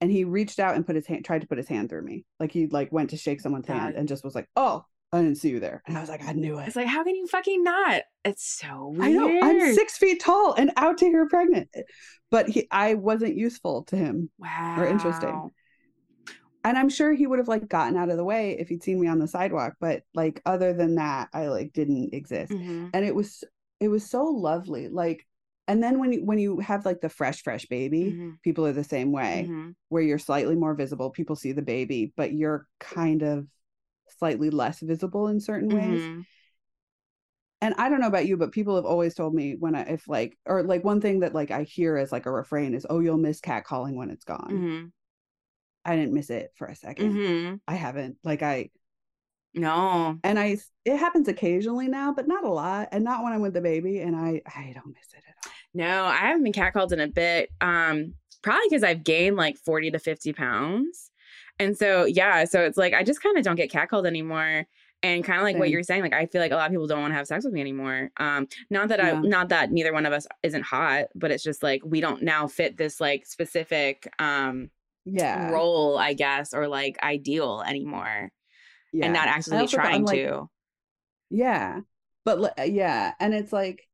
And 0.00 0.10
he 0.10 0.24
reached 0.24 0.58
out 0.58 0.74
and 0.74 0.84
put 0.86 0.96
his 0.96 1.06
hand, 1.06 1.24
tried 1.24 1.40
to 1.42 1.46
put 1.46 1.56
his 1.58 1.68
hand 1.68 1.88
through 1.88 2.02
me. 2.02 2.24
Like 2.40 2.52
he 2.52 2.66
like 2.66 2.90
went 2.92 3.10
to 3.10 3.16
shake 3.16 3.40
someone's 3.40 3.66
God. 3.66 3.78
hand 3.78 3.94
and 3.96 4.08
just 4.08 4.24
was 4.24 4.34
like, 4.34 4.48
oh, 4.56 4.84
I 5.14 5.22
didn't 5.22 5.38
see 5.38 5.50
you 5.50 5.60
there. 5.60 5.82
And 5.86 5.96
I 5.96 6.00
was 6.00 6.08
like, 6.08 6.24
I 6.24 6.32
knew 6.32 6.58
it. 6.58 6.66
It's 6.66 6.76
like, 6.76 6.86
how 6.86 7.04
can 7.04 7.14
you 7.14 7.26
fucking 7.26 7.62
not? 7.62 8.02
It's 8.24 8.44
so 8.44 8.88
weird. 8.96 9.02
I 9.04 9.10
know 9.12 9.40
I'm 9.42 9.74
six 9.74 9.96
feet 9.96 10.20
tall 10.20 10.54
and 10.54 10.72
out 10.76 10.98
to 10.98 11.06
here 11.06 11.26
pregnant, 11.28 11.68
but 12.30 12.48
he, 12.48 12.66
I 12.70 12.94
wasn't 12.94 13.36
useful 13.36 13.84
to 13.84 13.96
him, 13.96 14.30
Wow. 14.38 14.76
or 14.78 14.86
interesting. 14.86 15.50
and 16.64 16.78
I'm 16.78 16.88
sure 16.88 17.12
he 17.12 17.26
would 17.26 17.38
have 17.38 17.48
like 17.48 17.68
gotten 17.68 17.96
out 17.96 18.08
of 18.10 18.16
the 18.16 18.24
way 18.24 18.56
if 18.58 18.68
he'd 18.68 18.82
seen 18.82 19.00
me 19.00 19.06
on 19.06 19.18
the 19.18 19.28
sidewalk. 19.28 19.74
But 19.80 20.02
like 20.14 20.40
other 20.46 20.72
than 20.72 20.94
that, 20.96 21.28
I 21.32 21.48
like 21.48 21.72
didn't 21.72 22.14
exist, 22.14 22.52
Mhm. 22.52 22.90
and 22.94 23.04
it 23.04 23.14
was 23.14 23.44
it 23.80 23.88
was 23.88 24.08
so 24.08 24.24
lovely. 24.24 24.88
Like, 24.88 25.26
and 25.68 25.82
then 25.82 25.98
when 25.98 26.12
you 26.12 26.24
when 26.24 26.38
you 26.38 26.58
have 26.60 26.86
like 26.86 27.00
the 27.02 27.08
fresh 27.10 27.42
fresh 27.42 27.66
baby, 27.66 28.12
Mhm. 28.12 28.40
people 28.42 28.66
are 28.66 28.72
the 28.72 28.82
same 28.84 29.12
way, 29.12 29.46
Mhm. 29.48 29.74
where 29.90 30.02
you're 30.02 30.18
slightly 30.18 30.56
more 30.56 30.74
visible. 30.74 31.10
People 31.10 31.36
see 31.36 31.52
the 31.52 31.62
baby, 31.62 32.12
but 32.16 32.32
you're 32.32 32.66
kind 32.80 33.22
of 33.22 33.46
slightly 34.18 34.50
less 34.50 34.80
visible 34.80 35.28
in 35.28 35.40
certain 35.40 35.70
ways 35.70 36.08
Mhm. 36.08 36.24
and 37.60 37.74
I 37.78 37.88
don't 37.88 38.00
know 38.00 38.06
about 38.08 38.26
you, 38.26 38.36
but 38.36 38.52
people 38.52 38.76
have 38.76 38.84
always 38.84 39.14
told 39.14 39.34
me 39.34 39.56
when 39.56 39.74
I 39.74 39.82
if 39.82 40.06
like 40.08 40.36
or 40.46 40.62
like 40.62 40.84
one 40.84 41.00
thing 41.00 41.20
that 41.20 41.34
like 41.34 41.50
I 41.50 41.62
hear 41.62 41.96
as 41.96 42.12
like 42.12 42.26
a 42.26 42.30
refrain 42.30 42.74
is, 42.74 42.86
"Oh, 42.90 43.00
you'll 43.00 43.16
miss 43.16 43.40
catcalling 43.40 43.94
when 43.94 44.10
it's 44.10 44.24
gone." 44.24 44.50
Mhm. 44.56 44.92
I 45.84 45.96
didn't 45.96 46.14
miss 46.14 46.30
it 46.30 46.52
for 46.56 46.66
a 46.66 46.74
2nd 46.76 47.18
Mhm. 47.18 47.60
I 47.68 47.74
haven't. 47.74 48.18
Like 48.24 48.42
I 48.42 48.70
No. 49.54 50.18
and 50.22 50.38
I 50.38 50.58
it 50.84 50.96
happens 50.96 51.28
occasionally 51.28 51.88
now, 51.88 52.12
but 52.12 52.28
not 52.28 52.44
a 52.44 52.48
lot, 52.48 52.88
and 52.92 53.04
not 53.04 53.22
when 53.22 53.32
I'm 53.32 53.40
with 53.40 53.54
the 53.54 53.60
baby, 53.60 54.00
and 54.00 54.16
I 54.16 54.42
I 54.46 54.72
don't 54.74 54.94
miss 54.94 55.12
it 55.14 55.24
at 55.28 55.34
all. 55.46 55.52
No, 55.72 56.04
I 56.04 56.16
haven't 56.16 56.44
been 56.44 56.52
catcalled 56.52 56.92
in 56.92 57.00
a 57.00 57.08
bit. 57.08 57.50
Um, 57.60 58.14
probably 58.42 58.66
because 58.68 58.82
I've 58.82 59.04
gained 59.04 59.36
like 59.36 59.56
40 59.58 59.90
to 59.90 59.98
50 59.98 60.32
pounds. 60.32 61.10
And 61.58 61.76
so, 61.76 62.04
yeah, 62.04 62.44
so 62.44 62.60
it's 62.62 62.76
like 62.76 62.94
I 62.94 63.02
just 63.04 63.22
kind 63.22 63.38
of 63.38 63.44
don't 63.44 63.56
get 63.56 63.70
catcalled 63.70 64.06
anymore. 64.06 64.66
And 65.02 65.22
kind 65.22 65.38
of 65.38 65.44
like 65.44 65.58
what 65.58 65.68
you're 65.68 65.82
saying, 65.82 66.00
like 66.02 66.14
I 66.14 66.24
feel 66.26 66.40
like 66.40 66.50
a 66.52 66.54
lot 66.56 66.64
of 66.66 66.70
people 66.72 66.86
don't 66.86 67.02
want 67.02 67.10
to 67.12 67.16
have 67.16 67.26
sex 67.26 67.44
with 67.44 67.52
me 67.52 67.60
anymore. 67.60 68.10
Um, 68.16 68.48
not 68.70 68.88
that 68.88 69.00
I, 69.04 69.10
Yeah. 69.12 69.20
not 69.20 69.50
that 69.50 69.70
neither 69.70 69.92
one 69.92 70.06
of 70.06 70.14
us 70.14 70.26
isn't 70.42 70.62
hot, 70.62 71.06
but 71.14 71.30
it's 71.30 71.42
just 71.44 71.62
like 71.62 71.82
we 71.84 72.00
don't 72.00 72.22
now 72.22 72.46
fit 72.48 72.76
this 72.78 73.00
like 73.02 73.26
specific 73.26 74.10
um 74.18 74.70
Yeah, 75.04 75.50
role, 75.50 75.98
I 75.98 76.14
guess, 76.14 76.54
or 76.54 76.68
like 76.68 76.96
ideal 77.02 77.62
anymore, 77.66 78.30
yeah. 78.94 79.04
and 79.04 79.12
not 79.14 79.28
I 79.28 79.32
actively 79.32 79.58
also 79.58 79.76
thought- 79.76 79.84
I'm 79.86 79.90
trying 79.90 80.04
like, 80.06 80.16
to. 80.16 80.48
Yeah, 81.28 81.80
but 82.24 82.54
yeah, 82.70 83.12
and 83.20 83.34
it's 83.34 83.52
like 83.52 83.86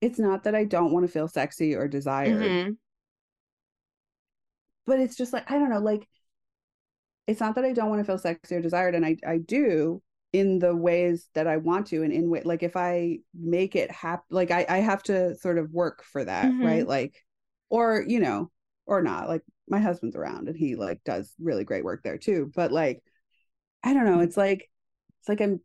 it's 0.00 0.18
not 0.18 0.44
that 0.44 0.54
I 0.54 0.64
don't 0.64 0.92
want 0.92 1.04
to 1.06 1.12
feel 1.12 1.28
sexy 1.28 1.74
or 1.74 1.88
desired. 1.88 2.40
Mhm. 2.42 2.76
but 4.86 4.98
it's 5.00 5.16
just 5.16 5.32
like 5.32 5.50
I 5.50 5.58
don't 5.58 5.70
know, 5.70 5.78
like 5.80 6.08
it's 7.26 7.40
not 7.40 7.54
that 7.56 7.64
I 7.64 7.72
don't 7.72 7.88
want 7.90 8.00
to 8.00 8.04
feel 8.04 8.18
sexy 8.18 8.56
or 8.56 8.60
desired, 8.60 8.94
and 8.94 9.04
I 9.04 9.16
I 9.26 9.38
do 9.38 10.02
in 10.32 10.58
the 10.58 10.74
ways 10.74 11.28
that 11.34 11.46
I 11.46 11.58
want 11.58 11.86
to, 11.88 12.02
and 12.02 12.12
in 12.12 12.28
way 12.30 12.42
like 12.44 12.62
if 12.62 12.76
I 12.76 13.20
make 13.34 13.76
it 13.76 13.90
happen, 13.90 14.24
like 14.30 14.50
I 14.50 14.66
I 14.68 14.78
have 14.78 15.02
to 15.04 15.36
sort 15.36 15.58
of 15.58 15.70
work 15.72 16.02
for 16.04 16.24
that, 16.24 16.46
Mhm. 16.46 16.64
right? 16.64 16.86
Like, 16.86 17.24
or 17.70 18.04
you 18.06 18.20
know, 18.20 18.50
or 18.86 19.02
not. 19.02 19.28
Like 19.28 19.42
my 19.68 19.78
husband's 19.80 20.16
around, 20.16 20.48
and 20.48 20.56
he 20.56 20.76
like 20.76 21.02
does 21.04 21.32
really 21.40 21.64
great 21.64 21.84
work 21.84 22.02
there 22.02 22.18
too. 22.18 22.50
But 22.54 22.72
like, 22.72 23.02
I 23.82 23.94
don't 23.94 24.06
know, 24.06 24.20
it's 24.20 24.36
like 24.36 24.70
it's 25.20 25.28
like 25.28 25.40
I'm 25.40 25.60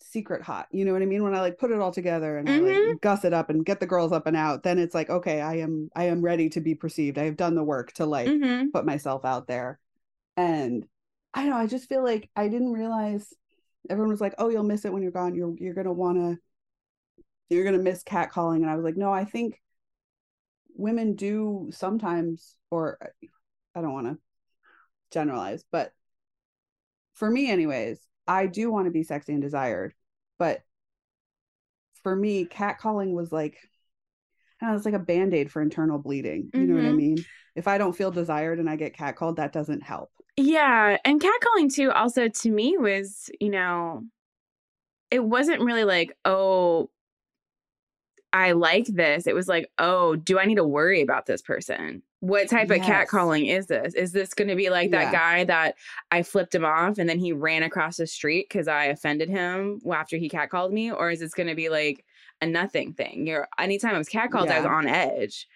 secret 0.00 0.42
hot 0.42 0.66
you 0.70 0.84
know 0.84 0.92
what 0.92 1.02
i 1.02 1.06
mean 1.06 1.22
when 1.22 1.34
i 1.34 1.40
like 1.40 1.58
put 1.58 1.70
it 1.72 1.80
all 1.80 1.90
together 1.90 2.36
and 2.38 2.48
i 2.48 2.58
Mhm. 2.58 2.92
like 2.92 3.00
guss 3.00 3.24
it 3.24 3.32
up 3.32 3.50
and 3.50 3.64
get 3.66 3.80
the 3.80 3.86
girls 3.86 4.12
up 4.12 4.26
and 4.26 4.36
out 4.36 4.62
then 4.62 4.78
it's 4.78 4.94
like 4.94 5.10
okay 5.10 5.40
i 5.40 5.54
am 5.56 5.90
i 5.96 6.04
am 6.04 6.22
ready 6.22 6.48
to 6.50 6.60
be 6.60 6.74
perceived 6.74 7.18
i 7.18 7.24
have 7.24 7.36
done 7.36 7.54
the 7.54 7.64
work 7.64 7.92
to 7.92 8.06
like 8.06 8.28
Mhm. 8.28 8.72
put 8.72 8.84
myself 8.84 9.24
out 9.24 9.46
there 9.46 9.78
and 10.36 10.86
i 11.36 11.42
don't 11.42 11.50
know 11.50 11.56
i 11.56 11.66
just 11.66 11.88
feel 11.88 12.02
like 12.02 12.28
i 12.34 12.48
didn't 12.48 12.72
realize 12.72 13.32
everyone 13.88 14.10
was 14.10 14.20
like 14.20 14.34
oh 14.38 14.48
you'll 14.48 14.64
miss 14.64 14.84
it 14.84 14.92
when 14.92 15.02
you're 15.02 15.12
gone. 15.12 15.34
You're 15.34 15.54
you're 15.58 15.74
gonna 15.74 15.92
want 15.92 16.18
to 16.18 16.38
you're 17.48 17.64
gonna 17.64 17.78
miss 17.78 18.02
catcalling. 18.02 18.56
And 18.56 18.70
i 18.70 18.74
was 18.74 18.84
like 18.84 18.96
no 18.96 19.12
i 19.12 19.24
think 19.24 19.60
women 20.76 21.14
do 21.14 21.68
sometimes 21.72 22.56
or 22.70 22.98
i 23.74 23.80
don't 23.80 23.92
want 23.92 24.06
to 24.08 24.18
generalize 25.10 25.64
but 25.70 25.92
for 27.14 27.30
me 27.30 27.50
anyways 27.50 28.00
i 28.26 28.46
do 28.46 28.70
want 28.70 28.86
to 28.86 28.90
be 28.90 29.02
sexy 29.02 29.32
and 29.32 29.40
desired 29.40 29.94
but 30.38 30.62
for 32.02 32.14
me 32.14 32.44
catcalling 32.44 33.12
was 33.12 33.32
like 33.32 33.56
I 34.60 34.66
know, 34.66 34.76
it's 34.76 34.86
like 34.86 34.94
a 34.94 34.98
band-aid 34.98 35.52
for 35.52 35.60
internal 35.62 35.98
bleeding 35.98 36.50
you 36.54 36.66
know 36.66 36.74
what 36.74 36.84
i 36.84 36.92
Mhm. 36.92 36.96
mean? 36.96 37.24
If 37.54 37.68
i 37.68 37.78
don't 37.78 37.96
feel 37.96 38.10
desired 38.10 38.58
and 38.58 38.68
i 38.68 38.76
get 38.76 38.96
catcalled 38.96 39.36
that 39.36 39.52
doesn't 39.52 39.82
help 39.82 40.10
Yeah, 40.36 40.98
and 41.04 41.20
catcalling 41.20 41.72
too 41.72 41.90
also 41.92 42.28
to 42.28 42.50
me 42.50 42.76
was, 42.76 43.30
you 43.40 43.48
know, 43.50 44.04
it 45.10 45.24
wasn't 45.24 45.62
really 45.62 45.84
like, 45.84 46.12
oh, 46.24 46.90
I 48.32 48.52
like 48.52 48.86
this. 48.86 49.26
It 49.26 49.34
was 49.34 49.48
like, 49.48 49.70
oh, 49.78 50.16
do 50.16 50.38
I 50.38 50.44
need 50.44 50.56
to 50.56 50.64
worry 50.64 51.00
about 51.00 51.26
this 51.26 51.40
person? 51.40 52.02
What 52.20 52.48
type 52.50 52.70
of 52.70 52.78
Yes. 52.78 53.08
catcalling 53.10 53.48
is 53.48 53.66
this? 53.66 53.94
Is 53.94 54.12
this 54.12 54.34
going 54.34 54.48
to 54.48 54.56
be 54.56 54.68
like 54.68 54.90
that 54.90 55.04
Yeah. 55.04 55.12
guy 55.12 55.44
that 55.44 55.76
I 56.10 56.22
flipped 56.22 56.54
him 56.54 56.64
off 56.64 56.98
and 56.98 57.08
then 57.08 57.18
he 57.18 57.32
ran 57.32 57.62
across 57.62 57.96
the 57.96 58.06
street 58.06 58.48
because 58.50 58.68
I 58.68 58.86
offended 58.86 59.30
him 59.30 59.80
after 59.90 60.16
he 60.16 60.28
catcalled 60.28 60.72
me? 60.72 60.90
Or 60.90 61.10
is 61.10 61.20
this 61.20 61.34
going 61.34 61.46
to 61.48 61.54
be 61.54 61.68
like 61.70 62.04
a 62.42 62.46
nothing 62.46 62.92
thing? 62.92 63.26
You're 63.26 63.48
anytime 63.58 63.94
I 63.94 63.98
was 63.98 64.08
catcalled, 64.08 64.50
I 64.50 64.56
was 64.58 64.66
on 64.66 64.86
edge. 64.86 65.46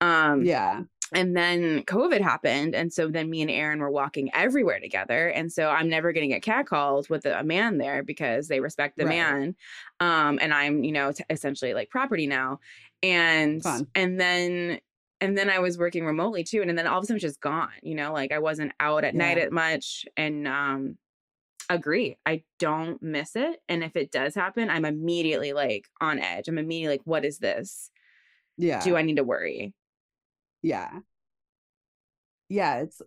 Um, 0.00 0.44
yeah 0.44 0.82
and 1.14 1.36
then 1.36 1.82
COVID 1.84 2.20
happened. 2.20 2.74
And 2.74 2.92
so 2.92 3.08
then 3.08 3.28
me 3.30 3.42
and 3.42 3.50
Aaron 3.50 3.80
were 3.80 3.90
walking 3.90 4.30
everywhere 4.34 4.80
together. 4.80 5.28
And 5.28 5.52
so 5.52 5.68
I'm 5.68 5.88
never 5.88 6.12
going 6.12 6.28
to 6.28 6.38
get 6.38 6.44
catcalled 6.44 7.10
with 7.10 7.26
a 7.26 7.42
man 7.42 7.78
there 7.78 8.02
because 8.02 8.48
they 8.48 8.60
respect 8.60 8.96
the 8.96 9.06
Right. 9.06 9.16
man. 9.16 9.56
Um, 10.00 10.38
and 10.40 10.54
I'm, 10.54 10.84
you 10.84 10.92
know, 10.92 11.12
t- 11.12 11.24
essentially 11.30 11.74
like 11.74 11.90
property 11.90 12.26
now. 12.26 12.60
And, 13.02 13.62
Fun. 13.62 13.86
and 13.94 14.20
then, 14.20 14.80
and 15.20 15.36
then 15.36 15.50
I 15.50 15.58
was 15.58 15.76
working 15.78 16.04
remotely 16.04 16.44
too. 16.44 16.60
And 16.60 16.70
and 16.70 16.78
then 16.78 16.86
all 16.86 16.98
of 16.98 17.04
a 17.04 17.06
sudden 17.06 17.18
just 17.20 17.40
gone, 17.40 17.70
you 17.82 17.94
know, 17.94 18.12
like 18.12 18.32
I 18.32 18.38
wasn't 18.38 18.72
out 18.80 19.04
at 19.04 19.14
night 19.14 19.38
at 19.38 19.52
much. 19.52 20.04
And, 20.16 20.46
um, 20.46 20.96
agree. 21.68 22.16
I 22.26 22.42
don't 22.58 23.00
miss 23.02 23.36
it. 23.36 23.60
And 23.68 23.84
if 23.84 23.94
it 23.96 24.10
does 24.10 24.34
happen, 24.34 24.68
I'm 24.70 24.84
immediately 24.84 25.52
like 25.52 25.88
on 26.00 26.18
edge. 26.18 26.48
I'm 26.48 26.58
immediately 26.58 26.94
like, 26.98 27.06
what 27.06 27.24
is 27.24 27.38
this? 27.38 27.90
yeah 28.56 28.80
Do 28.82 28.96
I 28.96 29.02
need 29.02 29.16
to 29.16 29.24
worry? 29.24 29.72
Yeah. 30.62 31.00
Yeah 32.48 32.78
it's 32.80 33.00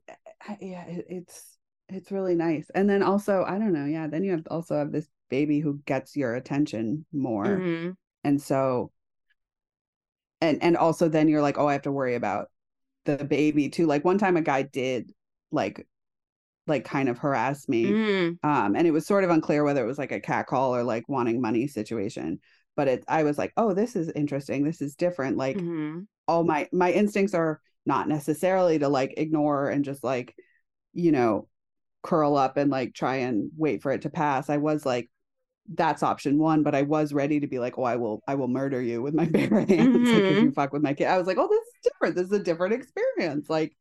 yeah 0.62 0.86
it, 0.86 1.06
it's 1.10 1.58
it's 1.90 2.12
really 2.12 2.36
nice. 2.36 2.70
And 2.74 2.90
then 2.90 3.04
also 3.04 3.44
i 3.44 3.58
don't 3.60 3.74
know 3.74 3.86
yeah 3.86 4.08
then 4.08 4.24
you 4.24 4.32
have 4.32 4.48
also 4.50 4.78
have 4.78 4.92
this 4.92 5.08
baby 5.30 5.60
who 5.60 5.80
gets 5.86 6.16
your 6.16 6.36
attention 6.36 7.06
more. 7.12 7.58
Mhm. 7.60 7.96
and 8.24 8.42
so 8.42 8.92
and 10.42 10.62
and 10.62 10.78
also 10.78 11.08
then 11.10 11.28
you're 11.28 11.42
like 11.42 11.58
oh 11.58 11.68
i 11.68 11.74
have 11.74 11.82
to 11.84 11.92
worry 11.92 12.16
about 12.16 12.50
the 13.06 13.24
baby 13.24 13.70
too. 13.70 13.86
Like 13.88 14.06
one 14.06 14.18
time 14.18 14.38
a 14.38 14.42
guy 14.42 14.64
did 14.64 15.12
like 15.52 15.88
like 16.68 16.86
kind 16.86 17.10
of 17.10 17.18
harass 17.20 17.70
me 17.70 17.86
Mm. 17.86 18.40
um 18.44 18.76
and 18.76 18.88
it 18.88 18.92
was 18.92 19.06
sort 19.08 19.24
of 19.26 19.30
unclear 19.32 19.64
whether 19.64 19.84
it 19.84 19.88
was 19.88 19.98
like 20.00 20.12
a 20.14 20.20
cat 20.22 20.48
call 20.48 20.76
or 20.76 20.84
like 20.84 21.10
wanting 21.10 21.42
money 21.42 21.68
situation. 21.68 22.40
But 22.76 22.88
it 22.90 23.06
i 23.08 23.24
was 23.24 23.38
like 23.38 23.54
oh 23.58 23.74
this 23.74 23.96
is 23.96 24.10
interesting. 24.12 24.64
This 24.66 24.82
is 24.82 24.96
different. 24.96 25.38
Like 25.38 25.58
Mhm. 25.58 26.08
All 26.28 26.44
my 26.44 26.68
my 26.72 26.92
instincts 26.92 27.34
are 27.34 27.60
not 27.86 28.08
necessarily 28.08 28.80
to 28.80 28.88
like 28.90 29.14
ignore 29.18 29.70
and 29.70 29.84
just 29.86 30.04
like 30.04 30.36
you 30.94 31.12
know 31.12 31.48
curl 32.02 32.36
up 32.36 32.58
and 32.58 32.70
like 32.72 32.94
try 32.94 33.16
and 33.18 33.50
wait 33.58 33.82
for 33.82 33.92
it 33.92 34.02
to 34.04 34.10
pass 34.10 34.50
i 34.50 34.58
was 34.58 34.86
like 34.86 35.10
that's 35.76 36.04
option 36.04 36.38
one 36.38 36.62
but 36.64 36.76
i 36.76 36.82
was 36.82 37.14
ready 37.14 37.40
to 37.40 37.48
be 37.48 37.58
like 37.60 37.78
oh 37.78 37.84
i 37.84 37.96
will 37.96 38.22
i 38.28 38.36
will 38.36 38.50
murder 38.50 38.82
you 38.82 39.02
with 39.02 39.14
my 39.14 39.26
bare 39.38 39.62
hands 39.66 40.12
like 40.14 40.24
if 40.24 40.38
Mhm. 40.38 40.44
you 40.44 40.52
fuck 40.52 40.74
with 40.74 40.82
my 40.84 40.94
kid 40.94 41.08
i 41.08 41.18
was 41.18 41.28
like 41.28 41.38
oh 41.38 41.48
this 41.48 41.62
is 41.62 41.74
different 41.92 42.16
this 42.16 42.28
is 42.28 42.34
a 42.34 42.44
different 42.44 42.74
experience 42.74 43.50
like 43.50 43.76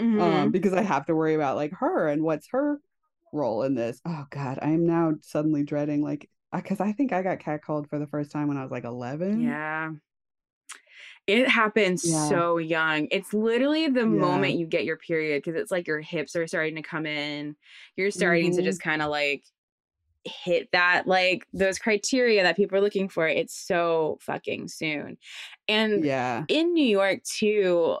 Mhm. 0.00 0.20
um 0.20 0.50
because 0.50 0.74
i 0.74 0.82
have 0.82 1.06
to 1.06 1.14
worry 1.14 1.34
about 1.34 1.56
like 1.56 1.72
her 1.72 2.08
and 2.08 2.22
what's 2.22 2.48
her 2.50 2.80
role 3.32 3.62
in 3.62 3.74
this 3.74 4.00
oh 4.04 4.26
god 4.30 4.58
i 4.60 4.68
am 4.70 4.86
now 4.86 5.14
suddenly 5.22 5.62
dreading 5.62 6.02
like 6.02 6.28
because 6.54 6.80
i 6.80 6.92
think 6.92 7.14
i 7.14 7.22
got 7.22 7.38
catcalled 7.38 7.88
for 7.88 7.98
the 7.98 8.06
first 8.06 8.30
time 8.30 8.48
when 8.48 8.58
i 8.58 8.62
was 8.62 8.70
like 8.70 8.84
11 8.84 9.40
Yeah. 9.40 9.90
It 11.28 11.48
happens 11.48 12.02
Yeah. 12.02 12.42
so 12.42 12.58
young. 12.58 13.06
It's 13.12 13.32
literally 13.32 13.88
the 13.88 14.06
Yeah. 14.06 14.06
moment 14.06 14.54
you 14.54 14.66
get 14.66 14.84
your 14.84 14.96
period 14.96 15.42
because 15.42 15.60
it's 15.60 15.70
like 15.70 15.86
your 15.86 16.00
hips 16.00 16.34
are 16.34 16.46
starting 16.48 16.74
to 16.76 16.82
come 16.82 17.06
in. 17.06 17.56
You're 17.96 18.10
starting 18.10 18.52
to 18.52 18.62
Mhm. 18.62 18.62
just 18.62 18.80
kind 18.82 19.02
of 19.02 19.10
like 19.10 19.44
hit 20.24 20.70
that 20.72 21.06
like 21.08 21.46
those 21.52 21.78
criteria 21.78 22.42
that 22.44 22.56
people 22.56 22.78
are 22.78 22.82
looking 22.82 23.08
for. 23.08 23.28
It's 23.28 23.54
so 23.56 24.18
fucking 24.22 24.68
soon. 24.68 25.18
And 25.68 26.04
yeah 26.04 26.46
in 26.48 26.72
New 26.74 26.86
York 26.86 27.22
too, 27.24 27.98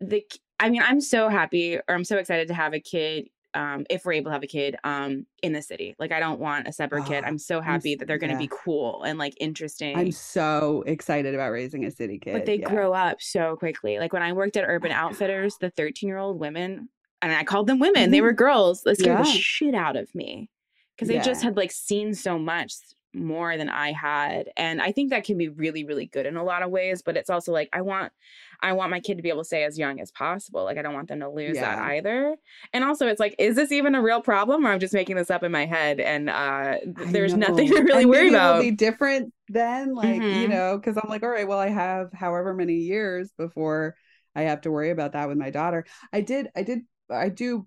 the 0.00 0.24
I 0.60 0.70
mean, 0.70 0.82
I'm 0.82 1.00
so 1.00 1.28
happy 1.28 1.76
or 1.76 1.84
I'm 1.88 2.04
so 2.04 2.18
excited 2.18 2.48
to 2.48 2.54
have 2.54 2.74
a 2.74 2.80
kid 2.80 3.28
um, 3.54 3.84
if 3.90 4.04
we're 4.04 4.12
able 4.12 4.30
to 4.30 4.32
have 4.34 4.42
a 4.42 4.46
kid 4.46 4.76
um, 4.84 5.26
in 5.42 5.52
the 5.52 5.62
city. 5.62 5.94
Like, 5.98 6.12
I 6.12 6.20
don't 6.20 6.38
want 6.40 6.68
a 6.68 6.72
separate 6.72 7.06
kid. 7.06 7.24
Oh, 7.24 7.26
I'm 7.28 7.38
so 7.38 7.60
happy 7.60 7.92
s- 7.92 7.98
that 7.98 8.06
they're 8.06 8.18
going 8.18 8.30
to 8.30 8.34
yeah. 8.34 8.48
be 8.48 8.50
cool 8.64 9.02
and 9.02 9.18
like 9.18 9.34
interesting. 9.40 9.96
I'm 9.96 10.12
so 10.12 10.82
excited 10.86 11.34
about 11.34 11.50
raising 11.50 11.84
a 11.84 11.90
city 11.90 12.18
kid. 12.18 12.32
but 12.34 12.46
they 12.46 12.60
yeah. 12.60 12.68
grow 12.68 12.92
up 12.92 13.20
so 13.20 13.56
quickly. 13.56 13.98
Like 13.98 14.12
when 14.12 14.22
I 14.22 14.32
worked 14.32 14.56
at 14.56 14.64
Urban 14.66 14.92
Outfitters, 14.92 15.56
the 15.60 15.70
13 15.70 16.08
year 16.08 16.18
old 16.18 16.38
women, 16.38 16.88
and 17.22 17.32
I 17.32 17.44
called 17.44 17.66
them 17.66 17.78
women, 17.78 18.10
they 18.10 18.20
were 18.22 18.32
girls. 18.32 18.82
That 18.82 18.98
scared 18.98 19.18
the 19.18 19.22
Mm-hmm. 19.24 19.32
Shit 19.38 19.74
out 19.74 19.96
of 19.96 20.14
me 20.14 20.48
because 20.96 21.08
they 21.08 21.20
just 21.20 21.42
had 21.42 21.56
like 21.56 21.72
seen 21.72 22.14
so 22.14 22.38
much 22.38 22.74
more 23.14 23.56
than 23.56 23.68
I 23.68 23.92
had. 23.92 24.50
And 24.56 24.80
I 24.80 24.92
think 24.92 25.10
that 25.10 25.24
can 25.24 25.36
be 25.38 25.48
really, 25.48 25.84
really 25.84 26.06
good 26.06 26.26
in 26.26 26.36
a 26.36 26.44
lot 26.44 26.62
of 26.62 26.70
ways. 26.70 27.02
But 27.02 27.16
it's 27.16 27.30
also 27.30 27.52
like 27.52 27.68
I 27.72 27.80
want 27.82 28.12
I 28.60 28.72
want 28.72 28.90
my 28.90 29.00
kid 29.00 29.16
to 29.16 29.22
be 29.22 29.28
able 29.30 29.40
to 29.42 29.44
stay 29.46 29.64
as 29.64 29.78
young 29.78 30.00
as 30.00 30.10
possible. 30.10 30.64
Like 30.64 30.78
I 30.78 30.82
don't 30.82 30.94
want 30.94 31.08
them 31.08 31.20
to 31.20 31.28
lose 31.28 31.60
that 31.60 31.78
either. 31.78 32.36
And 32.72 32.84
also 32.84 33.06
it's 33.08 33.20
like, 33.20 33.34
is 33.38 33.56
this 33.56 33.72
even 33.72 33.94
a 33.94 34.02
real 34.02 34.20
problem 34.20 34.66
or 34.66 34.70
I'm 34.70 34.80
just 34.80 34.94
making 34.94 35.16
this 35.16 35.30
up 35.30 35.42
in 35.42 35.52
my 35.52 35.66
head? 35.66 36.00
And 36.00 36.30
uh 36.30 36.76
there's 37.12 37.34
nothing 37.34 37.68
to 37.74 37.82
really 37.82 38.06
And 38.06 38.10
worry 38.10 38.28
about. 38.28 38.58
Be 38.58 38.70
different 38.70 39.32
then, 39.48 39.94
like 39.94 40.30
you 40.30 40.48
Mhm. 40.48 40.48
know, 40.48 40.76
because 40.78 40.96
I'm 40.96 41.08
like, 41.08 41.22
all 41.22 41.28
right, 41.30 41.46
well, 41.48 41.58
I 41.58 41.68
have 41.68 42.12
however 42.12 42.54
many 42.54 42.74
years 42.74 43.32
before 43.36 43.96
I 44.34 44.42
have 44.42 44.60
to 44.62 44.70
worry 44.70 44.90
about 44.90 45.12
that 45.12 45.28
with 45.28 45.38
my 45.38 45.50
daughter. 45.50 45.84
I 46.12 46.20
did, 46.20 46.48
I 46.56 46.62
did, 46.62 46.80
I 47.10 47.28
do. 47.28 47.66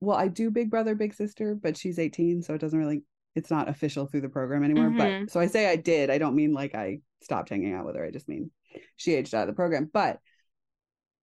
Well, 0.00 0.16
I 0.18 0.28
do 0.28 0.50
Big 0.50 0.70
Brother, 0.70 0.94
Big 0.94 1.14
Sister, 1.14 1.54
but 1.54 1.76
she's 1.76 1.98
18, 1.98 2.42
so 2.42 2.54
it 2.54 2.60
doesn't 2.60 2.78
really. 2.78 3.02
It's 3.34 3.50
not 3.50 3.68
official 3.68 4.06
through 4.06 4.20
the 4.22 4.28
program 4.28 4.62
anymore. 4.64 4.90
Mhm. 4.90 4.98
But 5.26 5.30
so 5.32 5.40
I 5.40 5.46
say 5.46 5.68
I 5.68 5.76
did. 5.76 6.10
I 6.10 6.18
don't 6.18 6.34
mean 6.36 6.52
like 6.52 6.74
I 6.74 7.00
stopped 7.22 7.48
hanging 7.50 7.72
out 7.74 7.86
with 7.86 7.96
her. 7.96 8.04
I 8.04 8.10
just 8.10 8.28
mean 8.28 8.50
she 8.96 9.14
aged 9.14 9.34
out 9.34 9.42
of 9.42 9.54
the 9.54 9.56
program. 9.56 9.88
But 9.92 10.18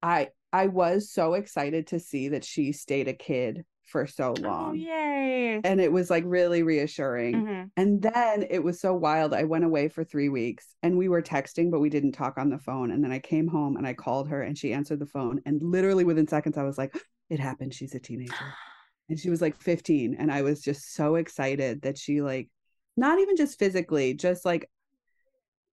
I 0.02 0.30
I 0.52 0.68
was 0.68 1.12
so 1.12 1.34
excited 1.36 1.88
to 1.88 2.00
see 2.00 2.30
that 2.30 2.44
she 2.44 2.72
stayed 2.72 3.08
a 3.08 3.14
kid 3.14 3.66
for 3.86 4.08
so 4.08 4.34
Oh 4.38 4.42
long. 4.42 4.76
yay. 4.78 5.60
And 5.64 5.82
it 5.82 5.92
was 5.92 6.10
like 6.10 6.24
really 6.26 6.64
reassuring. 6.64 7.36
Mhm. 7.36 7.72
And 7.76 8.02
then 8.02 8.46
it 8.50 8.64
was 8.64 8.80
so 8.80 8.94
wild. 8.96 9.34
I 9.34 9.44
went 9.44 9.64
away 9.66 9.90
for 9.90 10.04
three 10.04 10.30
weeks 10.30 10.76
and 10.84 10.98
we 10.98 11.10
were 11.10 11.22
texting, 11.24 11.70
but 11.72 11.80
we 11.80 11.90
didn't 11.90 12.12
talk 12.14 12.38
on 12.38 12.50
the 12.50 12.60
phone. 12.60 12.92
And 12.92 13.04
then 13.04 13.12
I 13.12 13.20
came 13.20 13.48
home 13.48 13.78
and 13.78 13.86
I 13.88 13.94
called 13.94 14.30
her 14.30 14.42
and 14.44 14.58
she 14.58 14.74
answered 14.74 15.00
the 15.00 15.06
phone. 15.08 15.42
And 15.46 15.62
literally 15.62 16.04
within 16.04 16.28
seconds, 16.28 16.58
I 16.58 16.64
was 16.64 16.78
like, 16.78 16.96
it 17.30 17.40
happened. 17.40 17.74
She's 17.74 17.94
a 17.96 18.00
teenager. 18.00 18.34
And 19.10 19.20
she 19.20 19.30
was 19.30 19.42
like 19.42 19.62
15. 19.62 20.16
And 20.18 20.32
I 20.32 20.44
was 20.44 20.62
just 20.62 20.94
so 20.94 21.16
excited 21.16 21.82
that 21.82 21.98
she, 21.98 22.22
like, 22.22 22.50
not 22.96 23.20
even 23.20 23.36
just 23.36 23.58
physically, 23.60 24.14
just 24.14 24.46
like 24.46 24.70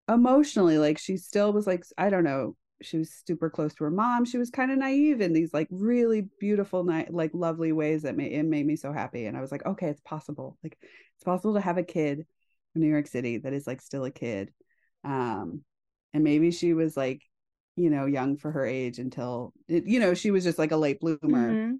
emotionally, 0.08 0.78
like 0.78 0.98
she 0.98 1.16
still 1.16 1.52
was 1.52 1.66
like, 1.66 1.84
I 1.98 2.10
don't 2.10 2.24
know. 2.24 2.56
She 2.82 2.98
was 2.98 3.22
super 3.26 3.48
close 3.48 3.74
to 3.74 3.84
her 3.84 3.90
mom. 3.90 4.24
She 4.26 4.38
was 4.38 4.50
kind 4.50 4.70
of 4.70 4.78
naive 4.78 5.20
in 5.20 5.32
these 5.32 5.54
like 5.54 5.68
really 5.70 6.28
beautiful, 6.38 6.84
night 6.84 7.12
like 7.12 7.30
lovely 7.32 7.72
ways 7.72 8.02
that 8.02 8.16
made 8.16 8.32
it 8.32 8.42
made 8.44 8.66
me 8.66 8.76
so 8.76 8.92
happy. 8.92 9.26
And 9.26 9.36
I 9.36 9.40
was 9.40 9.50
like, 9.50 9.64
okay, 9.64 9.88
it's 9.88 10.02
possible. 10.02 10.58
Like 10.62 10.76
it's 10.80 11.24
possible 11.24 11.54
to 11.54 11.60
have 11.60 11.78
a 11.78 11.82
kid 11.82 12.26
in 12.74 12.80
New 12.80 12.88
York 12.88 13.06
City 13.06 13.38
that 13.38 13.54
is 13.54 13.66
like 13.66 13.80
still 13.80 14.04
a 14.04 14.10
kid. 14.10 14.52
Um, 15.04 15.62
and 16.12 16.22
maybe 16.22 16.50
she 16.50 16.74
was 16.74 16.96
like, 16.96 17.22
you 17.76 17.88
know, 17.88 18.04
young 18.06 18.36
for 18.36 18.50
her 18.52 18.66
age 18.66 18.98
until 18.98 19.54
you 19.68 19.98
know, 19.98 20.12
she 20.12 20.30
was 20.30 20.44
just 20.44 20.58
like 20.58 20.72
a 20.72 20.76
late 20.76 21.00
bloomer. 21.00 21.52
Mhm. 21.52 21.78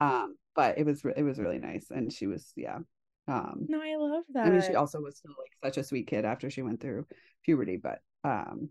Um, 0.00 0.36
but 0.56 0.78
it 0.78 0.86
was 0.86 1.02
it 1.16 1.22
was 1.22 1.38
really 1.38 1.58
nice, 1.58 1.86
and 1.90 2.12
she 2.12 2.26
was 2.26 2.52
yeah. 2.56 2.78
Um, 3.26 3.66
No, 3.68 3.80
I 3.80 3.96
love 3.96 4.24
that. 4.34 4.46
I 4.46 4.50
mean, 4.50 4.60
she 4.62 4.74
also 4.74 5.00
was 5.00 5.16
still 5.16 5.32
like 5.38 5.52
such 5.72 5.78
a 5.80 5.84
sweet 5.84 6.06
kid 6.06 6.24
after 6.24 6.50
she 6.50 6.62
went 6.62 6.80
through 6.80 7.06
puberty, 7.44 7.78
but 7.82 8.00
um, 8.22 8.68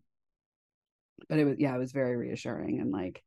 but 1.30 1.40
it 1.40 1.46
was 1.46 1.56
yeah, 1.60 1.76
it 1.76 1.80
was 1.80 1.92
very 1.92 2.16
reassuring 2.16 2.80
and 2.80 2.92
like, 2.92 3.24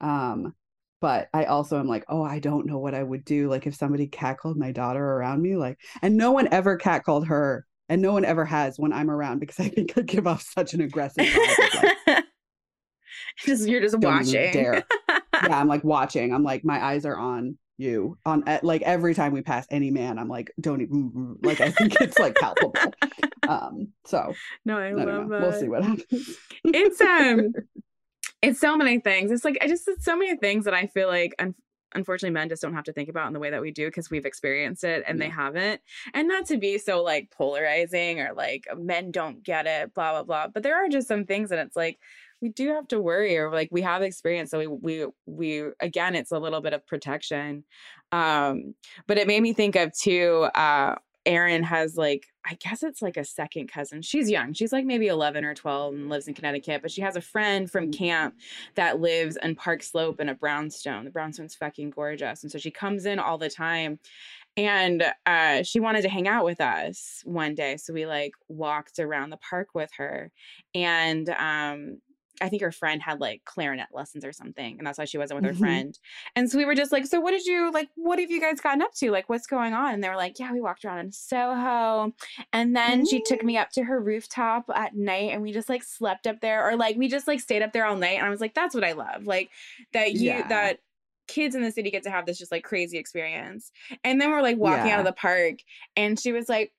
um, 0.00 0.54
but 1.00 1.28
I 1.32 1.44
also 1.44 1.78
am 1.78 1.86
like, 1.88 2.04
oh, 2.08 2.22
I 2.22 2.38
don't 2.38 2.66
know 2.66 2.78
what 2.78 2.94
I 2.94 3.02
would 3.02 3.24
do 3.24 3.48
like 3.48 3.66
if 3.66 3.74
somebody 3.74 4.08
catcalled 4.08 4.56
my 4.56 4.72
daughter 4.72 5.04
around 5.04 5.42
me, 5.42 5.56
like, 5.56 5.78
and 6.02 6.16
no 6.16 6.32
one 6.32 6.48
ever 6.52 6.78
catcalled 6.78 7.26
her, 7.28 7.66
and 7.88 8.02
no 8.02 8.12
one 8.12 8.24
ever 8.24 8.44
has 8.44 8.78
when 8.78 8.92
I'm 8.92 9.10
around 9.10 9.38
because 9.38 9.60
I 9.60 9.68
think 9.68 9.96
I 9.96 10.02
give 10.02 10.26
off 10.26 10.42
such 10.42 10.74
an 10.74 10.80
aggressive 10.80 11.24
vibe. 11.26 11.94
like, 12.06 12.24
just 13.46 13.68
you're 13.68 13.80
just 13.80 13.98
Don't 13.98 14.26
even 14.26 14.26
watching. 14.26 14.52
dare. 14.52 14.84
yeah, 15.08 15.58
I'm 15.60 15.68
like 15.68 15.84
watching. 15.84 16.34
I'm 16.34 16.42
like, 16.42 16.64
my 16.64 16.82
eyes 16.84 17.04
are 17.06 17.16
on 17.16 17.56
you. 17.78 18.18
On 18.24 18.44
like 18.62 18.82
every 18.82 19.14
time 19.14 19.32
we 19.32 19.42
pass 19.42 19.66
any 19.70 19.90
man, 19.90 20.18
I'm 20.18 20.28
like, 20.28 20.52
don't 20.60 20.80
even 20.80 21.36
like. 21.42 21.60
I 21.60 21.70
think 21.70 21.94
it's 22.00 22.18
like 22.18 22.34
palpable. 22.36 22.74
Um, 23.48 23.92
so 24.04 24.34
no, 24.64 24.76
I, 24.76 24.88
I 24.88 24.92
love 24.92 25.06
don't 25.06 25.28
know. 25.28 25.38
that. 25.38 25.48
We'll 25.48 25.60
see 25.60 25.68
what 25.68 25.84
happens. 25.84 26.36
It's 26.64 27.00
um, 27.00 27.52
it's 28.42 28.58
so 28.58 28.76
many 28.76 28.98
things. 28.98 29.30
It's 29.30 29.44
like 29.44 29.58
I 29.60 29.68
just 29.68 29.86
it's 29.86 30.04
so 30.04 30.16
many 30.16 30.36
things 30.36 30.64
that 30.64 30.74
I 30.74 30.88
feel 30.88 31.06
like 31.06 31.32
un- 31.38 31.54
unfortunately 31.94 32.34
men 32.34 32.48
just 32.48 32.60
don't 32.60 32.74
have 32.74 32.84
to 32.84 32.92
think 32.92 33.08
about 33.08 33.28
in 33.28 33.34
the 33.34 33.38
way 33.38 33.50
that 33.50 33.60
we 33.62 33.70
do 33.70 33.86
because 33.86 34.10
we've 34.10 34.26
experienced 34.26 34.82
it 34.82 35.04
and 35.06 35.20
they 35.20 35.28
haven't. 35.28 35.80
And 36.12 36.26
not 36.26 36.46
to 36.46 36.56
be 36.56 36.78
so 36.78 37.02
like 37.04 37.30
polarizing 37.30 38.20
or 38.20 38.32
like 38.34 38.66
men 38.76 39.12
don't 39.12 39.44
get 39.44 39.66
it, 39.66 39.94
blah 39.94 40.12
blah 40.12 40.24
blah. 40.24 40.48
But 40.48 40.64
there 40.64 40.84
are 40.84 40.88
just 40.88 41.06
some 41.06 41.24
things 41.24 41.50
that 41.50 41.60
it's 41.60 41.76
like 41.76 42.00
we 42.40 42.48
do 42.50 42.68
have 42.68 42.86
to 42.88 43.00
worry 43.00 43.36
or 43.36 43.50
like 43.50 43.68
we 43.72 43.82
have 43.82 44.02
experience 44.02 44.50
so 44.50 44.58
we 44.58 44.66
we 44.66 45.06
we 45.26 45.64
again 45.80 46.14
it's 46.14 46.32
a 46.32 46.38
little 46.38 46.60
bit 46.60 46.72
of 46.72 46.86
protection 46.86 47.64
um 48.12 48.74
but 49.06 49.18
it 49.18 49.26
made 49.26 49.42
me 49.42 49.52
think 49.52 49.76
of 49.76 49.92
too 49.96 50.48
uh 50.54 50.94
Aaron 51.26 51.64
has 51.64 51.96
like 51.96 52.26
I 52.48 52.54
guess 52.54 52.84
it's 52.84 53.02
like 53.02 53.16
a 53.16 53.24
second 53.24 53.66
cousin. 53.66 54.00
She's 54.00 54.30
young. 54.30 54.52
She's 54.52 54.72
like 54.72 54.84
maybe 54.86 55.08
11 55.08 55.44
or 55.44 55.52
12 55.54 55.94
and 55.94 56.08
lives 56.08 56.28
in 56.28 56.34
Connecticut, 56.34 56.80
but 56.82 56.92
she 56.92 57.00
has 57.00 57.16
a 57.16 57.20
friend 57.20 57.68
from 57.68 57.88
Mm. 57.90 57.98
camp 57.98 58.34
that 58.76 59.00
lives 59.00 59.36
in 59.42 59.56
Park 59.56 59.82
Slope 59.82 60.20
in 60.20 60.28
a 60.28 60.34
brownstone. 60.36 61.04
The 61.04 61.10
brownstone's 61.10 61.56
fucking 61.56 61.90
gorgeous. 61.90 62.44
And 62.44 62.52
so 62.52 62.58
she 62.58 62.70
comes 62.70 63.04
in 63.04 63.18
all 63.18 63.38
the 63.38 63.50
time 63.50 63.98
and 64.56 65.04
uh 65.26 65.64
she 65.64 65.80
wanted 65.80 66.02
to 66.02 66.08
hang 66.08 66.28
out 66.28 66.44
with 66.44 66.60
us 66.60 67.22
one 67.24 67.56
day. 67.56 67.76
So 67.76 67.92
we 67.92 68.06
like 68.06 68.32
walked 68.48 69.00
around 69.00 69.30
the 69.30 69.36
park 69.38 69.68
with 69.74 69.90
her 69.98 70.30
and 70.74 71.28
um 71.30 72.00
I 72.40 72.48
think 72.48 72.62
her 72.62 72.72
friend 72.72 73.02
had 73.02 73.20
like 73.20 73.44
clarinet 73.44 73.88
lessons 73.92 74.24
or 74.24 74.32
something, 74.32 74.78
and 74.78 74.86
that's 74.86 74.98
why 74.98 75.04
she 75.06 75.18
wasn't 75.18 75.36
with 75.36 75.44
her 75.44 75.52
Mhm. 75.52 75.54
friend. 75.54 75.98
And 76.34 76.50
so 76.50 76.58
we 76.58 76.64
were 76.64 76.74
just 76.74 76.92
like, 76.92 77.06
"So 77.06 77.20
what 77.20 77.30
did 77.32 77.46
you 77.46 77.70
like? 77.72 77.88
What 77.94 78.18
have 78.18 78.30
you 78.30 78.40
guys 78.40 78.60
gotten 78.60 78.82
up 78.82 78.94
to? 78.96 79.10
Like, 79.10 79.28
what's 79.28 79.46
going 79.46 79.72
on?" 79.72 79.94
And 79.94 80.04
they 80.04 80.08
were 80.08 80.16
like, 80.16 80.38
"Yeah, 80.38 80.52
we 80.52 80.60
walked 80.60 80.84
around 80.84 80.98
in 80.98 81.12
Soho, 81.12 82.12
and 82.52 82.76
then 82.76 83.04
she 83.06 83.20
took 83.20 83.42
me 83.42 83.56
up 83.56 83.70
to 83.70 83.84
her 83.84 84.00
rooftop 84.00 84.70
at 84.74 84.94
night, 84.94 85.32
and 85.32 85.42
we 85.42 85.52
just 85.52 85.68
like 85.68 85.82
slept 85.82 86.26
up 86.26 86.40
there, 86.40 86.66
or 86.68 86.76
like 86.76 86.96
we 86.96 87.08
just 87.08 87.26
like 87.26 87.40
stayed 87.40 87.62
up 87.62 87.72
there 87.72 87.86
all 87.86 87.96
night." 87.96 88.16
And 88.18 88.26
I 88.26 88.30
was 88.30 88.40
like, 88.40 88.54
"That's 88.54 88.74
what 88.74 88.84
I 88.84 88.92
love, 88.92 89.26
like 89.26 89.50
that 89.92 90.14
you 90.14 90.42
Yeah. 90.42 90.48
that." 90.48 90.80
kids 91.28 91.56
in 91.56 91.62
the 91.62 91.72
city 91.72 91.90
get 91.90 92.04
to 92.04 92.10
have 92.10 92.24
this 92.24 92.38
just 92.38 92.52
like 92.52 92.62
crazy 92.62 92.98
experience 92.98 93.72
and 94.04 94.20
then 94.20 94.30
we're 94.30 94.42
like 94.42 94.56
walking 94.58 94.92
out 94.92 95.00
of 95.00 95.04
the 95.04 95.12
park 95.12 95.56
and 95.96 96.20
she 96.20 96.30
was 96.30 96.48
like 96.48 96.72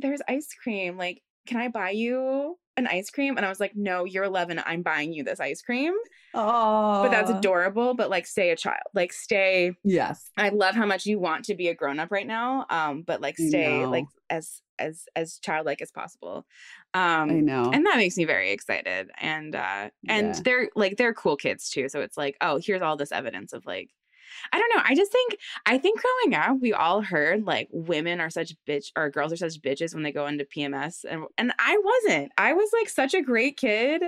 there's 0.00 0.20
ice 0.28 0.52
cream 0.54 0.96
like 0.96 1.22
can 1.46 1.60
i 1.60 1.68
buy 1.68 1.90
you 1.90 2.58
an 2.76 2.86
ice 2.86 3.10
cream 3.10 3.36
and 3.36 3.44
i 3.44 3.48
was 3.48 3.60
like 3.60 3.76
no 3.76 4.04
you're 4.04 4.24
11 4.24 4.60
i'm 4.66 4.82
buying 4.82 5.12
you 5.12 5.24
this 5.24 5.40
ice 5.40 5.62
cream. 5.62 5.94
Oh, 6.34 7.02
but 7.02 7.10
that's 7.10 7.30
adorable 7.30 7.94
but 7.94 8.08
like 8.08 8.26
stay 8.26 8.50
a 8.50 8.56
child 8.56 8.80
like 8.94 9.12
stay 9.12 9.72
Yes, 9.84 10.30
i 10.38 10.48
love 10.48 10.74
how 10.74 10.86
much 10.86 11.04
you 11.04 11.18
want 11.18 11.44
to 11.46 11.54
be 11.54 11.68
a 11.68 11.74
grown-up 11.74 12.10
right 12.10 12.26
now 12.26 12.64
um 12.70 13.02
but 13.02 13.20
like 13.20 13.36
stay 13.36 13.86
like 13.86 14.06
as 14.30 14.62
as 14.78 15.04
as 15.14 15.38
childlike 15.38 15.80
as 15.82 15.90
possible. 15.92 16.46
Um, 16.94 17.30
I 17.30 17.40
know. 17.40 17.70
and 17.72 17.84
that 17.86 17.96
makes 17.98 18.16
me 18.16 18.24
very 18.24 18.50
excited 18.50 19.10
and 19.20 19.54
uh 19.54 19.90
and 20.08 20.26
Yeah. 20.34 20.40
they're 20.44 20.70
like 20.74 20.96
they're 20.96 21.14
cool 21.14 21.36
kids 21.36 21.68
too 21.70 21.88
so 21.88 22.00
it's 22.00 22.16
like 22.16 22.36
oh 22.40 22.58
here's 22.64 22.82
all 22.82 22.96
this 22.96 23.12
evidence 23.12 23.52
of 23.52 23.64
like 23.66 23.90
I 24.52 24.58
don't 24.58 24.74
know. 24.74 24.82
I 24.84 24.94
just 24.94 25.12
think 25.12 25.36
I 25.66 25.78
think 25.78 26.00
growing 26.00 26.34
up, 26.34 26.58
we 26.60 26.72
all 26.72 27.02
heard 27.02 27.44
like 27.44 27.68
women 27.70 28.20
are 28.20 28.30
such 28.30 28.54
bitch 28.66 28.90
or 28.96 29.10
girls 29.10 29.32
are 29.32 29.36
such 29.36 29.60
bitches 29.60 29.94
when 29.94 30.02
they 30.02 30.12
go 30.12 30.26
into 30.26 30.44
PMS, 30.44 31.04
and 31.08 31.24
and 31.38 31.52
I 31.58 31.78
wasn't. 31.82 32.32
I 32.38 32.52
was 32.52 32.70
like 32.78 32.88
such 32.88 33.14
a 33.14 33.22
great 33.22 33.56
kid, 33.56 34.02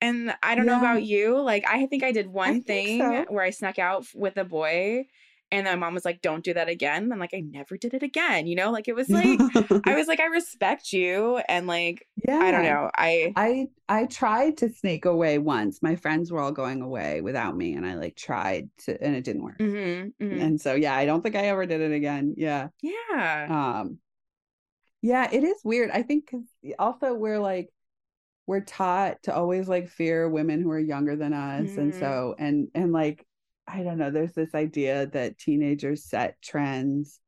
and 0.00 0.34
I 0.42 0.54
don't 0.54 0.66
know 0.66 0.78
about 0.78 1.02
you. 1.02 1.40
Like 1.40 1.64
I 1.66 1.86
think 1.86 2.02
I 2.02 2.12
did 2.12 2.26
one 2.28 2.62
think 2.62 2.66
thing 2.66 3.00
so. 3.00 3.24
where 3.28 3.44
I 3.44 3.50
snuck 3.50 3.78
out 3.78 4.06
with 4.14 4.36
a 4.36 4.44
boy, 4.44 5.06
and 5.50 5.66
then 5.66 5.78
my 5.80 5.86
mom 5.86 5.94
was 5.94 6.04
like, 6.04 6.22
"Don't 6.22 6.44
do 6.44 6.54
that 6.54 6.68
again." 6.68 7.10
And 7.10 7.20
like 7.20 7.34
I 7.34 7.40
never 7.40 7.76
did 7.76 7.94
it 7.94 8.02
again. 8.02 8.46
You 8.46 8.56
know, 8.56 8.70
like 8.72 8.88
it 8.88 8.94
was 8.94 9.12
like 9.12 9.46
I 9.84 9.94
was 9.96 10.06
like, 10.08 10.20
I 10.20 10.26
respect 10.26 10.92
you, 10.92 11.38
and 11.48 11.66
like 11.66 12.06
yeah, 12.26 12.38
I 12.38 12.50
don't 12.52 12.62
know. 12.64 12.90
I 12.96 13.36
I 13.36 13.68
I 13.88 14.06
tried 14.06 14.58
to 14.58 14.68
sneak 14.70 15.04
away 15.04 15.38
once. 15.38 15.82
My 15.82 15.96
friends 15.96 16.32
were 16.32 16.40
all 16.40 16.52
going 16.52 16.82
away 16.82 17.20
without 17.20 17.56
me, 17.56 17.74
and 17.74 17.86
I 17.86 17.94
like 17.94 18.16
tried 18.16 18.68
to, 18.86 19.00
and 19.02 19.14
it 19.16 19.24
didn't 19.24 19.44
work. 19.44 19.60
mhm, 19.60 20.12
mhm. 20.20 20.40
And 20.40 20.60
so 20.60 20.74
yeah, 20.74 20.94
I 20.96 21.06
don't 21.06 21.22
think 21.22 21.36
I 21.36 21.46
ever 21.48 21.66
did 21.66 21.80
it 21.80 21.92
again. 21.92 22.34
Yeah. 22.36 22.68
yeah. 22.82 23.46
Um 23.48 24.00
yeah, 25.02 25.28
it 25.32 25.44
is 25.44 25.60
weird. 25.64 25.90
I 25.90 26.02
think 26.02 26.30
'cause 26.30 26.42
also 26.78 27.14
we're 27.14 27.38
like 27.38 27.70
we're 28.46 28.62
taught 28.62 29.22
to 29.24 29.34
always 29.36 29.68
like 29.68 29.88
fear 29.90 30.28
women 30.30 30.62
who 30.62 30.72
are 30.72 30.80
younger 30.80 31.16
than 31.16 31.34
us. 31.34 31.78
And 31.78 31.94
Mhm. 31.94 31.98
so 32.00 32.36
and 32.38 32.70
and 32.76 32.92
like 32.92 33.26
I 33.68 33.82
don't 33.82 33.98
know, 33.98 34.10
there's 34.10 34.32
this 34.34 34.54
idea 34.54 35.06
that 35.08 35.38
teenagers 35.38 36.04
set 36.04 36.40
trends. 36.42 37.20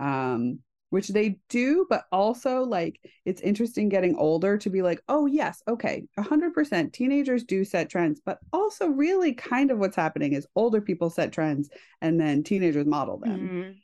Um 0.00 0.60
which 0.90 1.08
they 1.08 1.40
do, 1.48 1.86
but 1.90 2.04
also 2.12 2.62
like 2.62 3.00
it's 3.24 3.40
interesting 3.40 3.88
getting 3.88 4.14
older 4.14 4.56
to 4.56 4.70
be 4.70 4.80
like, 4.80 5.02
oh, 5.08 5.26
yes, 5.26 5.60
okay, 5.66 6.04
100% 6.14 6.92
teenagers 6.92 7.42
do 7.42 7.64
set 7.64 7.90
trends, 7.90 8.20
but 8.24 8.38
also 8.52 8.86
really 8.86 9.34
kind 9.34 9.72
of 9.72 9.78
what's 9.78 9.96
happening 9.96 10.34
is 10.34 10.46
older 10.54 10.80
people 10.80 11.10
set 11.10 11.32
trends 11.32 11.68
and 12.00 12.20
then 12.20 12.44
teenagers 12.44 12.86
model 12.86 13.18
them. 13.18 13.40
Mhm. 13.40 13.74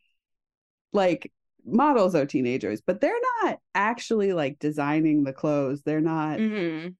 Like 0.93 1.33
models 1.65 2.15
are 2.15 2.27
teenagers, 2.27 2.81
but 2.81 3.01
they're 3.01 3.21
not 3.43 3.59
actually 3.75 4.33
like 4.33 4.61
designing 4.61 5.25
the 5.25 5.33
clothes, 5.33 5.83
they're 5.83 6.01
not 6.01 6.39
Mhm. 6.39 6.95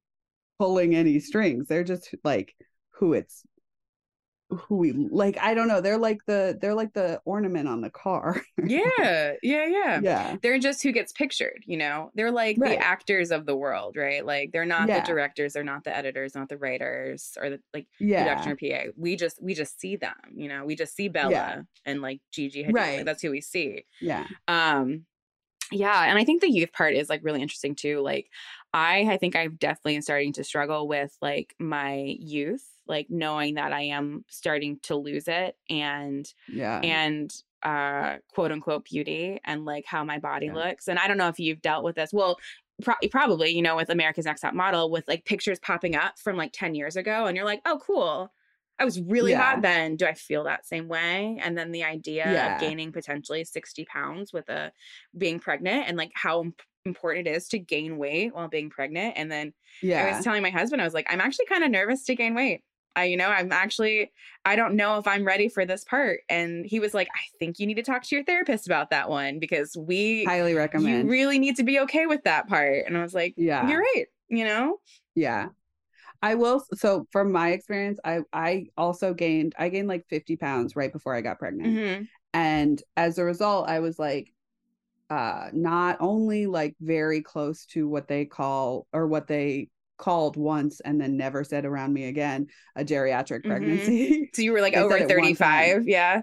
pulling 0.59 0.95
any 0.97 1.21
strings, 1.21 1.69
they're 1.69 1.85
just 1.85 2.15
like 2.25 2.57
who 2.95 3.13
it's 3.13 3.45
who 4.51 4.77
we 4.77 4.93
like 4.93 5.39
i 5.41 5.55
don't 5.55 5.69
know 5.69 5.81
they're 5.81 5.99
like 5.99 6.25
the 6.27 6.59
they're 6.61 6.75
like 6.75 6.93
the 6.93 7.21
ornament 7.25 7.69
on 7.69 7.81
the 7.81 7.91
car 7.91 8.43
Yeah, 8.63 8.81
yeah, 9.43 9.67
yeah. 9.67 10.01
yeah 10.03 10.37
They're 10.43 10.59
just 10.59 10.83
who 10.83 10.93
gets 10.93 11.13
pictured, 11.13 11.63
you 11.67 11.77
know? 11.79 12.11
They're 12.15 12.31
like 12.31 12.57
Right. 12.59 12.79
the 12.79 12.85
actors 12.85 13.31
of 13.31 13.47
the 13.47 13.57
world, 13.57 13.97
right? 13.97 14.25
Like 14.25 14.53
they're 14.53 14.67
not 14.67 14.87
Yeah. 14.89 15.01
the 15.01 15.07
directors, 15.07 15.55
they're 15.55 15.65
not 15.65 15.85
the 15.85 15.97
editors, 15.97 16.35
not 16.35 16.49
the 16.49 16.59
writers 16.59 17.39
or 17.41 17.51
the 17.51 17.61
like 17.73 17.87
yeah 17.99 18.25
production 18.25 18.53
or 18.53 18.57
PA. 18.57 18.91
We 18.97 19.17
just 19.17 19.43
we 19.43 19.55
just 19.55 19.81
see 19.81 19.97
them, 19.97 20.15
you 20.35 20.49
know. 20.49 20.65
We 20.65 20.77
just 20.77 20.95
see 20.95 21.09
Bella 21.09 21.67
and 21.87 22.03
like 22.03 22.21
Gigi 22.33 22.65
Hadid. 22.65 22.73
Right. 22.75 22.97
Like, 22.99 23.07
that's 23.07 23.23
who 23.23 23.31
we 23.31 23.41
see. 23.41 23.85
yeah 24.01 24.27
Um 24.49 25.07
yeah, 25.73 26.03
and 26.11 26.19
I 26.19 26.25
think 26.25 26.41
the 26.41 26.51
youth 26.51 26.73
part 26.73 26.95
is 26.95 27.09
like 27.09 27.21
really 27.23 27.43
interesting 27.43 27.77
too. 27.77 28.01
Like 28.01 28.29
I 28.73 29.07
I 29.13 29.17
think 29.19 29.37
I'm 29.37 29.57
definitely 29.57 30.01
starting 30.01 30.33
to 30.35 30.45
struggle 30.45 30.89
with 30.89 31.17
like 31.23 31.55
my 31.61 31.95
youth, 32.19 32.65
like 32.91 33.07
knowing 33.09 33.55
that 33.55 33.73
I 33.73 33.83
am 33.83 34.25
starting 34.29 34.79
to 34.83 34.97
lose 34.97 35.29
it 35.29 35.57
and 35.71 36.31
yeah 36.53 36.81
and 36.81 37.33
uh 37.63 38.17
quote 38.35 38.53
unquote 38.53 38.85
beauty 38.85 39.41
and 39.45 39.65
like 39.65 39.85
how 39.87 40.05
my 40.05 40.19
body 40.19 40.47
Yeah. 40.47 40.55
looks. 40.55 40.89
And 40.89 40.99
I 40.99 41.09
don't 41.09 41.17
know 41.19 41.29
if 41.29 41.39
you've 41.41 41.63
dealt 41.63 41.85
with 41.85 41.97
this. 41.97 42.13
Well, 42.13 42.39
pro- 42.83 42.95
probably, 43.11 43.51
you 43.51 43.63
know, 43.63 43.77
with 43.77 43.91
America's 43.91 44.25
Next 44.27 44.41
Top 44.41 44.55
Model 44.55 44.91
with 44.91 45.07
like 45.09 45.25
pictures 45.25 45.59
popping 45.59 45.95
up 45.95 46.19
from 46.19 46.37
like 46.37 46.53
10 46.53 46.75
years 46.75 46.97
ago 46.97 47.27
and 47.27 47.37
you're 47.37 47.47
like, 47.47 47.61
"Oh, 47.67 47.79
cool. 47.83 48.33
I 48.79 48.85
was 48.87 48.99
really 49.03 49.33
Yeah. 49.33 49.43
hot 49.43 49.61
then. 49.63 49.97
Do 49.97 50.07
I 50.07 50.15
feel 50.15 50.45
that 50.45 50.67
same 50.67 50.89
way?" 50.89 51.39
And 51.43 51.57
then 51.59 51.71
the 51.71 51.85
idea 51.85 52.25
Yeah. 52.33 52.55
of 52.55 52.61
gaining 52.63 52.93
potentially 52.93 53.45
60 53.45 53.85
pounds 53.85 54.33
with 54.33 54.49
a 54.49 54.73
being 55.19 55.39
pregnant 55.39 55.87
and 55.87 55.99
like 55.99 56.13
how 56.15 56.47
important 56.87 57.29
it 57.29 57.33
is 57.37 57.47
to 57.49 57.59
gain 57.59 57.99
weight 57.99 58.35
while 58.35 58.49
being 58.49 58.71
pregnant. 58.71 59.13
And 59.19 59.31
then 59.31 59.53
yeah. 59.83 60.03
I 60.07 60.17
was 60.17 60.25
telling 60.25 60.43
my 60.43 60.49
husband, 60.49 60.81
I 60.81 60.87
was 60.87 60.95
like, 60.95 61.07
I'm 61.13 61.21
actually 61.21 61.45
kind 61.45 61.63
of 61.63 61.71
nervous 61.71 62.05
to 62.07 62.15
gain 62.15 62.35
weight. 62.35 62.63
I, 62.97 63.05
you 63.05 63.17
know, 63.17 63.29
I'm 63.29 63.53
actually, 63.53 64.13
I 64.45 64.57
don't 64.57 64.75
know 64.75 64.99
if 64.99 65.07
I'm 65.07 65.25
ready 65.25 65.49
for 65.49 65.65
this 65.65 65.85
part. 65.85 66.21
And 66.29 66.67
he 66.67 66.81
was 66.81 66.93
like, 66.95 67.09
I 67.09 67.21
think 67.39 67.59
you 67.59 67.67
need 67.67 67.75
to 67.75 67.83
talk 67.83 68.03
to 68.05 68.15
your 68.17 68.25
therapist 68.25 68.67
about 68.67 68.91
that 68.91 69.09
one 69.09 69.39
because 69.39 69.77
we, 69.77 70.25
highly 70.25 70.55
recommend. 70.55 71.05
you 71.07 71.11
really 71.11 71.39
need 71.39 71.57
to 71.57 71.63
be 71.65 71.79
okay 71.81 72.07
with 72.07 72.25
that 72.25 72.49
part. 72.49 72.85
And 72.87 72.97
I 72.97 73.03
was 73.03 73.15
like, 73.15 73.35
yeah 73.37 73.69
you're 73.69 73.81
right. 73.81 74.07
You 74.29 74.45
know? 74.45 74.79
yeah 75.17 75.49
i 76.23 76.35
will 76.37 76.65
so 76.75 77.05
from 77.11 77.33
my 77.33 77.51
experience 77.51 77.99
i 78.05 78.21
i 78.33 78.67
also 78.77 79.13
gained 79.13 79.55
i 79.59 79.69
gained 79.69 79.89
like 79.89 80.07
50 80.09 80.37
pounds 80.37 80.77
right 80.77 80.93
before 80.93 81.15
i 81.17 81.21
got 81.21 81.39
pregnant 81.41 81.77
Mhm. 81.77 82.09
and 82.33 82.83
as 82.97 83.19
a 83.19 83.25
result 83.25 83.69
i 83.69 83.81
was 83.81 83.99
like 83.99 84.33
uh 85.11 85.49
not 85.53 85.97
only 86.01 86.47
like 86.47 86.77
very 86.81 87.23
close 87.23 87.67
to 87.67 87.89
what 87.89 88.07
they 88.07 88.25
call 88.25 88.87
or 88.93 89.09
what 89.09 89.27
they 89.27 89.69
called 90.01 90.37
once 90.37 90.81
and 90.81 91.01
then 91.01 91.17
never 91.17 91.45
said 91.45 91.65
around 91.65 91.93
me 91.93 92.07
again 92.07 92.47
a 92.75 92.85
geriatric 92.85 93.43
Mhm. 93.43 93.49
pregnancy 93.49 94.31
So 94.35 94.43
you 94.43 94.53
were 94.53 94.61
like 94.63 94.75
over 94.77 94.97
it 94.97 95.03
one 95.03 95.35
time. 95.37 95.65
35. 95.77 95.89
Yeah. 95.89 96.23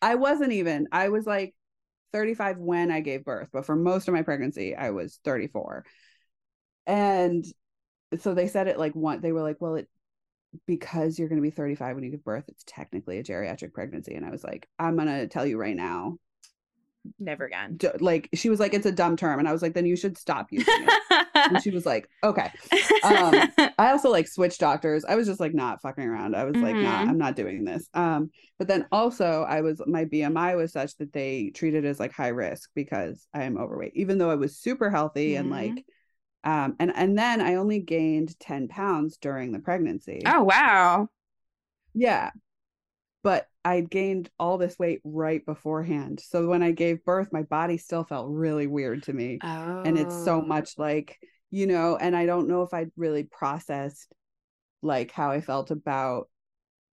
I 0.00 0.14
wasn't 0.14 0.52
even. 0.52 0.88
I 0.92 1.08
was 1.10 1.26
like 1.26 1.54
35 2.12 2.58
when 2.58 2.90
I 2.90 3.00
gave 3.00 3.24
birth, 3.24 3.48
but 3.52 3.66
for 3.66 3.76
most 3.76 4.08
of 4.08 4.14
my 4.14 4.22
pregnancy, 4.22 4.74
I 4.74 4.90
was 4.90 5.18
34. 5.24 5.84
And 6.86 7.44
so 8.18 8.32
they 8.34 8.48
said 8.48 8.66
it 8.66 8.78
like 8.78 8.94
one, 8.94 9.20
they 9.20 9.32
were 9.32 9.42
like, 9.42 9.60
well, 9.60 9.74
it 9.76 9.88
because 10.66 11.18
you're 11.18 11.28
going 11.28 11.38
to 11.40 11.42
be 11.42 11.50
35 11.50 11.94
when 11.94 12.02
you 12.04 12.10
give 12.10 12.24
birth, 12.24 12.44
it's 12.48 12.64
technically 12.66 13.18
a 13.18 13.22
geriatric 13.22 13.72
pregnancy. 13.72 14.14
And 14.14 14.26
I 14.26 14.30
was 14.30 14.42
like, 14.42 14.66
I'm 14.78 14.96
going 14.96 15.06
to 15.08 15.28
tell 15.28 15.46
you 15.46 15.58
right 15.58 15.76
now. 15.76 16.16
Never 17.18 17.44
again. 17.44 17.78
Like, 18.00 18.28
she 18.34 18.50
was 18.50 18.58
like, 18.58 18.74
it's 18.74 18.86
a 18.86 18.92
dumb 18.92 19.16
term. 19.16 19.38
And 19.38 19.48
I 19.48 19.52
was 19.52 19.62
like, 19.62 19.74
then 19.74 19.86
you 19.86 19.94
should 19.96 20.18
stop 20.18 20.48
using 20.50 20.66
it. 20.68 21.26
And 21.48 21.60
she 21.62 21.70
was 21.70 21.86
like, 21.86 22.08
okay. 22.22 22.50
um, 23.02 23.52
I 23.78 23.90
also 23.90 24.10
like 24.10 24.28
switched 24.28 24.60
doctors. 24.60 25.04
I 25.04 25.16
was 25.16 25.26
just 25.26 25.40
like 25.40 25.54
not 25.54 25.80
fucking 25.82 26.04
around. 26.04 26.36
I 26.36 26.44
was 26.44 26.60
like, 26.60 26.76
nah. 26.76 26.98
I'm 27.00 27.18
not 27.18 27.36
doing 27.36 27.64
this. 27.64 27.88
Um, 27.94 28.30
but 28.58 28.68
then 28.68 28.86
also 28.92 29.42
I 29.48 29.62
was 29.62 29.80
my 29.86 30.04
BMI 30.04 30.54
was 30.56 30.72
such 30.72 30.96
that 30.98 31.12
they 31.12 31.50
treated 31.54 31.84
as 31.84 31.98
like 32.00 32.12
high 32.12 32.28
risk 32.28 32.70
because 32.74 33.26
I 33.34 33.44
am 33.44 33.56
overweight, 33.58 33.92
even 33.94 34.18
though 34.18 34.30
I 34.30 34.34
was 34.36 34.58
super 34.58 34.90
healthy 34.90 35.34
and 35.36 35.48
Mhm. 35.48 35.50
like 35.50 35.84
um 36.44 36.76
and 36.78 36.92
and 36.94 37.18
then 37.18 37.40
I 37.40 37.56
only 37.56 37.80
gained 37.80 38.38
10 38.40 38.68
pounds 38.68 39.16
during 39.18 39.52
the 39.52 39.58
pregnancy. 39.58 40.22
oh, 40.26 40.42
wow. 40.42 41.08
Yeah. 41.94 42.30
But 43.22 43.46
I'd 43.64 43.90
gained 43.90 44.30
all 44.38 44.56
this 44.56 44.78
weight 44.78 45.00
right 45.04 45.44
beforehand. 45.44 46.20
So 46.20 46.46
when 46.48 46.62
I 46.62 46.70
gave 46.72 47.04
birth, 47.04 47.28
my 47.32 47.42
body 47.42 47.76
still 47.76 48.04
felt 48.04 48.30
really 48.30 48.66
weird 48.66 49.02
to 49.04 49.12
me 49.12 49.38
Oh. 49.42 49.82
and 49.84 49.98
it's 49.98 50.24
so 50.24 50.40
oh. 50.42 50.46
much 50.46 50.78
like 50.78 51.18
you 51.52 51.66
know 51.66 51.96
and 51.96 52.14
i 52.16 52.26
don't 52.26 52.46
know 52.46 52.62
if 52.62 52.72
i'd 52.72 52.92
really 52.96 53.24
processed 53.24 54.06
like 54.82 55.10
how 55.10 55.32
i 55.32 55.40
felt 55.40 55.72
about 55.72 56.28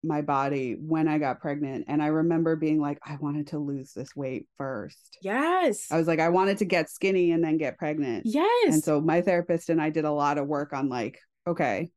my 0.01 0.21
body 0.21 0.77
when 0.79 1.09
i 1.09 1.17
got 1.17 1.41
pregnant 1.41 1.83
and 1.89 2.01
i 2.01 2.07
remember 2.07 2.55
being 2.55 2.79
like 2.79 2.97
i 3.05 3.17
wanted 3.19 3.47
to 3.47 3.59
lose 3.59 3.91
this 3.91 4.15
weight 4.15 4.47
first 4.57 5.17
Yes. 5.21 5.91
i 5.91 5.97
was 5.97 6.07
like 6.07 6.21
i 6.21 6.29
wanted 6.29 6.59
to 6.59 6.65
get 6.65 6.89
skinny 6.89 7.31
and 7.33 7.43
then 7.43 7.57
get 7.57 7.77
pregnant 7.77 8.25
yes. 8.25 8.73
and 8.75 8.81
so 8.81 9.01
my 9.01 9.19
therapist 9.21 9.69
and 9.69 9.81
i 9.81 9.89
did 9.89 10.05
a 10.05 10.11
lot 10.11 10.37
of 10.37 10.47
work 10.47 10.71
on 10.71 10.87
like 10.87 11.19
okay 11.45 11.89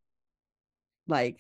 like 1.07 1.39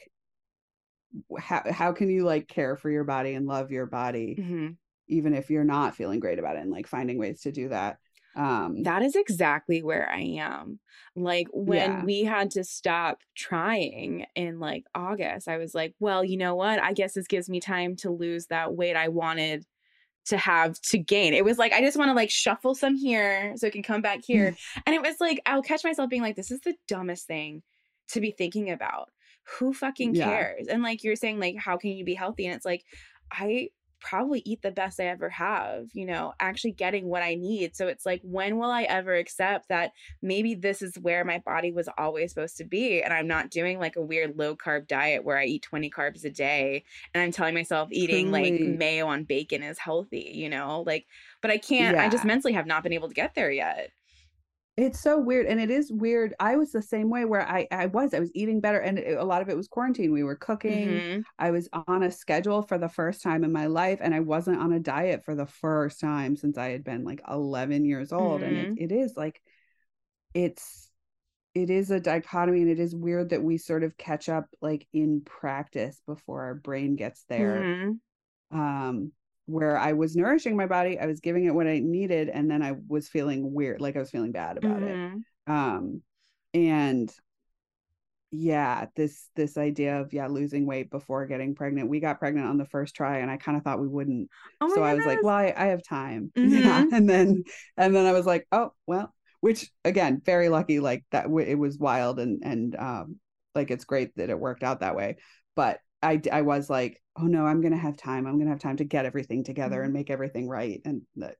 how 1.38 1.62
how 1.70 1.92
can 1.92 2.10
you 2.10 2.24
like 2.24 2.48
care 2.48 2.76
for 2.76 2.90
your 2.90 3.04
body 3.04 3.34
and 3.34 3.46
love 3.46 3.70
your 3.70 3.86
body 3.86 4.36
Mhm. 4.38 4.76
even 5.08 5.34
if 5.34 5.50
you're 5.50 5.64
not 5.64 5.96
feeling 5.96 6.20
great 6.20 6.38
about 6.38 6.56
it 6.56 6.60
and 6.62 6.70
like 6.70 6.86
finding 6.86 7.18
ways 7.18 7.40
to 7.42 7.52
do 7.52 7.68
that 7.70 7.98
um 8.36 8.82
That 8.82 9.02
is 9.02 9.16
exactly 9.16 9.82
where 9.82 10.08
I 10.08 10.20
am. 10.38 10.80
Like 11.16 11.48
when 11.52 11.76
Yeah. 11.76 12.04
we 12.04 12.24
had 12.24 12.50
to 12.52 12.62
stop 12.64 13.20
trying 13.34 14.26
in 14.36 14.60
like 14.60 14.84
August, 14.94 15.48
I 15.48 15.56
was 15.56 15.74
like, 15.74 15.94
well, 15.98 16.22
you 16.24 16.36
know 16.36 16.54
what? 16.54 16.78
I 16.80 16.92
guess 16.92 17.14
this 17.14 17.26
gives 17.26 17.48
me 17.48 17.58
time 17.60 17.96
to 17.96 18.10
lose 18.10 18.46
that 18.46 18.74
weight 18.74 18.96
I 18.96 19.08
wanted 19.08 19.64
to 20.26 20.36
have 20.36 20.80
to 20.82 20.98
gain. 20.98 21.32
It 21.32 21.44
was 21.44 21.58
like, 21.58 21.72
I 21.72 21.80
just 21.80 21.96
want 21.96 22.10
to 22.10 22.14
like 22.14 22.30
shuffle 22.30 22.74
some 22.74 22.94
here 22.96 23.54
so 23.56 23.66
it 23.66 23.72
can 23.72 23.82
come 23.82 24.02
back 24.02 24.20
here. 24.24 24.54
and 24.86 24.94
it 24.94 25.02
was 25.02 25.16
like, 25.20 25.40
I'll 25.46 25.62
catch 25.62 25.84
myself 25.84 26.10
being 26.10 26.22
like, 26.22 26.36
this 26.36 26.50
is 26.50 26.60
the 26.60 26.74
dumbest 26.86 27.26
thing 27.26 27.62
to 28.08 28.20
be 28.20 28.30
thinking 28.30 28.70
about. 28.70 29.10
Who 29.58 29.72
fucking 29.72 30.14
Yeah. 30.14 30.14
cares? 30.14 30.66
And 30.68 30.82
like 30.82 31.02
you're 31.02 31.16
saying, 31.16 31.40
like, 31.40 31.56
how 31.56 31.76
can 31.76 31.90
you 31.90 32.04
be 32.04 32.14
healthy? 32.14 32.46
And 32.46 32.54
it's 32.54 32.66
like, 32.66 32.84
I 33.30 33.70
probably 34.00 34.40
eat 34.44 34.62
the 34.62 34.70
best 34.70 35.00
I 35.00 35.06
ever 35.06 35.28
have, 35.28 35.88
you 35.92 36.06
know, 36.06 36.32
actually 36.38 36.70
getting 36.70 37.08
what 37.08 37.22
I 37.22 37.34
need. 37.34 37.74
So 37.74 37.88
it's 37.88 38.06
like, 38.06 38.20
when 38.22 38.56
will 38.58 38.70
I 38.70 38.84
ever 38.84 39.14
accept 39.14 39.68
that 39.70 39.92
maybe 40.22 40.54
this 40.54 40.82
is 40.82 40.96
where 41.00 41.24
my 41.24 41.38
body 41.44 41.72
was 41.72 41.88
always 41.98 42.30
supposed 42.32 42.56
to 42.58 42.64
be? 42.64 43.02
And 43.02 43.12
I'm 43.12 43.26
not 43.26 43.50
doing 43.50 43.80
like 43.80 43.96
a 43.96 44.02
weird 44.02 44.38
low 44.38 44.54
carb 44.54 44.86
diet 44.86 45.24
where 45.24 45.36
I 45.36 45.46
eat 45.46 45.62
20 45.62 45.90
carbs 45.90 46.24
a 46.24 46.30
day 46.30 46.84
and 47.12 47.22
I'm 47.22 47.32
telling 47.32 47.54
myself 47.54 47.88
eating 47.90 48.30
like 48.30 48.58
mayo 48.64 49.06
on 49.08 49.24
bacon 49.24 49.62
is 49.64 49.78
healthy, 49.78 50.30
you 50.32 50.48
know, 50.48 50.82
like, 50.86 51.06
but 51.42 51.50
I 51.50 51.58
can't, 51.58 51.98
I 51.98 52.08
just 52.08 52.24
mentally 52.24 52.52
have 52.54 52.66
not 52.66 52.82
been 52.84 52.92
able 52.92 53.08
to 53.08 53.14
get 53.14 53.34
there 53.34 53.50
yet. 53.50 53.90
It's 54.78 55.00
so 55.00 55.18
weird, 55.18 55.46
and 55.46 55.60
it 55.60 55.72
is 55.72 55.90
weird. 55.90 56.34
I 56.38 56.54
was 56.56 56.70
the 56.70 56.80
same 56.82 57.10
way 57.10 57.24
where 57.24 57.46
I 57.46 57.66
I 57.72 57.86
was 57.86 58.14
I 58.14 58.20
was 58.20 58.30
eating 58.32 58.60
better, 58.60 58.78
and 58.78 58.96
it- 58.96 59.18
a 59.18 59.24
lot 59.24 59.42
of 59.42 59.48
it 59.48 59.56
was 59.56 59.66
quarantine. 59.66 60.12
We 60.12 60.22
were 60.22 60.36
cooking. 60.36 60.88
Mhm. 60.88 61.24
I 61.36 61.50
was 61.50 61.68
on 61.72 62.04
a 62.04 62.12
schedule 62.12 62.62
for 62.62 62.78
the 62.78 62.88
first 62.88 63.20
time 63.20 63.42
in 63.42 63.50
my 63.50 63.66
life, 63.66 63.98
and 64.00 64.14
I 64.14 64.20
wasn't 64.20 64.58
on 64.60 64.72
a 64.72 64.78
diet 64.78 65.24
for 65.24 65.34
the 65.34 65.46
first 65.46 65.98
time 66.00 66.36
since 66.36 66.56
I 66.56 66.68
had 66.70 66.84
been 66.84 67.04
like 67.04 67.20
11 67.28 67.84
years 67.84 68.12
old. 68.12 68.42
And 68.42 68.56
Mm-hmm. 68.56 68.72
it, 68.78 68.92
it 68.92 68.94
is 68.94 69.16
like, 69.16 69.42
it's 70.32 70.90
it 71.54 71.70
is 71.70 71.90
a 71.90 71.98
dichotomy, 71.98 72.62
and 72.62 72.70
it 72.70 72.78
is 72.78 72.94
weird 72.94 73.30
that 73.30 73.42
we 73.42 73.58
sort 73.58 73.82
of 73.82 73.96
catch 73.96 74.28
up 74.28 74.46
like 74.60 74.86
in 74.92 75.22
practice 75.22 76.00
before 76.06 76.42
our 76.44 76.54
brain 76.54 76.94
gets 76.94 77.24
there. 77.24 77.62
Mhm. 77.62 78.00
um 78.52 79.12
where 79.48 79.78
I 79.78 79.94
was 79.94 80.14
nourishing 80.16 80.56
my 80.56 80.66
body, 80.66 80.98
I 80.98 81.06
was 81.06 81.20
giving 81.20 81.44
it 81.46 81.54
what 81.54 81.66
I 81.66 81.80
needed, 81.80 82.28
and 82.28 82.50
then 82.50 82.62
I 82.62 82.76
was 82.88 83.08
feeling 83.08 83.52
weird, 83.52 83.80
like 83.80 83.96
I 83.96 84.00
was 84.00 84.10
feeling 84.10 84.32
bad 84.32 84.58
about 84.58 84.82
it. 84.82 84.96
Mhm. 84.96 85.22
Um, 85.46 86.02
and 86.54 87.12
yeah, 88.30 88.86
this 88.94 89.26
this 89.36 89.56
idea 89.56 90.00
of 90.02 90.12
yeah 90.12 90.26
losing 90.26 90.66
weight 90.66 90.90
before 90.90 91.24
getting 91.26 91.54
pregnant. 91.54 91.88
We 91.88 91.98
got 92.00 92.18
pregnant 92.18 92.46
on 92.46 92.58
the 92.58 92.66
first 92.66 92.94
try, 92.94 93.18
and 93.18 93.30
I 93.30 93.38
kind 93.38 93.56
of 93.56 93.64
thought 93.64 93.80
we 93.80 93.88
wouldn't. 93.88 94.28
Oh 94.60 94.68
so 94.74 94.82
I 94.82 94.94
was 94.94 95.06
like, 95.06 95.20
goodness. 95.20 95.24
well, 95.24 95.34
I, 95.34 95.54
I 95.56 95.66
have 95.66 95.82
time. 95.82 96.30
Yeah, 96.36 96.84
Mhm. 96.90 96.92
and 96.92 97.08
then 97.08 97.44
and 97.78 97.94
then 97.94 98.04
I 98.04 98.12
was 98.12 98.26
like, 98.26 98.46
oh 98.52 98.72
well, 98.86 99.14
which 99.40 99.70
again, 99.84 100.20
very 100.24 100.50
lucky. 100.50 100.78
Like 100.78 101.04
that, 101.10 101.26
it 101.26 101.58
was 101.58 101.78
wild, 101.78 102.18
and 102.20 102.42
and 102.44 102.76
um, 102.76 103.16
like 103.54 103.70
it's 103.70 103.86
great 103.86 104.14
that 104.16 104.28
it 104.28 104.38
worked 104.38 104.62
out 104.62 104.80
that 104.80 104.96
way. 104.96 105.16
But 105.56 105.80
I 106.02 106.20
I 106.30 106.42
was 106.42 106.70
like, 106.70 107.02
oh 107.16 107.26
no, 107.26 107.46
I'm 107.46 107.60
gonna 107.60 107.76
have 107.76 107.96
time. 107.96 108.26
I'm 108.26 108.38
gonna 108.38 108.50
have 108.50 108.60
time 108.60 108.76
to 108.78 108.84
get 108.84 109.06
everything 109.06 109.44
together 109.44 109.82
and 109.82 109.92
make 109.92 110.10
everything 110.10 110.48
right. 110.48 110.80
And 110.84 111.02
that, 111.16 111.36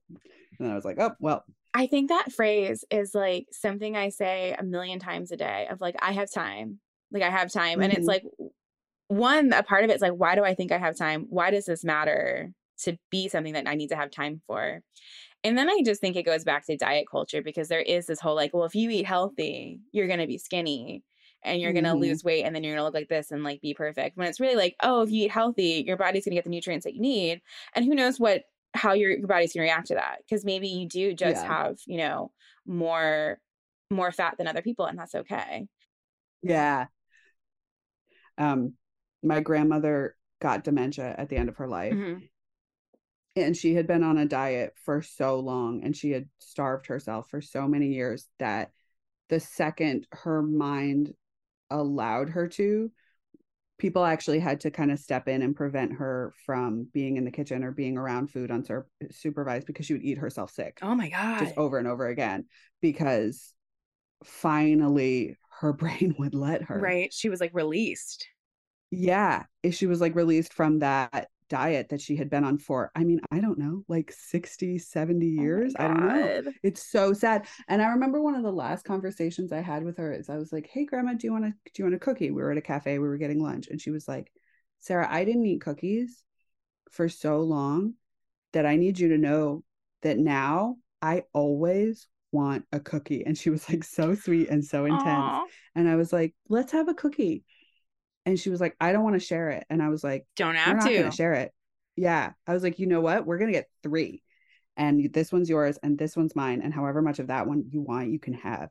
and 0.59 0.71
I 0.71 0.75
was 0.75 0.85
like, 0.85 0.99
oh 0.99 1.13
well, 1.21 1.45
I 1.75 1.87
think 1.87 2.09
that 2.09 2.33
phrase 2.33 2.85
is 2.91 3.15
like 3.15 3.47
something 3.53 3.97
I 3.97 4.09
say 4.09 4.55
a 4.59 4.65
million 4.65 4.99
times 4.99 5.31
a 5.31 5.37
day 5.37 5.67
of 5.71 5.81
like, 5.81 5.97
I 6.01 6.13
have 6.13 6.31
time. 6.31 6.81
Like, 7.11 7.23
I 7.23 7.31
have 7.31 7.53
time. 7.53 7.81
And 7.83 7.93
it's 7.93 8.07
Mhm. 8.07 8.09
like, 8.09 8.25
one, 9.09 9.53
a 9.53 9.63
part 9.63 9.85
of 9.85 9.91
it's 9.91 10.03
like, 10.03 10.13
why 10.13 10.35
do 10.35 10.45
I 10.45 10.55
think 10.55 10.73
I 10.73 10.79
have 10.79 10.97
time? 10.97 11.27
Why 11.31 11.51
does 11.51 11.67
this 11.67 11.85
matter 11.85 12.53
to 12.81 12.99
be 13.11 13.29
something 13.29 13.55
that 13.55 13.69
I 13.69 13.75
need 13.75 13.89
to 13.89 13.97
have 13.97 14.11
time 14.11 14.43
for? 14.47 14.83
And 15.45 15.59
then 15.59 15.71
I 15.71 15.83
just 15.85 16.01
think 16.01 16.17
it 16.17 16.25
goes 16.25 16.45
back 16.45 16.67
to 16.67 16.77
diet 16.77 17.07
culture 17.11 17.43
because 17.43 17.69
there 17.69 17.81
is 17.81 18.07
this 18.07 18.21
whole 18.21 18.37
like, 18.37 18.55
well, 18.55 18.65
if 18.65 18.75
you 18.75 18.91
eat 18.91 19.07
healthy, 19.07 19.81
you're 19.93 20.09
going 20.09 20.21
to 20.21 20.27
be 20.27 20.39
skinny 20.39 21.05
and 21.43 21.61
you're 21.61 21.72
going 21.72 21.84
to 21.84 21.95
lose 21.95 22.24
weight 22.24 22.45
and 22.45 22.55
then 22.55 22.62
you're 22.64 22.72
going 22.74 22.80
to 22.80 22.84
look 22.84 22.95
like 22.95 23.09
this 23.09 23.30
and 23.30 23.45
like 23.45 23.61
be 23.61 23.74
perfect. 23.74 24.16
When 24.16 24.26
it's 24.26 24.41
really 24.41 24.57
like, 24.57 24.76
oh, 24.82 25.03
if 25.03 25.11
you 25.11 25.24
eat 25.26 25.30
healthy, 25.30 25.84
your 25.86 25.97
body's 25.97 26.24
going 26.24 26.32
to 26.32 26.36
get 26.36 26.45
the 26.45 26.51
nutrients 26.51 26.84
that 26.84 26.95
you 26.95 27.01
need. 27.01 27.41
And 27.74 27.84
who 27.84 27.95
knows 27.95 28.18
what, 28.18 28.45
how 28.74 28.93
your, 28.93 29.11
your 29.11 29.26
body's 29.28 29.53
going 29.53 29.66
to 29.66 29.70
react 29.72 29.89
to 29.89 29.95
that. 29.95 30.18
Because 30.28 30.45
maybe 30.45 30.68
you 30.68 30.89
do 30.89 31.14
just 31.14 31.43
Yeah. 31.43 31.49
have, 31.49 31.78
you 31.86 31.99
know, 31.99 32.32
more, 32.66 33.39
more 33.91 34.12
fat 34.12 34.36
than 34.36 34.47
other 34.49 34.62
people 34.62 34.84
and 34.86 34.99
that's 34.99 35.14
okay. 35.14 35.66
yeah. 36.43 36.86
Um, 38.36 38.74
my 39.22 39.41
grandmother 39.41 40.16
got 40.41 40.62
dementia 40.64 41.14
at 41.18 41.28
the 41.28 41.36
end 41.36 41.49
of 41.49 41.57
her 41.57 41.66
life. 41.68 41.95
Mhm. 41.95 42.28
and 43.36 43.57
she 43.57 43.74
had 43.74 43.86
been 43.86 44.03
on 44.03 44.18
a 44.18 44.26
diet 44.26 44.74
for 44.84 45.01
so 45.01 45.39
long 45.39 45.82
and 45.84 45.97
she 45.97 46.11
had 46.11 46.28
starved 46.39 46.86
herself 46.89 47.28
for 47.30 47.41
so 47.41 47.68
many 47.68 47.89
years 47.95 48.26
that 48.41 48.72
the 49.28 49.39
second 49.39 50.07
her 50.11 50.43
mind 50.43 51.14
allowed 51.71 52.31
her 52.31 52.49
to 52.49 52.91
people 53.79 54.05
actually 54.05 54.41
had 54.41 54.61
to 54.61 54.71
kind 54.73 54.91
of 54.91 54.99
step 54.99 55.29
in 55.29 55.41
and 55.41 55.55
prevent 55.55 55.93
her 55.93 56.35
from 56.45 56.89
being 56.93 57.16
in 57.16 57.25
the 57.25 57.31
kitchen 57.31 57.62
or 57.62 57.71
being 57.71 57.97
around 57.97 58.29
food 58.29 58.51
unsupervised 58.51 59.66
because 59.66 59.87
she 59.87 59.93
would 59.93 60.03
eat 60.03 60.19
herself 60.19 60.51
sick 60.51 60.79
Oh 60.83 60.95
my 60.95 61.09
God. 61.09 61.39
just 61.39 61.57
over 61.57 61.79
and 61.79 61.87
over 61.87 62.09
again 62.09 62.47
because 62.83 63.55
finally 64.25 65.37
her 65.61 65.73
brain 65.75 66.14
would 66.19 66.35
let 66.35 66.62
her 66.62 66.81
Right. 66.81 67.12
She 67.12 67.29
was 67.29 67.41
like 67.41 67.55
released. 67.55 68.27
yeah 68.91 69.45
if 69.62 69.75
she 69.75 69.87
was 69.87 70.01
like 70.01 70.14
released 70.14 70.53
from 70.53 70.81
that 70.81 71.29
diet 71.49 71.89
that 71.89 72.01
she 72.01 72.17
had 72.17 72.29
been 72.29 72.45
on 72.45 72.59
for 72.59 72.91
i 72.95 73.03
mean 73.03 73.21
i 73.31 73.41
don't 73.41 73.59
know 73.59 73.83
like 73.89 74.13
60 74.13 74.79
70 74.79 75.27
Oh 75.39 75.43
years? 75.43 75.75
I 75.79 75.89
don't 75.89 76.07
know. 76.07 76.53
It's 76.63 76.91
so 76.91 77.13
sad. 77.13 77.47
And 77.69 77.81
i 77.83 77.89
remember 77.89 78.21
one 78.21 78.35
of 78.35 78.43
the 78.43 78.53
last 78.53 78.85
conversations 78.85 79.53
i 79.53 79.61
had 79.61 79.83
with 79.83 79.97
her 79.99 80.13
is 80.13 80.29
i 80.29 80.37
was 80.37 80.53
like 80.53 80.69
hey 80.71 80.85
grandma 80.85 81.15
do 81.15 81.27
you 81.27 81.33
want 81.33 81.45
to 81.45 81.51
do 81.51 81.73
you 81.77 81.85
want 81.85 81.95
a 81.95 81.99
cookie? 81.99 82.31
We 82.31 82.43
were 82.43 82.53
at 82.53 82.59
a 82.59 82.63
cafe 82.63 82.99
we 82.99 83.09
were 83.09 83.19
getting 83.19 83.43
lunch 83.43 83.69
and 83.69 83.81
she 83.81 83.91
was 83.91 84.07
like 84.07 84.31
sarah 84.81 85.09
i 85.11 85.25
didn't 85.25 85.47
eat 85.47 85.61
cookies 85.61 86.23
for 86.91 87.09
so 87.09 87.41
long 87.41 87.95
that 88.53 88.67
i 88.67 88.77
need 88.77 88.99
you 88.99 89.09
to 89.09 89.19
know 89.19 89.65
that 90.03 90.19
now 90.19 90.77
i 91.03 91.25
always 91.33 92.07
want 92.31 92.65
a 92.73 92.81
cookie. 92.81 93.25
And 93.25 93.39
she 93.39 93.49
was 93.49 93.69
like 93.71 93.83
so 93.83 94.15
sweet 94.15 94.51
and 94.51 94.63
so 94.63 94.85
intense. 94.85 95.07
Aw. 95.07 95.45
and 95.75 95.89
i 95.89 95.97
was 95.97 96.13
like 96.13 96.35
let's 96.49 96.73
have 96.73 96.89
a 96.89 96.95
cookie 96.95 97.45
and 98.29 98.39
she 98.39 98.51
was 98.51 98.61
like 98.61 98.76
i 98.81 98.93
don't 98.93 99.03
want 99.05 99.14
to 99.16 99.26
share 99.26 99.51
it 99.51 99.64
and 99.70 99.83
i 99.83 99.89
was 99.89 100.05
like 100.05 100.26
Don't 100.37 100.55
have 100.55 100.85
to. 100.87 101.11
share 101.11 101.33
it. 101.35 101.53
Yeah. 101.97 102.31
I 102.47 102.53
was 102.55 102.62
like, 102.62 102.79
you 102.79 102.87
know 102.87 103.01
what? 103.01 103.26
We're 103.26 103.39
going 103.39 103.51
to 103.53 103.59
get 103.59 103.68
three. 103.83 104.22
And 104.76 105.12
this 105.12 105.33
one's 105.33 105.51
yours 105.51 105.81
and 105.83 105.99
this 105.99 106.16
one's 106.16 106.37
mine. 106.37 106.61
And 106.62 106.72
however 106.72 107.03
much 107.03 107.18
of 107.18 107.26
that 107.26 107.49
one 107.49 107.64
you 107.70 107.81
want, 107.81 108.12
you 108.12 108.20
can 108.20 108.35
have. 108.35 108.68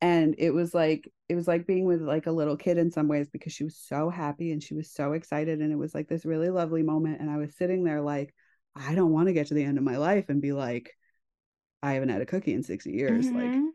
And 0.00 0.34
it 0.38 0.52
was 0.52 0.72
like, 0.72 1.06
it 1.28 1.34
was 1.34 1.46
like 1.46 1.66
being 1.66 1.84
with 1.84 2.00
like 2.00 2.26
a 2.26 2.32
little 2.32 2.56
kid 2.56 2.78
in 2.78 2.90
some 2.90 3.08
ways 3.08 3.28
because 3.28 3.52
she 3.52 3.64
was 3.64 3.76
so 3.76 4.08
happy 4.08 4.52
and 4.52 4.62
she 4.62 4.72
was 4.72 4.90
so 4.90 5.12
excited. 5.12 5.60
And 5.60 5.70
it 5.70 5.76
was 5.76 5.94
like 5.94 6.08
this 6.08 6.24
really 6.24 6.48
lovely 6.48 6.82
moment. 6.82 7.20
And 7.20 7.30
I 7.30 7.36
was 7.36 7.54
sitting 7.54 7.84
there 7.84 8.00
like, 8.00 8.32
I 8.74 8.94
don't 8.94 9.12
want 9.12 9.26
to 9.28 9.34
get 9.34 9.48
to 9.48 9.54
the 9.54 9.64
end 9.64 9.76
of 9.76 9.84
my 9.84 9.98
life 9.98 10.30
and 10.30 10.40
be 10.40 10.52
like, 10.52 10.96
I 11.82 11.92
haven't 11.92 12.08
had 12.08 12.22
a 12.22 12.26
cookie 12.26 12.54
in 12.54 12.62
60 12.62 12.90
years. 12.90 13.26
Like, 13.30 13.50
Mhm. 13.52 13.68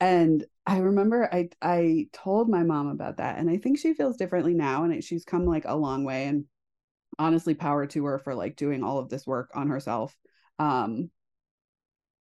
and 0.00 0.44
i 0.66 0.78
remember 0.78 1.28
i 1.32 1.48
i 1.62 2.06
told 2.12 2.48
my 2.48 2.62
mom 2.62 2.88
about 2.88 3.16
that 3.16 3.38
and 3.38 3.50
i 3.50 3.56
think 3.56 3.78
she 3.78 3.94
feels 3.94 4.16
differently 4.16 4.54
now 4.54 4.84
and 4.84 4.92
it, 4.92 5.04
she's 5.04 5.24
come 5.24 5.46
like 5.46 5.64
a 5.66 5.74
long 5.74 6.04
way 6.04 6.26
and 6.26 6.44
honestly 7.18 7.54
power 7.54 7.86
to 7.86 8.04
her 8.04 8.18
for 8.18 8.34
like 8.34 8.56
doing 8.56 8.82
all 8.82 8.98
of 8.98 9.08
this 9.08 9.26
work 9.26 9.50
on 9.54 9.68
herself 9.68 10.16
um 10.58 11.10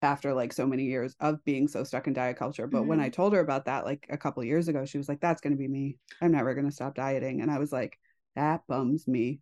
after 0.00 0.32
like 0.32 0.52
so 0.52 0.66
many 0.66 0.84
years 0.84 1.16
of 1.20 1.44
being 1.44 1.66
so 1.66 1.82
stuck 1.82 2.06
in 2.06 2.12
diet 2.12 2.36
culture 2.36 2.66
but 2.68 2.86
when 2.86 2.98
Mhm. 2.98 3.04
i 3.04 3.08
told 3.08 3.32
her 3.32 3.40
about 3.40 3.64
that 3.64 3.84
like 3.84 4.06
a 4.10 4.16
couple 4.18 4.42
years 4.44 4.68
ago 4.68 4.84
she 4.84 4.96
was 4.98 5.08
like 5.08 5.20
that's 5.20 5.40
going 5.40 5.52
to 5.52 5.58
be 5.58 5.66
me 5.68 5.96
i'm 6.20 6.30
never 6.32 6.54
going 6.54 6.66
to 6.66 6.72
stop 6.72 6.94
dieting 6.94 7.40
and 7.40 7.50
i 7.50 7.58
was 7.58 7.72
like 7.72 7.98
that 8.36 8.62
bums 8.68 9.08
me 9.08 9.40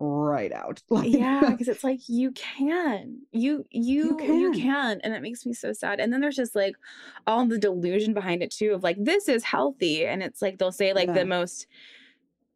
right 0.00 0.52
out 0.52 0.80
like 0.90 1.10
yeah 1.10 1.50
because 1.50 1.66
it's 1.66 1.82
like 1.82 1.98
you 2.08 2.30
can 2.32 3.18
you 3.32 3.64
you 3.70 4.16
you 4.20 4.52
can. 4.52 4.54
can. 4.54 5.00
and 5.02 5.12
it 5.12 5.22
makes 5.22 5.44
me 5.44 5.52
so 5.52 5.72
sad 5.72 5.98
and 5.98 6.12
then 6.12 6.20
there's 6.20 6.36
just 6.36 6.54
like 6.54 6.76
all 7.26 7.44
the 7.46 7.58
delusion 7.58 8.14
behind 8.14 8.40
it 8.42 8.50
too 8.52 8.72
of 8.72 8.84
like 8.84 8.96
this 9.02 9.28
is 9.28 9.42
healthy 9.42 10.06
and 10.06 10.22
it's 10.22 10.40
like 10.40 10.58
they'll 10.58 10.70
say 10.70 10.92
like 10.92 11.08
Yeah. 11.08 11.14
the 11.14 11.24
most 11.24 11.66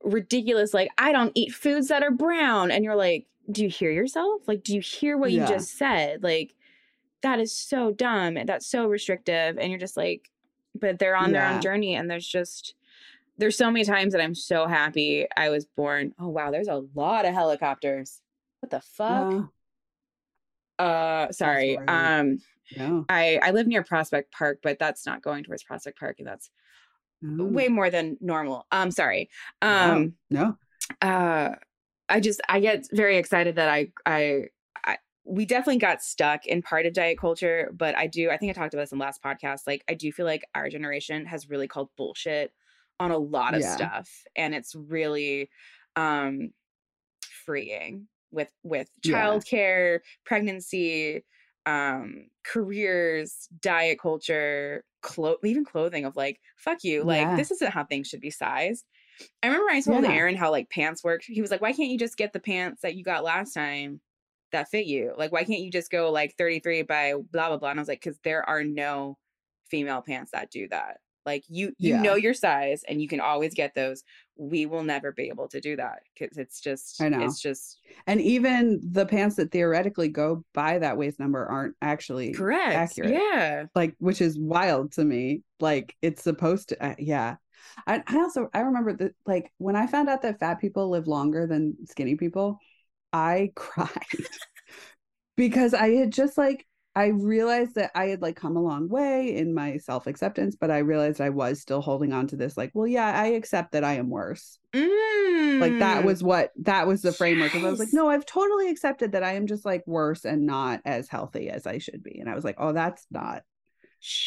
ridiculous 0.05 0.75
like 0.75 0.91
i 0.99 1.13
don't 1.13 1.33
eat 1.35 1.53
foods 1.53 1.89
that 1.89 2.03
are 2.03 2.11
brown 2.11 2.71
and 2.71 2.85
you're 2.85 2.97
like 2.97 3.27
do 3.51 3.63
you 3.63 3.69
hear 3.69 3.91
yourself 3.91 4.43
like 4.49 4.63
do 4.65 4.75
you 4.75 4.81
hear 4.81 5.17
what 5.17 5.31
Yeah. 5.31 5.43
you 5.43 5.55
just 5.55 5.77
said 5.77 6.23
like 6.23 6.55
that 7.23 7.39
is 7.39 7.53
so 7.53 7.93
dumb 7.93 8.37
that's 8.47 8.67
so 8.67 8.87
restrictive 8.87 9.59
and 9.59 9.71
you're 9.71 9.79
just 9.81 9.97
like 9.97 10.29
but 10.75 10.99
they're 10.99 11.15
on 11.17 11.33
their 11.33 11.47
own 11.47 11.61
journey 11.61 11.95
and 11.95 12.11
there's 12.11 12.27
just 12.27 12.75
there's 13.39 13.57
so 13.57 13.71
many 13.71 13.85
times 13.85 14.13
that 14.13 14.23
I'm 14.23 14.35
so 14.35 14.67
happy 14.67 15.27
I 15.37 15.49
was 15.49 15.65
born. 15.65 16.13
Oh 16.19 16.29
wow, 16.29 16.51
there's 16.51 16.69
a 16.69 16.83
lot 16.95 17.25
of 17.25 17.35
helicopters. 17.35 18.21
What 18.61 18.71
the 18.71 18.81
fuck? 18.81 19.51
Uh, 20.79 20.83
Uh 20.83 21.33
sorry. 21.33 21.79
Um 21.79 22.39
no, 22.77 23.05
I 23.09 23.39
I 23.43 23.51
live 23.51 23.67
near 23.67 23.83
Prospect 23.83 24.33
Park, 24.33 24.59
but 24.63 24.79
that's 24.79 25.07
not 25.07 25.23
going 25.23 25.45
towards 25.45 25.63
Prospect 25.63 25.99
Park 25.99 26.17
and 26.19 26.29
that's 26.29 26.51
no, 27.21 27.45
way 27.45 27.69
more 27.69 27.91
than 27.91 28.17
normal. 28.21 28.67
Um 28.71 28.91
sorry. 28.91 29.31
Um 29.61 30.15
no 30.31 30.57
uh 31.01 31.51
I 32.09 32.21
just 32.21 32.41
I 32.49 32.61
get 32.61 32.87
very 32.93 33.17
excited 33.17 33.57
that 33.57 33.69
I 33.69 33.89
I 34.05 34.45
I 34.85 34.99
we 35.25 35.47
definitely 35.47 35.79
got 35.79 36.03
stuck 36.03 36.47
in 36.47 36.63
part 36.63 36.85
of 36.85 36.93
diet 36.93 37.19
culture, 37.19 37.71
but 37.75 37.97
I 37.97 38.07
do 38.07 38.31
I 38.31 38.37
think 38.37 38.51
I 38.51 38.53
talked 38.53 38.75
about 38.75 38.83
this 38.83 38.93
in 38.93 38.99
the 38.99 39.05
last 39.05 39.23
podcast. 39.23 39.61
Like 39.67 39.85
I 39.89 39.95
do 39.95 40.13
feel 40.13 40.27
like 40.27 40.45
our 40.55 40.69
generation 40.69 41.27
has 41.27 41.49
really 41.49 41.69
called 41.69 41.89
bullshit 41.97 42.53
on 43.03 43.11
a 43.11 43.19
lot 43.19 43.55
of 43.55 43.61
Yeah. 43.61 43.75
stuff 43.77 44.11
and 44.37 44.55
it's 44.55 44.75
really 44.75 45.51
um 45.97 46.53
freeing 47.45 48.09
with 48.31 48.51
with 48.63 48.89
Yeah. 49.03 49.15
childcare, 49.27 50.01
pregnancy, 50.25 51.25
um 51.67 52.29
careers, 52.45 53.49
diet 53.61 53.99
culture, 54.01 54.85
clo- 55.03 55.37
even 55.45 55.65
clothing 55.65 56.05
of 56.05 56.17
like 56.17 56.41
fuck 56.57 56.83
you, 56.85 57.05
like 57.05 57.21
Yeah. 57.23 57.37
this 57.37 57.51
isn't 57.51 57.73
how 57.73 57.85
things 57.85 58.09
should 58.09 58.21
be 58.21 58.31
sized. 58.31 58.87
I 59.43 59.49
remember 59.49 59.71
I 59.71 59.81
told 59.81 60.05
Yeah. 60.05 60.13
Aaron 60.13 60.37
how 60.37 60.51
like 60.51 60.71
pants 60.71 61.05
worked. 61.05 61.27
He 61.27 61.41
was 61.43 61.51
like, 61.51 61.61
"Why 61.61 61.73
can't 61.73 61.91
you 61.91 61.99
just 61.99 62.17
get 62.17 62.33
the 62.33 62.41
pants 62.41 62.81
that 62.83 62.95
you 62.97 63.05
got 63.05 63.23
last 63.25 63.53
time 63.53 64.01
that 64.53 64.69
fit 64.71 64.87
you? 64.87 65.15
Like, 65.17 65.31
why 65.33 65.45
can't 65.45 65.61
you 65.61 65.71
just 65.71 65.91
go 65.91 66.11
like 66.11 66.35
33 66.37 66.83
by 66.83 67.15
blah 67.15 67.49
blah 67.49 67.59
blah?" 67.59 67.71
And 67.71 67.79
I 67.79 67.83
was 67.83 67.89
like, 67.89 68.01
"Cause 68.03 68.19
there 68.25 68.49
are 68.49 68.65
no 68.65 69.19
female 69.71 70.03
pants 70.03 70.33
that 70.33 70.51
do 70.51 70.69
that. 70.69 70.99
Like 71.25 71.45
you 71.49 71.73
you 71.79 71.95
Yeah. 71.95 72.03
know 72.03 72.15
your 72.15 72.35
size 72.35 72.83
and 72.89 73.01
you 73.01 73.09
can 73.09 73.21
always 73.21 73.55
get 73.55 73.75
those. 73.75 74.03
We 74.37 74.67
will 74.67 74.83
never 74.83 75.13
be 75.13 75.29
able 75.29 75.49
to 75.49 75.61
do 75.61 75.77
that 75.77 76.01
because 76.19 76.37
it's 76.39 76.61
just 76.61 77.01
I 77.01 77.09
know. 77.09 77.25
it's 77.25 77.41
just 77.41 77.79
And 78.07 78.21
even 78.21 78.81
the 78.93 79.07
pants 79.07 79.37
that 79.37 79.51
theoretically 79.53 80.09
go 80.09 80.45
by 80.55 80.79
that 80.79 80.97
waist 80.97 81.21
number 81.21 81.45
aren't 81.47 81.77
actually 81.81 82.33
correct. 82.33 82.75
accurate. 82.75 83.13
Yeah. 83.13 83.67
Like, 83.75 83.95
which 83.99 84.21
is 84.21 84.39
wild 84.39 84.93
to 84.93 85.05
me. 85.05 85.43
Like, 85.61 85.95
it's 86.03 86.23
supposed 86.23 86.71
to, 86.71 86.85
uh, 86.85 86.95
yeah. 86.99 87.37
I, 87.87 88.03
I 88.07 88.17
also, 88.19 88.49
I 88.53 88.61
remember 88.61 88.93
that, 88.95 89.15
like, 89.27 89.53
when 89.59 89.77
I 89.77 89.87
found 89.87 90.09
out 90.09 90.23
that 90.23 90.41
fat 90.41 90.61
people 90.61 90.91
live 90.91 91.07
longer 91.07 91.47
than 91.47 91.77
skinny 91.87 92.17
people, 92.17 92.59
I 93.13 93.53
cried 93.57 93.89
because 95.37 95.75
I 95.75 95.91
had 95.91 96.13
just 96.13 96.37
like, 96.39 96.67
I 96.95 97.07
realized 97.07 97.75
that 97.77 97.91
I 97.95 98.07
had 98.09 98.21
like 98.21 98.37
come 98.37 98.57
a 98.57 98.63
long 98.63 98.89
way 98.89 99.35
in 99.35 99.55
my 99.55 99.79
self 99.79 100.07
acceptance, 100.07 100.57
but 100.61 100.71
I 100.71 100.79
realized 100.79 101.21
I 101.21 101.31
was 101.31 101.61
still 101.61 101.81
holding 101.81 102.13
on 102.13 102.27
to 102.29 102.37
this, 102.37 102.57
like, 102.57 102.71
well, 102.75 102.87
yeah, 102.87 103.19
I 103.19 103.29
accept 103.29 103.73
that 103.73 103.83
I 103.85 103.95
am 103.95 104.11
worse. 104.11 104.59
like 104.75 105.79
that 105.79 106.03
Mm. 106.03 106.05
was 106.05 106.23
what 106.23 106.51
that 106.63 106.87
was 106.87 107.03
the 107.03 107.13
framework 107.13 107.53
and 107.55 107.65
i 107.67 107.71
was 107.71 107.79
like 107.79 107.91
no 107.93 108.09
i've 108.09 108.25
totally 108.25 108.71
accepted 108.71 109.13
that 109.13 109.23
i 109.23 109.33
am 109.35 109.47
just 109.47 109.67
like 109.67 109.87
worse 109.87 110.25
and 110.25 110.47
not 110.47 110.81
as 110.87 111.09
healthy 111.09 111.51
as 111.51 111.67
i 111.67 111.77
should 111.77 112.03
be 112.03 112.19
and 112.19 112.29
i 112.29 112.35
was 112.35 112.43
like 112.43 112.57
oh 112.59 112.73
that's 112.73 113.07
not 113.11 113.43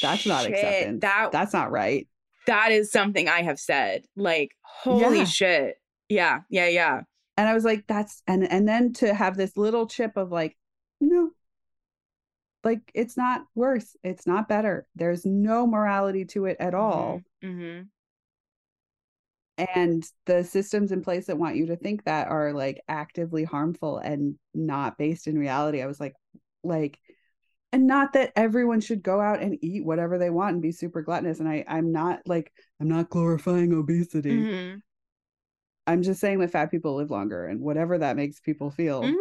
that's 0.03 0.26
not 0.28 0.43
Shit, 0.43 0.53
acceptance 0.53 1.01
That 1.01 1.32
that's 1.32 1.51
not 1.51 1.72
right 1.72 2.07
that 2.45 2.72
is 2.72 2.91
something 2.91 3.28
I 3.28 3.41
have 3.41 3.59
said. 3.59 4.03
Like, 4.16 4.51
holy 4.61 5.18
Yeah. 5.18 5.24
shit. 5.26 5.76
Yeah, 6.09 6.41
yeah, 6.49 6.68
yeah. 6.68 7.01
and 7.38 7.49
i 7.49 7.53
was 7.55 7.66
like 7.66 7.86
that's 7.88 8.22
and 8.28 8.49
and 8.49 8.68
then 8.68 8.93
to 8.93 9.13
have 9.16 9.36
this 9.36 9.57
little 9.57 9.88
chip 9.88 10.16
of 10.16 10.32
like 10.32 10.55
no 11.01 11.32
like 12.66 12.82
it's 12.93 13.16
not 13.16 13.45
worse 13.55 13.95
it's 14.03 14.28
not 14.28 14.49
better 14.49 14.86
there's 14.95 15.26
no 15.26 15.66
morality 15.66 16.26
to 16.26 16.45
it 16.45 16.57
at 16.59 16.74
all 16.74 17.22
Mm-hmm. 17.43 17.84
and 19.57 20.03
the 20.26 20.43
systems 20.43 20.91
in 20.91 21.01
place 21.01 21.28
that 21.28 21.38
want 21.38 21.55
you 21.55 21.68
to 21.68 21.78
think 21.78 22.03
that 22.03 22.28
are 22.28 22.51
like 22.51 22.82
actively 22.89 23.43
harmful 23.45 23.99
and 23.99 24.36
not 24.53 24.97
based 24.97 25.28
in 25.28 25.38
reality 25.38 25.82
i 25.82 25.86
was 25.86 25.99
like 25.99 26.13
like 26.63 26.99
and 27.72 27.88
not 27.88 28.13
that 28.13 28.32
everyone 28.36 28.82
should 28.82 29.03
go 29.03 29.20
out 29.22 29.41
and 29.41 29.57
eat 29.61 29.86
whatever 29.86 30.18
they 30.18 30.30
want 30.30 30.53
and 30.53 30.61
be 30.61 30.72
super 30.72 31.01
gluttonous 31.01 31.39
and 31.39 31.47
i 31.47 31.63
i'm 31.68 31.91
not 31.91 32.20
like 32.26 32.51
i'm 32.82 32.88
not 32.89 33.09
glorifying 33.09 33.72
obesity 33.74 34.32
Mhm. 34.32 34.82
i'm 35.88 36.01
just 36.01 36.20
saying 36.20 36.39
that 36.39 36.51
fat 36.51 36.72
people 36.72 36.95
live 36.95 37.11
longer 37.11 37.45
and 37.45 37.61
whatever 37.61 37.97
that 37.97 38.16
makes 38.18 38.39
people 38.39 38.72
feel 38.72 39.03
Mhm. 39.03 39.16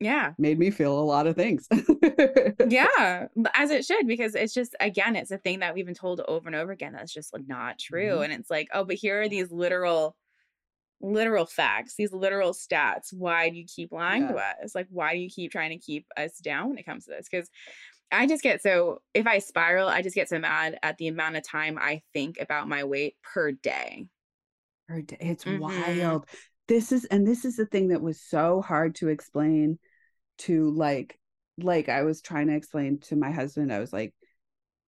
Yeah. 0.00 0.32
made 0.38 0.58
me 0.58 0.70
feel 0.70 0.98
a 0.98 1.00
lot 1.04 1.26
of 1.26 1.36
things 1.36 1.68
Yeah. 2.68 3.28
As 3.54 3.70
it 3.70 3.84
should, 3.84 4.06
because 4.06 4.34
it's 4.34 4.52
just, 4.52 4.74
again, 4.80 5.16
it's 5.16 5.30
a 5.30 5.38
thing 5.38 5.60
that 5.60 5.74
we've 5.74 5.86
been 5.86 5.94
told 5.94 6.20
over 6.26 6.46
and 6.48 6.56
over 6.56 6.72
again 6.72 6.92
that's 6.92 7.12
just 7.12 7.32
like 7.32 7.46
not 7.46 7.78
true. 7.78 8.16
Mhm. 8.18 8.24
And 8.24 8.32
it's 8.32 8.50
like, 8.50 8.68
oh, 8.74 8.84
but 8.84 8.96
here 8.96 9.22
are 9.22 9.28
these 9.28 9.50
literal, 9.52 10.16
literal 11.00 11.46
facts, 11.46 11.94
these 11.96 12.12
literal 12.12 12.52
stats. 12.52 13.12
Why 13.12 13.50
do 13.50 13.56
you 13.56 13.66
keep 13.66 13.92
lying 13.92 14.28
to 14.28 14.36
us? 14.36 14.74
Like, 14.74 14.88
why 14.90 15.14
do 15.14 15.20
you 15.20 15.30
keep 15.30 15.52
trying 15.52 15.70
to 15.70 15.78
keep 15.84 16.06
us 16.16 16.38
down 16.38 16.70
when 16.70 16.78
it 16.78 16.86
comes 16.86 17.04
to 17.04 17.10
this? 17.12 17.28
Because 17.30 17.48
I 18.12 18.26
just 18.26 18.42
get 18.42 18.62
so, 18.62 19.00
if 19.14 19.26
I 19.26 19.38
spiral, 19.38 19.88
I 19.88 20.02
just 20.02 20.14
get 20.14 20.28
so 20.28 20.38
mad 20.38 20.78
at 20.82 20.98
the 20.98 21.08
amount 21.08 21.36
of 21.36 21.46
time 21.46 21.78
I 21.80 22.02
think 22.12 22.38
about 22.40 22.68
my 22.68 22.84
weight 22.84 23.16
per 23.22 23.52
day. 23.52 24.06
It's 24.88 25.44
Mhm. 25.44 25.58
wild. 25.60 26.26
This 26.68 26.92
is 26.92 27.04
and 27.06 27.26
this 27.26 27.44
is 27.44 27.56
the 27.56 27.66
thing 27.66 27.88
that 27.88 28.00
was 28.02 28.20
so 28.20 28.62
hard 28.62 28.94
to 28.96 29.08
explain 29.08 29.78
to 30.38 30.70
like 30.70 31.18
like 31.58 31.88
I 31.88 32.02
was 32.02 32.20
trying 32.20 32.48
to 32.48 32.54
explain 32.54 32.98
to 33.00 33.16
my 33.16 33.30
husband. 33.30 33.72
I 33.72 33.78
was 33.80 33.92
like 33.92 34.14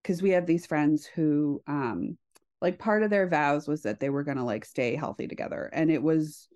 cuz 0.04 0.22
we 0.22 0.30
have 0.30 0.46
these 0.46 0.66
friends 0.66 1.04
who 1.06 1.62
um 1.66 2.16
like 2.62 2.78
part 2.78 3.02
of 3.02 3.10
their 3.10 3.28
vows 3.28 3.68
was 3.68 3.82
that 3.82 4.00
they 4.00 4.08
were 4.08 4.24
going 4.24 4.38
to 4.38 4.42
like 4.44 4.64
stay 4.64 4.96
healthy 4.96 5.28
together 5.28 5.68
and 5.72 5.90
it 5.90 6.02
was 6.02 6.48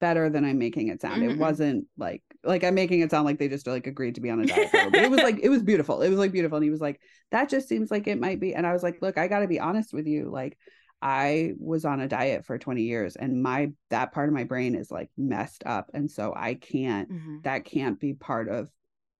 better 0.00 0.28
than 0.28 0.44
I'm 0.44 0.58
making 0.58 0.88
it 0.88 1.00
sound. 1.00 1.22
Mhm. 1.22 1.30
It 1.30 1.38
wasn't 1.38 1.86
like 1.96 2.22
like 2.42 2.64
I'm 2.64 2.74
making 2.74 3.00
it 3.00 3.10
sound 3.10 3.24
like 3.24 3.38
they 3.38 3.48
just 3.48 3.66
like 3.66 3.86
agreed 3.86 4.16
to 4.16 4.20
be 4.20 4.30
on 4.30 4.40
a 4.40 4.46
diet. 4.46 4.70
for 4.70 4.76
a 4.78 4.80
little 4.80 4.90
bit. 4.90 5.04
it 5.04 5.10
was 5.10 5.22
like 5.28 5.38
it 5.40 5.48
was 5.48 5.62
beautiful. 5.62 6.02
It 6.02 6.10
was 6.10 6.18
like 6.18 6.32
beautiful 6.32 6.56
and 6.56 6.64
he 6.64 6.70
was 6.70 6.80
like 6.80 7.00
that 7.30 7.48
just 7.48 7.68
seems 7.68 7.90
like 7.90 8.06
it 8.08 8.18
might 8.20 8.40
be 8.40 8.54
and 8.54 8.66
I 8.66 8.72
was 8.72 8.82
like 8.82 9.00
look, 9.00 9.16
I 9.16 9.28
got 9.28 9.38
to 9.40 9.48
be 9.48 9.60
honest 9.60 9.94
with 9.94 10.06
you 10.06 10.30
like 10.30 10.58
I 11.04 11.52
was 11.58 11.84
on 11.84 12.00
a 12.00 12.08
diet 12.08 12.46
for 12.46 12.58
20 12.58 12.82
years 12.82 13.14
and 13.14 13.42
my 13.42 13.70
that 13.90 14.12
part 14.12 14.28
of 14.28 14.34
my 14.34 14.44
brain 14.44 14.74
is 14.74 14.90
like 14.90 15.10
messed 15.18 15.62
up 15.66 15.90
and 15.92 16.10
so 16.10 16.32
I 16.34 16.54
can't 16.54 17.10
Mhm. 17.12 17.42
that 17.42 17.66
can't 17.66 18.00
be 18.00 18.14
part 18.14 18.48
of 18.48 18.70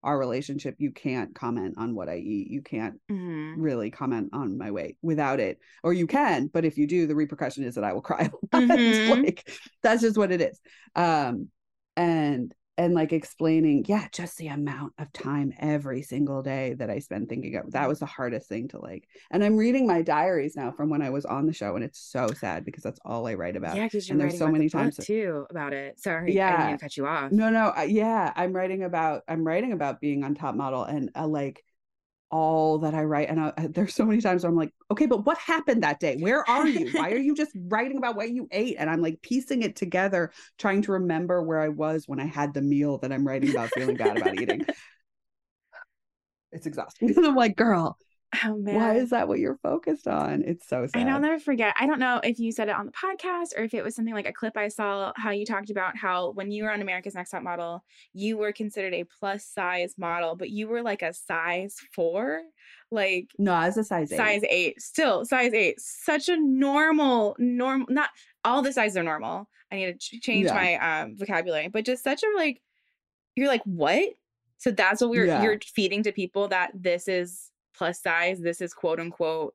our 0.03 0.19
relationship. 0.19 0.77
You 0.79 0.91
can't 0.91 1.35
comment 1.35 1.75
on 1.79 1.95
what 1.95 2.09
I 2.09 2.17
eat. 2.17 2.49
You 2.51 2.63
can't 2.63 3.01
Mhm. 3.11 3.55
really 3.59 3.91
comment 3.91 4.31
on 4.33 4.57
my 4.59 4.71
weight 4.71 4.97
without 5.03 5.41
it. 5.41 5.59
Or 5.83 5.93
you 5.93 6.07
can, 6.07 6.49
but 6.49 6.65
if 6.65 6.77
you 6.79 6.87
do, 6.87 7.07
the 7.07 7.15
repercussion 7.15 7.65
is 7.65 7.75
that 7.77 7.85
I 7.85 7.93
will 7.93 8.03
cry. 8.11 8.31
Mhm. 8.53 9.09
like 9.09 9.49
that's 9.83 10.01
just 10.03 10.17
what 10.19 10.33
it 10.33 10.41
is. 10.41 10.59
Um 10.95 11.49
and 11.97 12.55
and 12.77 12.95
like 12.95 13.13
explaining, 13.13 13.85
yeah, 13.87 14.09
just 14.13 14.37
the 14.37 14.49
amount 14.49 14.95
of 14.99 15.13
time 15.13 15.53
every 15.59 16.03
single 16.03 16.43
day 16.43 16.75
that 16.75 16.91
I 16.91 16.99
spend 16.99 17.29
thinking 17.29 17.55
of 17.57 17.71
that 17.73 17.89
was 17.89 18.01
the 18.01 18.07
hardest 18.07 18.49
thing 18.49 18.69
to 18.69 18.81
like. 18.81 19.09
And 19.31 19.45
I'm 19.45 19.57
reading 19.57 19.87
my 19.87 20.03
diaries 20.03 20.57
now 20.57 20.73
from 20.73 20.89
when 20.91 21.03
I 21.03 21.11
was 21.11 21.25
on 21.25 21.47
the 21.47 21.53
show, 21.53 21.77
and 21.77 21.85
it's 21.85 22.01
so 22.01 22.29
sad 22.33 22.65
because 22.65 22.83
that's 22.83 23.01
all 23.05 23.27
I 23.27 23.35
write 23.35 23.57
about. 23.57 23.77
Yeah, 23.77 23.85
because 23.85 24.09
you're 24.09 24.15
and 24.15 24.21
there's 24.21 24.33
writing 24.33 24.39
so 24.39 24.45
about 24.47 24.53
many 24.55 24.67
the 24.67 24.71
times 24.71 24.97
too 24.97 25.47
about 25.51 25.73
it. 25.73 26.01
Sorry, 26.01 26.31
I 26.33 26.35
Yeah. 26.35 26.51
didn't 26.51 26.67
mean 26.67 26.79
to 26.79 26.85
cut 26.85 26.97
you 26.97 27.07
off. 27.07 27.31
No, 27.33 27.51
no, 27.51 27.69
I- 27.69 27.85
yeah, 27.85 28.33
I'm 28.35 28.53
writing 28.53 28.83
about 28.83 29.23
I'm 29.29 29.45
writing 29.47 29.73
about 29.73 30.01
being 30.01 30.25
on 30.25 30.35
top 30.35 30.55
model 30.55 30.85
and 30.85 31.11
uh, 31.15 31.27
like 31.27 31.65
all 32.35 32.79
that 32.79 32.95
I 32.95 33.05
write. 33.05 33.31
And 33.31 33.41
I, 33.41 33.53
there's 33.71 33.95
so 33.95 34.05
many 34.05 34.21
times 34.21 34.43
where 34.43 34.51
I'm 34.51 34.57
like, 34.57 34.75
okay, 34.91 35.07
but 35.07 35.25
what 35.25 35.39
happened 35.39 35.85
that 35.85 36.01
day? 36.01 36.17
Where 36.17 36.47
are 36.51 36.67
you? 36.67 36.91
Why 36.91 37.13
are 37.13 37.17
you 37.29 37.33
just 37.33 37.53
writing 37.55 37.97
about 37.97 38.17
what 38.17 38.31
you 38.31 38.49
ate? 38.51 38.75
And 38.77 38.91
I'm 38.91 39.01
like 39.01 39.23
piecing 39.23 39.63
it 39.63 39.77
together, 39.77 40.33
trying 40.59 40.83
to 40.83 40.93
remember 40.93 41.45
where 41.45 41.61
I 41.61 41.69
was 41.69 42.09
when 42.09 42.19
I 42.19 42.27
had 42.27 42.53
the 42.53 42.61
meal 42.61 42.99
that 42.99 43.13
I'm 43.13 43.25
writing 43.25 43.51
about 43.51 43.71
feeling 43.71 43.97
bad 43.97 44.17
about 44.19 44.35
eating. 44.35 44.67
It's 46.51 46.67
exhausting. 46.67 47.15
I'm 47.25 47.37
like, 47.37 47.55
girl, 47.55 47.97
Oh 48.45 48.57
man. 48.57 48.75
why 48.77 48.95
is 48.97 49.11
that 49.11 49.29
what 49.29 49.39
you're 49.39 49.57
focused 49.59 50.07
on? 50.09 50.43
It's 50.43 50.67
so 50.69 50.87
sad. 50.87 51.01
And 51.01 51.11
I'll 51.11 51.21
never 51.21 51.39
forget. 51.39 51.75
I 51.79 51.87
don't 51.87 51.99
know 51.99 52.21
if 52.25 52.39
you 52.39 52.51
said 52.53 52.69
it 52.69 52.75
on 52.75 52.87
the 52.87 52.93
podcast 52.93 53.57
or 53.57 53.65
if 53.65 53.75
it 53.75 53.85
was 53.85 53.95
something 53.95 54.15
like 54.15 54.27
a 54.29 54.33
clip 54.33 54.57
I 54.57 54.69
saw, 54.69 55.13
how 55.17 55.31
you 55.31 55.45
talked 55.45 55.71
about 55.71 55.97
how 55.97 56.31
when 56.33 56.51
you 56.51 56.65
were 56.65 56.73
on 56.73 56.81
America's 56.83 57.15
Next 57.15 57.31
Top 57.31 57.43
Model, 57.43 57.85
you 58.13 58.37
were 58.37 58.53
considered 58.53 58.95
a 58.95 59.05
plus 59.05 59.45
size 59.45 59.95
model, 59.99 60.37
but 60.37 60.51
you 60.51 60.67
were 60.69 60.83
like 60.83 61.03
a 61.03 61.13
size 61.13 61.77
four, 61.95 62.41
like 62.91 63.29
no, 63.39 63.53
I 63.53 63.67
was 63.67 63.77
a 63.77 63.85
size 63.85 64.11
eight. 64.13 64.17
size 64.17 64.43
eight, 64.49 64.81
still 64.81 65.25
size 65.25 65.53
eight. 65.53 65.81
Such 65.81 66.29
a 66.29 66.37
normal, 66.37 67.37
normal, 67.39 67.87
not 67.91 68.11
all 68.45 68.63
the 68.63 68.73
sizes 68.73 68.97
are 68.97 69.03
normal. 69.03 69.49
I 69.73 69.77
need 69.77 69.87
to 69.87 69.95
ch- 69.99 70.21
change 70.23 70.47
Yeah. 70.47 70.55
my 70.55 71.03
um, 71.03 71.17
vocabulary, 71.17 71.69
but 71.69 71.85
just 71.85 72.05
such 72.05 72.23
a 72.23 72.27
like, 72.37 72.61
you're 73.37 73.49
like, 73.49 73.63
what? 73.65 74.11
So 74.59 74.71
that's 74.71 75.01
what 75.01 75.11
we're, 75.11 75.27
Yeah. 75.27 75.43
you're 75.43 75.59
feeding 75.75 76.03
to 76.05 76.13
people 76.13 76.49
that 76.49 76.71
this 76.75 77.09
is 77.09 77.51
plus 77.77 78.01
size, 78.03 78.41
this 78.41 78.61
is 78.61 78.75
quote 78.75 79.01
unquote 79.01 79.55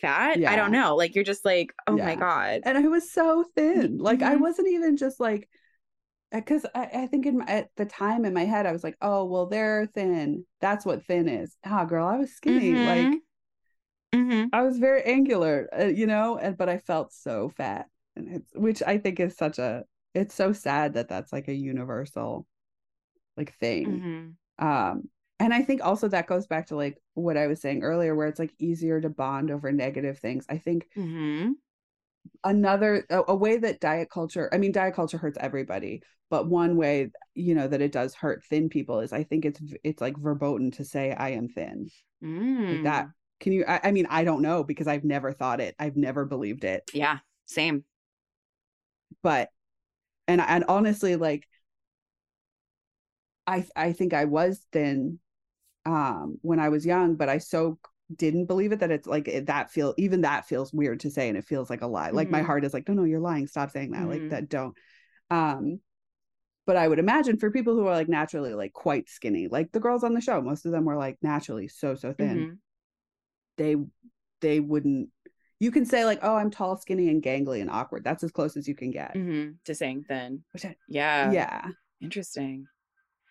fat. 0.00 0.40
I 0.46 0.56
don't 0.56 0.72
know. 0.72 0.96
Like 0.96 1.14
you're 1.14 1.24
just 1.24 1.44
like, 1.44 1.72
oh 1.86 1.96
my 1.96 2.16
God. 2.16 2.62
and 2.64 2.76
I 2.76 2.82
was 2.88 3.10
so 3.10 3.44
thin. 3.54 3.98
Like 3.98 4.22
I 4.22 4.34
Mhm. 4.36 4.40
wasn't 4.40 4.68
even 4.68 4.96
just 4.96 5.20
like 5.20 5.48
because 6.32 6.66
I, 6.74 6.84
I 6.92 7.06
think 7.06 7.24
in 7.24 7.38
my, 7.38 7.44
at 7.46 7.68
the 7.76 7.86
time 7.86 8.24
in 8.24 8.34
my 8.34 8.44
head 8.44 8.66
I 8.66 8.72
was 8.72 8.82
like, 8.82 8.96
oh 9.00 9.24
well, 9.24 9.46
they're 9.46 9.86
thin. 9.86 10.44
That's 10.60 10.84
what 10.84 11.04
thin 11.06 11.28
is. 11.28 11.56
Ah, 11.64 11.84
girl, 11.84 12.06
I 12.06 12.18
was 12.18 12.32
skinny. 12.32 12.74
Like 12.74 13.20
Mhm. 14.14 14.48
I 14.52 14.62
was 14.62 14.78
very 14.78 15.02
angular, 15.04 15.68
uh, 15.78 15.84
you 15.84 16.06
know, 16.06 16.36
and 16.38 16.56
but 16.56 16.68
I 16.68 16.78
felt 16.78 17.12
so 17.12 17.48
fat, 17.50 17.86
and 18.16 18.28
it's 18.36 18.50
which 18.54 18.82
I 18.82 18.98
think 18.98 19.20
is 19.20 19.36
such 19.36 19.58
a. 19.58 19.84
It's 20.14 20.34
so 20.34 20.52
sad 20.52 20.94
that 20.94 21.08
that's 21.08 21.32
like 21.32 21.48
a 21.48 21.54
universal, 21.54 22.46
like 23.36 23.52
thing. 23.58 24.36
Mhm. 24.58 24.64
Um, 24.64 25.08
and 25.46 25.54
I 25.54 25.62
think 25.62 25.80
also 25.84 26.08
that 26.08 26.26
goes 26.26 26.48
back 26.48 26.66
to 26.66 26.76
like 26.76 27.00
what 27.14 27.36
I 27.36 27.46
was 27.46 27.60
saying 27.60 27.84
earlier, 27.84 28.16
where 28.16 28.26
it's 28.26 28.40
like 28.40 28.52
easier 28.58 29.00
to 29.00 29.08
bond 29.08 29.52
over 29.52 29.70
negative 29.70 30.18
things. 30.18 30.44
I 30.48 30.58
think 30.58 30.88
Mhm. 30.96 31.54
another 32.42 33.06
a, 33.08 33.22
a 33.28 33.34
way 33.34 33.56
that 33.56 33.80
diet 33.80 34.10
culture 34.10 34.48
i 34.52 34.58
mean 34.58 34.72
diet 34.72 34.94
culture 34.94 35.16
hurts 35.16 35.38
everybody 35.40 36.02
but 36.28 36.48
one 36.48 36.76
way 36.76 37.10
you 37.34 37.54
know 37.54 37.68
that 37.68 37.80
it 37.80 37.92
does 37.92 38.14
hurt 38.14 38.44
thin 38.44 38.68
people 38.68 39.00
is 39.00 39.12
i 39.12 39.22
think 39.22 39.44
it's 39.44 39.60
it's 39.84 40.00
like 40.00 40.16
verboten 40.18 40.70
to 40.70 40.84
say 40.84 41.12
i 41.12 41.30
am 41.30 41.48
thin 41.48 41.88
like 42.68 42.80
Mm. 42.80 42.82
that 42.82 43.08
can 43.40 43.52
you 43.52 43.64
I, 43.66 43.80
I 43.84 43.92
mean 43.92 44.06
i 44.10 44.24
don't 44.24 44.42
know 44.42 44.64
because 44.64 44.88
i've 44.88 45.04
never 45.04 45.32
thought 45.32 45.60
it 45.60 45.76
i've 45.78 45.96
never 45.96 46.24
believed 46.24 46.64
it 46.64 46.90
Yeah. 46.92 47.18
Same. 47.46 47.84
but 49.22 49.50
and 50.28 50.40
and 50.40 50.64
honestly 50.68 51.16
like 51.16 51.46
i 53.46 53.64
i 53.76 53.92
think 53.92 54.12
i 54.14 54.24
was 54.24 54.66
thin 54.72 55.18
um 55.86 56.38
when 56.42 56.58
i 56.60 56.68
was 56.68 56.84
young 56.84 57.14
but 57.14 57.28
i 57.28 57.38
so 57.38 57.78
didn't 58.14 58.46
believe 58.46 58.72
it 58.72 58.80
that 58.80 58.90
it's 58.90 59.06
like 59.06 59.26
it, 59.28 59.46
that 59.46 59.70
feel 59.70 59.94
even 59.96 60.20
that 60.20 60.46
feels 60.46 60.72
weird 60.72 61.00
to 61.00 61.10
say 61.10 61.28
and 61.28 61.38
it 61.38 61.44
feels 61.44 61.70
like 61.70 61.82
a 61.82 61.86
lie 61.86 62.10
like 62.10 62.30
my 62.30 62.40
Mhm. 62.42 62.46
heart 62.46 62.64
is 62.64 62.74
like 62.74 62.86
no 62.88 62.94
no 62.94 63.04
you're 63.04 63.20
lying 63.20 63.46
stop 63.46 63.70
saying 63.70 63.92
that 63.92 64.02
Mhm. 64.02 64.08
like 64.08 64.28
that 64.30 64.48
don't 64.48 64.76
um 65.30 65.80
but 66.66 66.76
i 66.76 66.86
would 66.86 66.98
imagine 66.98 67.38
for 67.38 67.50
people 67.50 67.74
who 67.74 67.86
are 67.86 67.94
like 67.94 68.08
naturally 68.08 68.54
like 68.54 68.72
quite 68.72 69.08
skinny 69.08 69.48
like 69.48 69.72
the 69.72 69.80
girls 69.80 70.04
on 70.04 70.14
the 70.14 70.20
show 70.20 70.40
most 70.42 70.66
of 70.66 70.72
them 70.72 70.84
were 70.84 70.96
like 70.96 71.16
naturally 71.22 71.68
so 71.68 71.94
so 71.94 72.12
thin 72.12 72.38
Mhm. 72.38 72.58
they 73.56 73.76
they 74.40 74.60
wouldn't 74.60 75.08
you 75.58 75.70
can 75.70 75.84
say 75.86 76.04
like 76.04 76.20
oh 76.22 76.36
i'm 76.36 76.50
tall 76.50 76.76
skinny 76.76 77.08
and 77.08 77.22
gangly 77.22 77.60
and 77.60 77.70
awkward 77.70 78.04
that's 78.04 78.22
as 78.22 78.30
close 78.30 78.56
as 78.56 78.68
you 78.68 78.74
can 78.74 78.90
get 78.90 79.14
Mhm. 79.14 79.56
To 79.64 79.74
saying 79.74 80.04
thin. 80.04 80.44
I- 80.64 80.76
Yeah. 80.88 81.32
yeah 81.32 81.68
Interesting. 82.00 82.66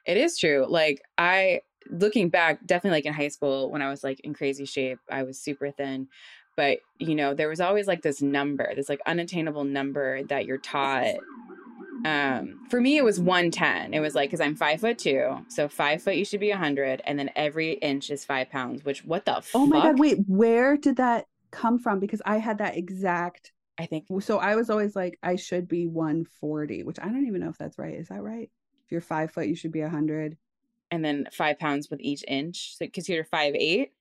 It 0.06 0.18
is 0.18 0.38
true. 0.39 0.66
Like 0.68 1.01
I 1.18 1.62
looking 1.90 2.30
back, 2.30 2.66
definitely 2.66 2.98
like 2.98 3.06
in 3.06 3.14
high 3.14 3.28
school 3.30 3.72
when 3.72 3.82
I 3.82 3.90
was 3.90 4.04
like 4.04 4.20
in 4.22 4.34
crazy 4.34 4.66
shape, 4.66 5.00
I 5.10 5.24
was 5.24 5.40
super 5.40 5.72
thin. 5.72 6.08
But 6.58 6.80
you 7.00 7.16
know, 7.16 7.34
there 7.34 7.50
was 7.50 7.62
always 7.62 7.88
like 7.88 8.02
this 8.02 8.22
number, 8.22 8.74
this 8.76 8.90
like 8.90 9.02
unattainable 9.06 9.64
number 9.66 10.24
that 10.26 10.46
you're 10.46 10.58
taught. 10.58 11.16
Um, 12.06 12.60
for 12.70 12.80
me, 12.82 12.98
it 12.98 13.04
was 13.04 13.20
110. 13.20 13.94
It 13.94 14.00
was 14.00 14.16
like 14.16 14.30
because 14.30 14.42
I'm 14.42 14.56
five 14.56 14.82
foot 14.82 15.00
two, 15.00 15.46
so 15.50 15.68
five 15.68 16.04
foot 16.04 16.16
you 16.18 16.26
should 16.26 16.40
be 16.40 16.50
100, 16.52 17.02
and 17.06 17.18
then 17.18 17.32
every 17.36 17.74
inch 17.74 18.10
is 18.12 18.26
five 18.26 18.50
pounds. 18.50 18.86
Which 18.86 19.04
what 19.06 19.26
the 19.26 19.42
Oh 19.54 19.66
my 19.66 19.80
fuck? 19.80 19.82
god, 19.82 19.98
wait, 19.98 20.18
where 20.28 20.78
did 20.78 20.98
that 20.98 21.26
come 21.52 21.80
from? 21.80 22.00
Because 22.00 22.22
I 22.26 22.38
had 22.38 22.58
that 22.60 22.78
exact 22.78 23.52
I 23.78 23.86
think 23.88 24.06
so 24.22 24.38
I 24.40 24.56
was 24.56 24.70
always 24.70 24.96
like 24.96 25.18
I 25.22 25.36
should 25.36 25.68
be 25.68 25.86
140, 25.88 26.84
which 26.84 27.00
I 27.00 27.06
don't 27.06 27.28
even 27.28 27.42
know 27.42 27.50
if 27.50 27.58
that's 27.58 27.78
right. 27.78 27.96
Is 27.96 28.08
that 28.10 28.22
right? 28.24 28.50
If 28.86 28.92
you're 28.92 29.02
five 29.02 29.32
foot, 29.32 29.48
you 29.48 29.56
should 29.56 29.72
be 29.74 29.82
100. 29.82 30.38
And 30.92 31.04
then 31.04 31.28
five 31.32 31.60
pounds 31.60 31.90
with 31.90 32.00
each 32.02 32.24
inch. 32.28 32.76
So 32.78 32.86
because 32.86 33.08
you're 33.10 33.24
five 33.26 33.56
eight. 33.56 33.92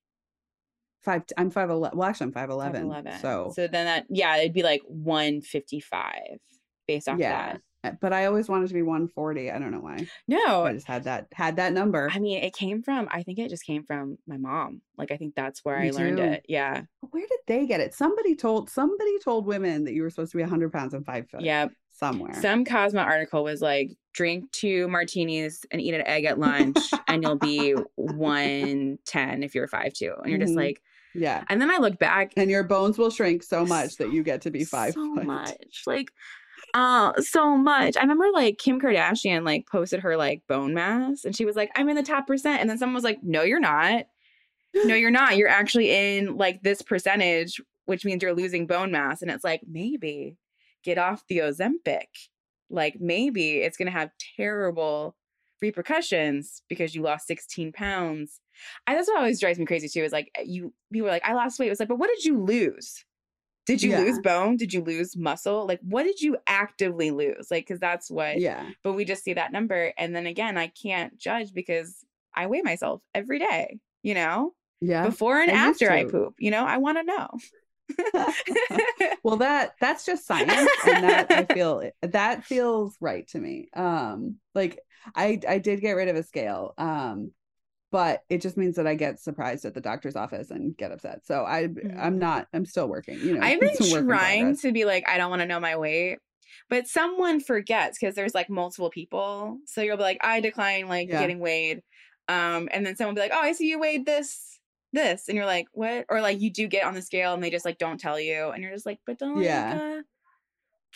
Five. 1.02 1.22
I'm 1.36 1.50
five 1.50 1.68
eleven. 1.70 1.98
Well, 1.98 2.08
actually, 2.08 2.26
I'm 2.28 2.32
five 2.32 2.50
eleven. 2.50 2.88
5'11". 2.88 3.20
So, 3.20 3.52
so 3.54 3.66
then 3.66 3.84
that 3.86 4.06
yeah, 4.08 4.36
it'd 4.38 4.52
be 4.54 4.62
like 4.62 4.80
155 4.86 6.38
based 6.86 7.08
off 7.08 7.18
Yeah. 7.18 7.52
that. 7.52 7.60
Uh, 7.84 7.96
But 8.00 8.14
I 8.14 8.24
always 8.24 8.48
wanted 8.48 8.68
to 8.68 8.74
be 8.74 8.80
140. 8.82 9.50
I 9.50 9.58
don't 9.58 9.70
know 9.70 9.80
why. 9.80 10.06
No, 10.26 10.64
I 10.64 10.72
just 10.72 10.86
had 10.86 11.04
that 11.04 11.26
had 11.34 11.56
that 11.56 11.74
number. 11.74 12.08
I 12.10 12.18
mean, 12.18 12.42
it 12.42 12.54
came 12.54 12.82
from, 12.82 13.08
I 13.10 13.22
think 13.22 13.38
it 13.38 13.50
just 13.50 13.66
came 13.66 13.84
from 13.84 14.16
my 14.26 14.38
mom. 14.38 14.80
Like, 14.96 15.10
I 15.10 15.18
think 15.18 15.34
that's 15.34 15.62
where 15.64 15.78
Me 15.80 15.88
I 15.88 15.90
learned 15.90 16.18
it. 16.20 16.46
Yeah. 16.48 16.82
Where 17.10 17.26
did 17.26 17.40
they 17.46 17.66
get 17.66 17.80
it? 17.80 17.92
Somebody 17.94 18.34
told 18.34 18.70
somebody 18.70 19.18
told 19.18 19.44
women 19.46 19.84
that 19.84 19.92
you 19.92 20.02
were 20.02 20.10
supposed 20.10 20.32
to 20.32 20.38
be 20.38 20.42
100 20.42 20.72
pounds 20.72 20.94
and 20.94 21.04
five 21.04 21.28
foot. 21.28 21.42
Yeah. 21.42 21.68
somewhere. 21.90 22.34
Some 22.40 22.64
Cosmo 22.64 23.00
article 23.02 23.44
was 23.44 23.60
like, 23.60 23.90
drink 24.14 24.50
two 24.52 24.88
martinis 24.88 25.66
and 25.70 25.80
eat 25.82 25.92
an 25.92 26.06
egg 26.06 26.24
at 26.24 26.38
lunch, 26.38 26.78
and 27.08 27.22
you'll 27.22 27.36
be 27.36 27.72
110 27.96 29.42
if 29.42 29.54
you're 29.54 29.68
5'2. 29.68 30.20
And 30.22 30.30
you're 30.30 30.38
just 30.38 30.54
Mhm. 30.54 30.56
like, 30.56 30.82
yeah, 31.14 31.44
and 31.48 31.60
then 31.60 31.70
I 31.70 31.76
look 31.76 31.98
back 31.98 32.32
and 32.36 32.50
your 32.50 32.64
bones 32.64 32.98
will 32.98 33.10
shrink 33.10 33.42
so 33.42 33.64
much 33.64 33.96
that 33.98 34.12
you 34.12 34.22
get 34.24 34.40
to 34.42 34.50
be 34.50 34.64
five. 34.64 34.94
so 34.94 35.14
foot. 35.14 35.24
much 35.24 35.82
like 35.86 36.10
uh 36.72 37.12
so 37.20 37.56
much 37.56 37.96
i 37.96 38.00
remember 38.00 38.26
like 38.32 38.58
kim 38.58 38.80
kardashian 38.80 39.44
like 39.44 39.66
posted 39.68 40.00
her 40.00 40.16
like 40.16 40.42
bone 40.48 40.72
mass 40.74 41.24
and 41.24 41.36
she 41.36 41.44
was 41.44 41.54
like 41.56 41.70
i'm 41.76 41.88
in 41.88 41.94
the 41.96 42.02
top 42.02 42.26
percent 42.26 42.60
and 42.60 42.68
then 42.70 42.78
someone 42.78 42.94
was 42.94 43.04
like 43.04 43.18
no 43.22 43.42
you're 43.42 43.60
not 43.60 44.06
no 44.84 44.94
you're 44.94 45.10
not 45.10 45.36
you're 45.36 45.48
actually 45.48 45.90
in 45.90 46.36
like 46.36 46.62
this 46.62 46.80
percentage 46.82 47.60
which 47.84 48.04
means 48.04 48.22
you're 48.22 48.34
losing 48.34 48.66
bone 48.66 48.90
mass 48.90 49.20
and 49.22 49.30
it's 49.30 49.44
like 49.44 49.60
maybe 49.68 50.36
get 50.82 50.96
off 50.98 51.22
the 51.28 51.38
ozempic 51.38 52.06
like 52.70 52.96
maybe 53.00 53.58
it's 53.58 53.76
going 53.76 53.86
to 53.86 53.92
have 53.92 54.10
terrible 54.36 55.16
repercussions 55.62 56.62
because 56.68 56.94
you 56.94 57.02
lost 57.02 57.26
16 57.26 57.72
pounds 57.72 58.40
I, 58.86 58.94
that's 58.94 59.08
what 59.08 59.16
always 59.18 59.40
drives 59.40 59.58
me 59.58 59.64
crazy 59.66 59.88
too 59.88 60.02
is 60.04 60.12
like 60.12 60.30
eh, 60.36 60.42
you 60.46 60.72
people 60.92 61.08
are 61.08 61.12
like 61.12 61.24
i 61.24 61.32
lost 61.32 61.58
weight 61.58 61.66
it 61.66 61.70
was 61.70 61.80
like 61.80 61.88
but 61.88 61.98
what 61.98 62.10
did 62.14 62.24
you 62.24 62.42
lose 62.42 63.04
did 63.66 63.82
you 63.82 63.92
Yeah. 63.92 64.00
lose 64.00 64.18
bone? 64.18 64.58
Did 64.58 64.74
you 64.74 64.82
lose 64.84 65.16
muscle? 65.16 65.66
Like, 65.66 65.80
what 65.80 66.02
did 66.02 66.20
you 66.20 66.36
actively 66.46 67.10
lose? 67.10 67.50
Like, 67.50 67.64
because 67.66 67.80
that's 67.80 68.10
what, 68.10 68.38
Yeah, 68.38 68.68
but 68.82 68.92
we 68.92 69.06
just 69.06 69.24
see 69.24 69.32
that 69.32 69.52
number. 69.52 69.94
And 69.96 70.14
then 70.14 70.26
again, 70.26 70.58
I 70.58 70.66
can't 70.66 71.16
judge 71.16 71.54
because 71.54 72.04
I 72.34 72.46
weigh 72.46 72.60
myself 72.60 73.00
every 73.14 73.38
day, 73.38 73.78
you 74.02 74.12
know, 74.12 74.52
yeah. 74.82 75.02
before 75.02 75.40
and 75.40 75.50
I 75.50 75.54
after 75.54 75.90
I 75.90 76.04
poop, 76.04 76.34
you 76.38 76.50
know, 76.50 76.62
I 76.66 76.76
want 76.76 76.98
to 76.98 77.04
know. 77.04 77.28
well, 79.22 79.36
that 79.38 79.74
that's 79.80 80.04
just 80.06 80.26
science, 80.26 80.86
and 80.86 81.04
that 81.04 81.30
I 81.32 81.44
feel 81.44 81.90
that 82.02 82.44
feels 82.44 82.96
right 83.00 83.26
to 83.28 83.38
me. 83.38 83.68
Um, 83.74 84.36
like 84.54 84.80
I 85.14 85.40
I 85.48 85.58
did 85.58 85.80
get 85.80 85.92
rid 85.92 86.08
of 86.08 86.16
a 86.16 86.22
scale. 86.22 86.74
Um, 86.78 87.32
but 87.92 88.22
it 88.28 88.42
just 88.42 88.56
means 88.56 88.76
that 88.76 88.86
I 88.86 88.96
get 88.96 89.20
surprised 89.20 89.64
at 89.66 89.74
the 89.74 89.80
doctor's 89.80 90.16
office 90.16 90.50
and 90.50 90.76
get 90.76 90.92
upset. 90.92 91.26
So 91.26 91.44
I 91.44 91.68
I'm 91.98 92.18
Mhm. 92.18 92.20
not 92.20 92.48
I'm 92.54 92.66
still 92.66 92.88
working. 92.88 93.22
You 93.24 93.34
know, 93.34 93.42
I've 93.42 93.58
been 93.60 93.68
it's 93.74 93.80
a 93.80 93.86
work 93.86 94.12
in 94.12 94.18
trying 94.18 94.56
to 94.58 94.72
be 94.72 94.84
like, 94.84 95.08
I 95.08 95.18
don't 95.18 95.30
want 95.30 95.42
to 95.42 95.46
know 95.48 95.60
my 95.60 95.76
weight. 95.76 96.18
But 96.70 96.86
someone 96.86 97.40
forgets 97.40 97.98
because 97.98 98.14
there's 98.14 98.34
like 98.34 98.48
multiple 98.48 98.90
people. 98.90 99.58
So 99.66 99.82
you'll 99.82 99.96
be 99.96 100.02
like, 100.02 100.18
I 100.22 100.40
decline 100.40 100.88
like 100.88 101.08
Yeah. 101.08 101.18
getting 101.18 101.40
weighed. 101.40 101.82
Um, 102.28 102.68
and 102.72 102.86
then 102.86 102.96
someone 102.96 103.14
will 103.14 103.22
be 103.22 103.28
like, 103.28 103.32
Oh, 103.34 103.42
I 103.42 103.52
see 103.52 103.68
you 103.68 103.78
weighed 103.78 104.06
this, 104.06 104.53
this. 104.94 105.28
And 105.28 105.36
you're 105.36 105.46
like, 105.46 105.66
What? 105.72 106.06
Or 106.08 106.20
like 106.20 106.40
you 106.40 106.50
do 106.50 106.66
get 106.66 106.84
on 106.84 106.94
the 106.94 107.02
scale 107.02 107.34
and 107.34 107.42
they 107.42 107.50
just 107.50 107.64
like 107.64 107.78
don't 107.78 108.00
tell 108.00 108.18
you. 108.18 108.50
And 108.50 108.62
you're 108.62 108.72
just 108.72 108.86
like, 108.86 109.00
But 109.06 109.18
don't 109.18 109.42
Yeah. 109.42 109.72
like, 109.72 109.98
uh, 109.98 110.02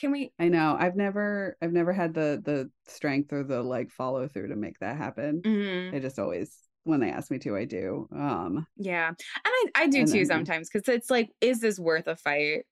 can 0.00 0.12
we 0.12 0.32
I 0.38 0.48
know. 0.48 0.76
I've 0.78 0.96
never 0.96 1.56
I've 1.60 1.72
never 1.72 1.92
had 1.92 2.14
the 2.14 2.40
the 2.44 2.70
strength 2.86 3.32
or 3.32 3.42
the 3.44 3.62
like 3.62 3.90
follow 3.90 4.28
through 4.28 4.48
to 4.48 4.56
make 4.56 4.78
that 4.78 4.96
happen. 4.96 5.42
Mhm. 5.42 5.94
I 5.94 5.98
just 5.98 6.18
always 6.18 6.56
when 6.84 7.00
they 7.00 7.10
ask 7.10 7.30
me 7.30 7.38
to, 7.40 7.54
I 7.56 7.64
do. 7.66 8.08
Um, 8.12 8.66
Yeah. 8.76 9.08
And 9.08 9.18
I, 9.44 9.64
I 9.74 9.86
do 9.88 10.06
too 10.06 10.12
then- 10.24 10.26
sometimes 10.26 10.70
because 10.72 10.88
it's 10.88 11.10
like, 11.10 11.28
is 11.40 11.60
this 11.60 11.78
worth 11.78 12.06
a 12.06 12.16
fight? 12.16 12.64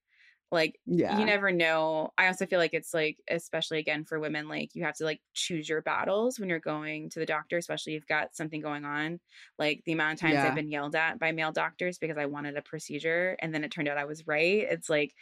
Like 0.52 0.80
yeah, 0.86 1.16
you 1.16 1.24
never 1.24 1.50
know. 1.52 2.12
I 2.18 2.28
also 2.28 2.46
feel 2.46 2.58
like 2.58 2.74
it's 2.74 2.94
like, 2.94 3.20
especially 3.28 3.78
again 3.78 4.04
for 4.04 4.18
women, 4.20 4.48
like 4.48 4.74
you 4.74 4.84
have 4.84 4.94
to 4.96 5.04
like 5.04 5.20
choose 5.34 5.68
your 5.68 5.82
battles 5.82 6.38
when 6.38 6.48
you're 6.48 6.60
going 6.60 7.10
to 7.10 7.18
the 7.18 7.26
doctor, 7.26 7.56
especially 7.58 7.94
if 7.94 7.96
you've 8.02 8.06
got 8.06 8.34
something 8.36 8.60
going 8.60 8.84
on. 8.84 9.20
Like 9.58 9.82
the 9.86 9.92
amount 9.92 10.14
of 10.14 10.20
times 10.20 10.34
Yeah. 10.34 10.44
I've 10.44 10.54
been 10.54 10.70
yelled 10.70 10.94
at 10.96 11.18
by 11.18 11.32
male 11.32 11.52
doctors 11.52 11.98
because 11.98 12.18
I 12.18 12.26
wanted 12.26 12.56
a 12.56 12.62
procedure 12.62 13.36
and 13.40 13.54
then 13.54 13.64
it 13.64 13.70
turned 13.70 13.88
out 13.88 13.98
I 13.98 14.04
was 14.04 14.26
right. 14.26 14.60
It's 14.70 14.88
like, 14.88 15.14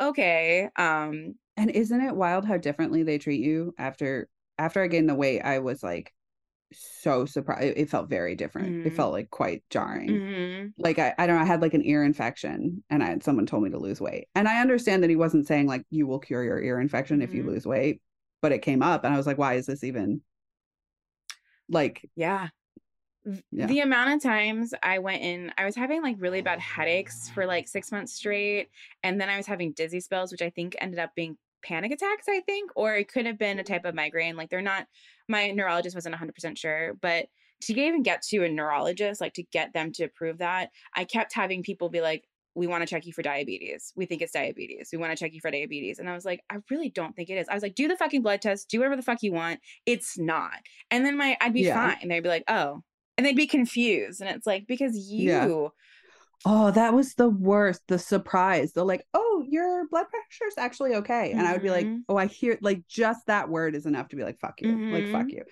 okay. 0.00 0.70
Um, 0.76 1.36
And 1.56 1.70
isn't 1.70 2.00
it 2.00 2.16
wild 2.16 2.44
how 2.46 2.56
differently 2.56 3.02
they 3.02 3.18
treat 3.18 3.40
you 3.40 3.74
after 3.78 4.28
after 4.58 4.82
I 4.82 4.86
gained 4.88 5.08
the 5.08 5.14
weight? 5.14 5.40
I 5.42 5.58
was 5.58 5.82
like 5.82 6.14
so 6.72 7.24
surprised. 7.26 7.76
It 7.76 7.90
felt 7.90 8.08
very 8.08 8.34
different. 8.36 8.78
It 8.84 8.92
Mhm. 8.92 8.96
felt 8.96 9.12
like 9.12 9.30
quite 9.30 9.64
jarring. 9.70 10.22
mhm. 10.22 10.74
Like 10.78 10.98
I, 10.98 11.14
I 11.18 11.26
don't 11.26 11.36
know, 11.36 11.42
I 11.42 11.46
had 11.46 11.62
like 11.62 11.74
an 11.74 11.84
ear 11.84 12.04
infection 12.04 12.84
and 12.90 13.02
I 13.02 13.06
had 13.06 13.22
someone 13.22 13.46
told 13.46 13.62
me 13.64 13.70
to 13.70 13.78
lose 13.78 14.00
weight. 14.00 14.28
And 14.34 14.48
I 14.48 14.60
understand 14.60 15.02
that 15.02 15.10
he 15.10 15.16
wasn't 15.16 15.46
saying 15.46 15.66
like 15.66 15.84
you 15.90 16.06
will 16.06 16.18
cure 16.20 16.44
your 16.44 16.60
ear 16.60 16.80
infection 16.80 17.22
if 17.22 17.34
you 17.34 17.44
Mhm. 17.44 17.48
lose 17.48 17.66
weight, 17.66 18.02
but 18.42 18.52
it 18.52 18.60
came 18.62 18.82
up 18.82 19.04
and 19.04 19.12
I 19.14 19.16
was 19.18 19.26
like, 19.26 19.38
why 19.38 19.54
is 19.54 19.66
this 19.66 19.84
even 19.84 20.22
like 21.68 22.08
Yeah. 22.16 22.48
Yeah. 23.50 23.66
The 23.66 23.80
amount 23.80 24.14
of 24.14 24.22
times 24.22 24.72
I 24.82 24.98
went 24.98 25.22
in, 25.22 25.52
I 25.58 25.64
was 25.66 25.76
having 25.76 26.02
like 26.02 26.16
really 26.18 26.40
bad 26.40 26.58
headaches 26.58 27.28
for 27.28 27.44
like 27.46 27.68
six 27.68 27.92
months 27.92 28.14
straight. 28.14 28.70
And 29.02 29.20
then 29.20 29.28
I 29.28 29.36
was 29.36 29.46
having 29.46 29.72
dizzy 29.72 30.00
spells, 30.00 30.32
which 30.32 30.42
I 30.42 30.50
think 30.50 30.74
ended 30.80 30.98
up 30.98 31.14
being 31.14 31.36
panic 31.62 31.92
attacks, 31.92 32.26
I 32.28 32.40
think, 32.40 32.70
or 32.76 32.94
it 32.94 33.12
could 33.12 33.26
have 33.26 33.38
been 33.38 33.58
a 33.58 33.62
mm-hmm. 33.62 33.72
type 33.72 33.84
of 33.84 33.94
migraine. 33.94 34.36
Like 34.36 34.50
they're 34.50 34.62
not, 34.62 34.86
my 35.28 35.50
neurologist 35.50 35.94
wasn't 35.94 36.16
100% 36.16 36.58
sure, 36.58 36.94
but 37.00 37.26
to 37.62 37.80
even 37.80 38.02
get 38.02 38.22
to 38.22 38.44
a 38.44 38.48
neurologist, 38.48 39.20
like 39.20 39.34
to 39.34 39.42
get 39.42 39.72
them 39.72 39.92
to 39.92 40.04
approve 40.04 40.38
that, 40.38 40.70
I 40.94 41.04
kept 41.04 41.34
having 41.34 41.62
people 41.62 41.90
be 41.90 42.00
like, 42.00 42.24
we 42.54 42.66
want 42.66 42.82
to 42.82 42.86
check 42.86 43.06
you 43.06 43.12
for 43.12 43.22
diabetes. 43.22 43.92
We 43.94 44.06
think 44.06 44.22
it's 44.22 44.32
diabetes. 44.32 44.88
We 44.92 44.98
want 44.98 45.16
to 45.16 45.24
check 45.24 45.32
you 45.32 45.40
for 45.40 45.50
diabetes. 45.50 45.98
And 45.98 46.08
I 46.08 46.14
was 46.14 46.24
like, 46.24 46.42
I 46.50 46.56
really 46.68 46.90
don't 46.90 47.14
think 47.14 47.30
it 47.30 47.34
is. 47.34 47.48
I 47.48 47.54
was 47.54 47.62
like, 47.62 47.74
do 47.74 47.86
the 47.86 47.96
fucking 47.96 48.22
blood 48.22 48.42
test, 48.42 48.68
do 48.68 48.78
whatever 48.78 48.96
the 48.96 49.02
fuck 49.02 49.22
you 49.22 49.32
want. 49.32 49.60
It's 49.86 50.18
not. 50.18 50.58
And 50.90 51.06
then 51.06 51.16
my 51.16 51.36
I'd 51.40 51.52
be 51.52 51.62
Yeah. 51.62 51.94
fine. 51.94 52.08
They'd 52.08 52.20
be 52.20 52.28
like, 52.28 52.44
oh. 52.48 52.82
And 53.16 53.26
they'd 53.26 53.36
be 53.36 53.46
confused. 53.46 54.20
And 54.20 54.30
it's 54.30 54.46
like, 54.46 54.66
because 54.66 54.96
you 54.96 55.30
Yeah. 55.30 55.68
Oh, 56.46 56.70
that 56.70 56.94
was 56.94 57.14
the 57.14 57.28
worst. 57.28 57.82
The 57.88 57.98
surprise. 57.98 58.72
They're 58.72 58.84
like, 58.84 59.06
oh, 59.12 59.44
your 59.48 59.86
blood 59.88 60.06
pressure's 60.08 60.54
actually 60.56 60.94
okay. 60.96 61.32
And 61.32 61.46
I 61.46 61.52
would 61.52 61.62
be 61.62 61.70
like, 61.70 61.86
Mhm. 61.86 62.00
oh, 62.08 62.16
I 62.16 62.26
hear 62.26 62.58
like 62.62 62.86
just 62.88 63.26
that 63.26 63.48
word 63.48 63.74
is 63.74 63.86
enough 63.86 64.08
to 64.08 64.16
be 64.16 64.24
like, 64.24 64.38
fuck 64.40 64.60
you. 64.60 64.68
Like, 64.70 65.04
Mm-hmm. 65.04 65.12
fuck 65.12 65.30
you. 65.30 65.44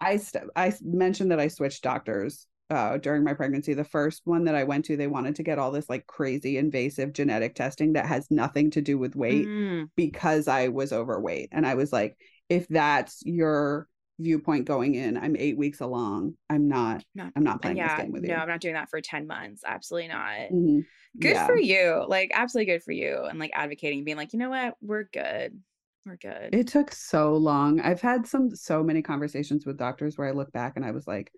I 0.00 0.18
st- 0.18 0.44
I 0.54 0.72
mentioned 0.82 1.30
that 1.32 1.40
I 1.40 1.48
switched 1.48 1.82
doctors 1.82 2.46
uh 2.68 2.98
during 2.98 3.24
my 3.24 3.32
pregnancy. 3.32 3.74
The 3.74 3.84
first 3.84 4.22
one 4.24 4.44
that 4.44 4.54
I 4.54 4.64
went 4.64 4.84
to, 4.86 4.96
they 4.96 5.06
wanted 5.06 5.36
to 5.36 5.42
get 5.42 5.58
all 5.58 5.70
this 5.70 5.88
like 5.88 6.06
crazy 6.06 6.58
invasive 6.58 7.12
genetic 7.12 7.54
testing 7.54 7.94
that 7.94 8.06
has 8.06 8.30
nothing 8.30 8.70
to 8.72 8.80
do 8.82 8.98
with 8.98 9.16
weight 9.16 9.46
Mm, 9.48 9.88
because 9.96 10.48
I 10.48 10.68
was 10.68 10.92
overweight. 10.92 11.48
And 11.52 11.66
I 11.66 11.74
was 11.74 11.92
like, 11.92 12.16
if 12.48 12.68
that's 12.68 13.22
your 13.24 13.88
viewpoint 14.18 14.64
going 14.66 14.94
in, 14.94 15.16
I'm 15.16 15.36
eight 15.36 15.56
weeks 15.58 15.80
along. 15.80 16.34
I'm 16.48 16.68
not 16.68 17.04
not, 17.14 17.32
I'm 17.36 17.44
not 17.44 17.60
playing 17.62 17.76
yeah, 17.76 17.96
this 17.96 18.04
game 18.04 18.12
with 18.12 18.24
you. 18.24 18.30
no, 18.30 18.36
I'm 18.36 18.48
not 18.48 18.60
doing 18.60 18.74
that 18.74 18.88
for 18.90 19.00
10 19.00 19.26
months. 19.26 19.62
Absolutely 19.66 20.08
not. 20.08 20.50
Mhm. 20.50 20.84
Good 21.18 21.34
Yeah. 21.34 21.46
for 21.46 21.56
you. 21.58 22.04
Like, 22.08 22.30
absolutely 22.34 22.72
good 22.72 22.82
for 22.82 22.92
you. 22.92 23.24
And 23.24 23.38
like 23.38 23.50
advocating, 23.54 24.04
being 24.04 24.16
like, 24.16 24.32
you 24.32 24.38
know 24.38 24.50
what? 24.50 24.76
We're 24.80 25.04
good. 25.04 25.60
We're 26.04 26.16
good. 26.16 26.54
It 26.54 26.68
took 26.68 26.92
so 26.92 27.36
long. 27.36 27.80
I've 27.80 28.00
had 28.00 28.26
some 28.26 28.54
so 28.54 28.82
many 28.82 29.02
conversations 29.02 29.66
with 29.66 29.76
doctors 29.78 30.16
where 30.16 30.28
I 30.28 30.32
look 30.32 30.52
back 30.52 30.74
and 30.76 30.84
I 30.84 30.92
was 30.92 31.06
like, 31.06 31.32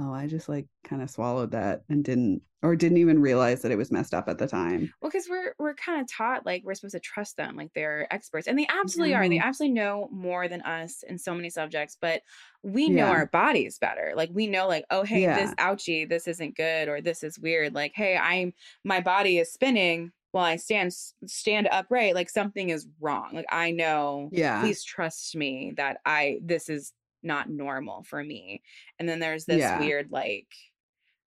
oh, 0.00 0.12
I 0.12 0.26
just 0.26 0.48
like 0.48 0.66
kind 0.84 1.02
of 1.02 1.10
swallowed 1.10 1.50
that 1.52 1.82
and 1.88 2.04
didn't 2.04 2.42
or 2.62 2.74
didn't 2.74 2.98
even 2.98 3.20
realize 3.20 3.62
that 3.62 3.70
it 3.70 3.78
was 3.78 3.92
messed 3.92 4.12
up 4.12 4.28
at 4.28 4.38
the 4.38 4.46
time. 4.48 4.92
Well, 5.00 5.10
because 5.10 5.28
we're 5.28 5.54
we're 5.58 5.74
kind 5.74 6.00
of 6.00 6.08
taught 6.10 6.44
like 6.44 6.62
we're 6.64 6.74
supposed 6.74 6.94
to 6.94 7.00
trust 7.00 7.36
them, 7.36 7.56
like 7.56 7.72
they're 7.74 8.12
experts, 8.12 8.46
and 8.48 8.58
they 8.58 8.66
absolutely 8.68 9.14
are. 9.14 9.28
They 9.28 9.38
absolutely 9.38 9.74
know 9.74 10.08
more 10.10 10.48
than 10.48 10.62
us 10.62 11.04
in 11.08 11.18
so 11.18 11.34
many 11.34 11.50
subjects. 11.50 11.96
But 12.00 12.22
we 12.62 12.88
know 12.88 13.06
Yeah. 13.06 13.10
our 13.10 13.26
bodies 13.26 13.78
better. 13.78 14.12
Like 14.16 14.30
we 14.32 14.46
know, 14.46 14.66
like 14.66 14.84
oh 14.90 15.02
hey, 15.04 15.26
this 15.26 15.54
ouchie, 15.54 16.08
this 16.08 16.26
isn't 16.26 16.56
good, 16.56 16.88
or 16.88 17.00
this 17.00 17.22
is 17.22 17.38
weird. 17.38 17.74
Like 17.74 17.92
hey, 17.94 18.16
I'm 18.16 18.52
my 18.84 19.00
body 19.00 19.38
is 19.38 19.52
spinning 19.52 20.12
while 20.32 20.44
I 20.44 20.56
stand 20.56 20.92
stand 21.26 21.68
upright. 21.70 22.14
Like 22.14 22.28
something 22.28 22.70
is 22.70 22.86
wrong. 23.00 23.30
Like 23.34 23.46
I 23.50 23.70
know. 23.70 24.30
Yeah. 24.32 24.60
Please 24.60 24.82
trust 24.84 25.36
me 25.36 25.74
that 25.76 25.98
I 26.04 26.38
this 26.42 26.68
is 26.68 26.92
not 27.22 27.48
normal 27.50 28.02
for 28.04 28.22
me. 28.22 28.62
And 28.98 29.08
then 29.08 29.18
there's 29.20 29.44
this 29.46 29.58
Yeah. 29.58 29.78
weird 29.78 30.10
like 30.10 30.48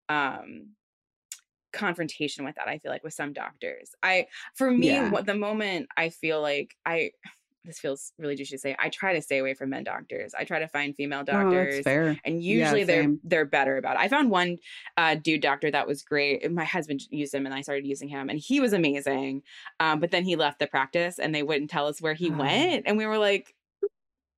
um 0.10 0.76
confrontation 1.74 2.44
with 2.44 2.56
that 2.56 2.68
i 2.68 2.78
feel 2.78 2.92
like 2.92 3.04
with 3.04 3.14
some 3.14 3.32
doctors 3.32 3.96
i 4.04 4.28
for 4.56 4.70
me 4.70 4.88
Yeah. 4.90 5.10
what 5.10 5.26
the 5.26 5.34
moment 5.36 5.88
i 5.96 6.10
feel 6.10 6.42
like 6.42 6.76
i 6.86 7.12
this 7.64 7.80
feels 7.80 8.12
really 8.18 8.36
douchey 8.36 8.50
to 8.50 8.58
say 8.58 8.76
i 8.80 8.90
try 8.90 9.14
to 9.14 9.22
stay 9.22 9.38
away 9.38 9.54
from 9.54 9.70
men 9.70 9.84
doctors 9.84 10.34
i 10.34 10.44
try 10.44 10.58
to 10.60 10.68
find 10.68 10.96
female 10.96 11.20
Oh, 11.22 11.24
doctors 11.26 11.84
fair. 11.86 12.20
and 12.26 12.44
Yeah, 12.44 12.64
usually 12.64 12.84
they're 12.84 13.14
they're 13.24 13.46
better 13.46 13.78
about 13.78 13.96
it 13.96 14.00
i 14.00 14.08
found 14.10 14.32
one 14.32 14.58
uh 14.98 15.16
dude 15.16 15.42
doctor 15.42 15.70
that 15.72 15.88
was 15.88 16.02
great 16.02 16.52
my 16.52 16.66
husband 16.66 17.02
used 17.12 17.34
him 17.36 17.46
and 17.46 17.54
i 17.56 17.62
started 17.62 17.86
using 17.86 18.10
him 18.10 18.30
and 18.30 18.40
he 18.40 18.60
was 18.60 18.74
amazing 18.74 19.44
um 19.80 20.00
but 20.00 20.10
then 20.12 20.26
he 20.26 20.36
left 20.36 20.58
the 20.60 20.66
practice 20.68 21.20
and 21.20 21.34
they 21.36 21.44
wouldn't 21.44 21.70
tell 21.70 21.86
us 21.88 22.02
where 22.02 22.16
he 22.16 22.32
Oh. 22.32 22.36
went 22.36 22.84
and 22.88 22.98
we 22.98 23.06
were 23.06 23.20
like 23.20 23.54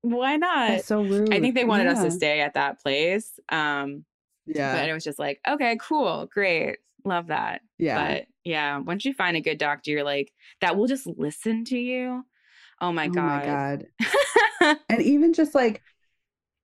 why 0.03 0.35
not 0.35 0.67
That's 0.67 0.85
so 0.85 1.01
rude. 1.01 1.33
i 1.33 1.39
think 1.39 1.55
they 1.55 1.65
wanted 1.65 1.87
us 1.87 2.03
to 2.03 2.11
stay 2.11 2.39
at 2.41 2.53
that 2.53 2.79
place 2.81 3.39
um 3.49 4.05
Yeah. 4.45 4.75
but 4.75 4.87
it 4.87 4.93
was 4.93 5.03
just 5.03 5.17
like 5.17 5.39
okay 5.47 5.77
cool 5.81 6.27
great 6.27 6.77
love 7.05 7.27
that 7.27 7.61
yeah. 7.77 8.13
but 8.17 8.27
yeah, 8.45 8.77
once 8.79 9.05
you 9.05 9.13
find 9.13 9.37
a 9.37 9.41
good 9.41 9.57
doctor, 9.57 9.91
you're 9.91 10.03
like 10.03 10.33
that 10.59 10.75
will 10.75 10.85
just 10.87 11.07
listen 11.07 11.63
to 11.65 11.77
you. 11.77 12.25
Oh 12.81 12.91
my 12.91 13.07
oh 13.07 13.11
god. 13.11 13.85
my 14.09 14.65
god. 14.65 14.77
and 14.89 15.01
even 15.01 15.31
just 15.31 15.55
like 15.55 15.81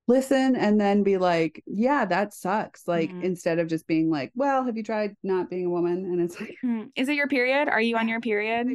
listen 0.07 0.57
and 0.57 0.79
then 0.79 1.03
be 1.03 1.17
like, 1.17 1.63
yeah, 1.65 2.03
that 2.03 2.33
sucks. 2.33 2.85
Like 2.85 3.11
Mhm. 3.11 3.23
instead 3.23 3.59
of 3.59 3.67
just 3.67 3.87
being 3.87 4.09
like, 4.09 4.31
well, 4.35 4.65
have 4.65 4.75
you 4.75 4.83
tried 4.83 5.15
not 5.23 5.49
being 5.49 5.67
a 5.67 5.69
woman? 5.69 6.03
And 6.03 6.19
it's 6.21 6.37
like, 6.39 6.57
Hmm. 6.61 6.83
Is 6.97 7.07
it 7.07 7.15
your 7.15 7.27
period? 7.27 7.69
Are 7.69 7.79
you 7.81 7.95
on 7.95 8.09
your 8.09 8.19
period? 8.19 8.67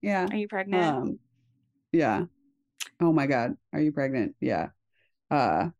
yeah. 0.00 0.26
Are 0.30 0.36
you 0.36 0.48
pregnant? 0.48 0.82
Um, 0.84 1.18
yeah. 1.92 2.24
Oh 3.00 3.12
my 3.12 3.26
God. 3.26 3.56
Are 3.72 3.80
you 3.80 3.92
pregnant? 3.92 4.36
Yeah. 4.40 4.68
Uh, 5.30 5.70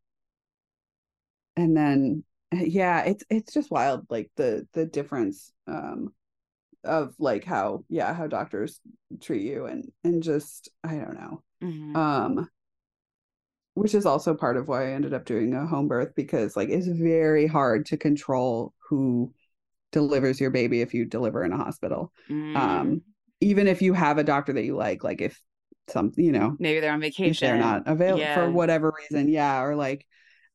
and 1.56 1.76
then 1.76 2.24
yeah, 2.52 3.02
it's 3.02 3.24
it's 3.30 3.52
just 3.52 3.70
wild, 3.70 4.06
like 4.10 4.30
the 4.36 4.66
the 4.72 4.86
difference 4.86 5.52
um 5.66 6.12
of 6.84 7.14
like 7.18 7.44
how 7.44 7.84
yeah 7.88 8.14
how 8.14 8.26
doctors 8.26 8.80
treat 9.20 9.42
you 9.42 9.66
and 9.66 9.90
and 10.04 10.22
just 10.22 10.70
I 10.84 10.96
don't 10.96 11.14
know 11.14 11.42
Mhm. 11.62 11.96
um 11.96 12.50
which 13.74 13.94
is 13.94 14.06
also 14.06 14.34
part 14.34 14.56
of 14.56 14.68
why 14.68 14.88
I 14.88 14.92
ended 14.92 15.14
up 15.14 15.24
doing 15.24 15.54
a 15.54 15.66
home 15.66 15.88
birth 15.88 16.14
because 16.14 16.56
like 16.56 16.68
it's 16.68 16.86
very 16.86 17.46
hard 17.46 17.86
to 17.86 17.96
control 17.96 18.74
who 18.88 19.32
delivers 19.92 20.40
your 20.40 20.50
baby 20.50 20.80
if 20.82 20.94
you 20.94 21.04
deliver 21.04 21.44
in 21.44 21.52
a 21.52 21.56
hospital 21.56 22.12
Mm. 22.30 22.56
um 22.56 23.02
even 23.40 23.66
if 23.68 23.82
you 23.82 23.94
have 23.94 24.18
a 24.18 24.24
doctor 24.24 24.52
that 24.52 24.64
you 24.64 24.76
like 24.76 25.04
like 25.04 25.20
if 25.20 25.40
some 25.90 26.12
you 26.16 26.32
know 26.32 26.56
maybe 26.58 26.80
they're 26.80 26.92
on 26.92 27.00
vacation. 27.00 27.48
they're 27.48 27.56
not 27.58 27.82
available 27.86 28.20
Yeah. 28.20 28.34
for 28.34 28.50
whatever 28.50 28.92
reason 28.98 29.28
yeah 29.28 29.60
or 29.62 29.74
like 29.76 30.06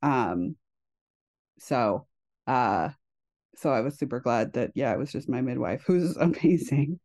um 0.02 0.56
so 1.60 2.06
uh 2.48 2.90
so 3.56 3.72
i 3.72 3.82
was 3.82 3.98
super 3.98 4.20
glad 4.20 4.54
that 4.54 4.72
yeah 4.76 4.92
it 4.94 4.98
was 5.00 5.12
just 5.12 5.30
my 5.30 5.42
midwife 5.42 5.84
who's 5.88 6.18
amazing 6.18 7.00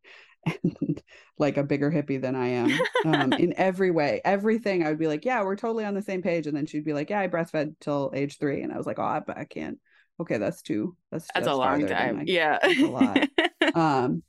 and 0.63 1.01
like 1.37 1.57
a 1.57 1.63
bigger 1.63 1.91
hippie 1.91 2.19
than 2.21 2.35
i 2.35 2.47
am 2.47 2.71
um 3.05 3.33
in 3.33 3.53
every 3.57 3.91
way 3.91 4.21
everything 4.25 4.83
i 4.83 4.89
would 4.89 4.99
be 4.99 5.07
like 5.07 5.23
yeah 5.25 5.43
we're 5.43 5.55
totally 5.55 5.85
on 5.85 5.93
the 5.93 6.01
same 6.01 6.21
page 6.21 6.47
and 6.47 6.55
then 6.57 6.65
she'd 6.65 6.85
be 6.85 6.93
like 6.93 7.09
yeah 7.09 7.19
i 7.19 7.27
breastfed 7.27 7.73
till 7.79 8.11
age 8.15 8.37
three 8.39 8.61
and 8.61 8.73
i 8.73 8.77
was 8.77 8.85
like 8.87 8.99
oh 8.99 9.03
i, 9.03 9.21
I 9.27 9.45
can't 9.45 9.77
okay 10.19 10.37
that's 10.37 10.61
too 10.61 10.95
that's 11.11 11.27
That's 11.33 11.47
a 11.47 11.53
long 11.55 11.85
time. 11.87 12.19
I- 12.19 12.23
yeah. 12.27 12.59
a 12.63 12.85
lot. 12.85 13.27
um 13.75 14.23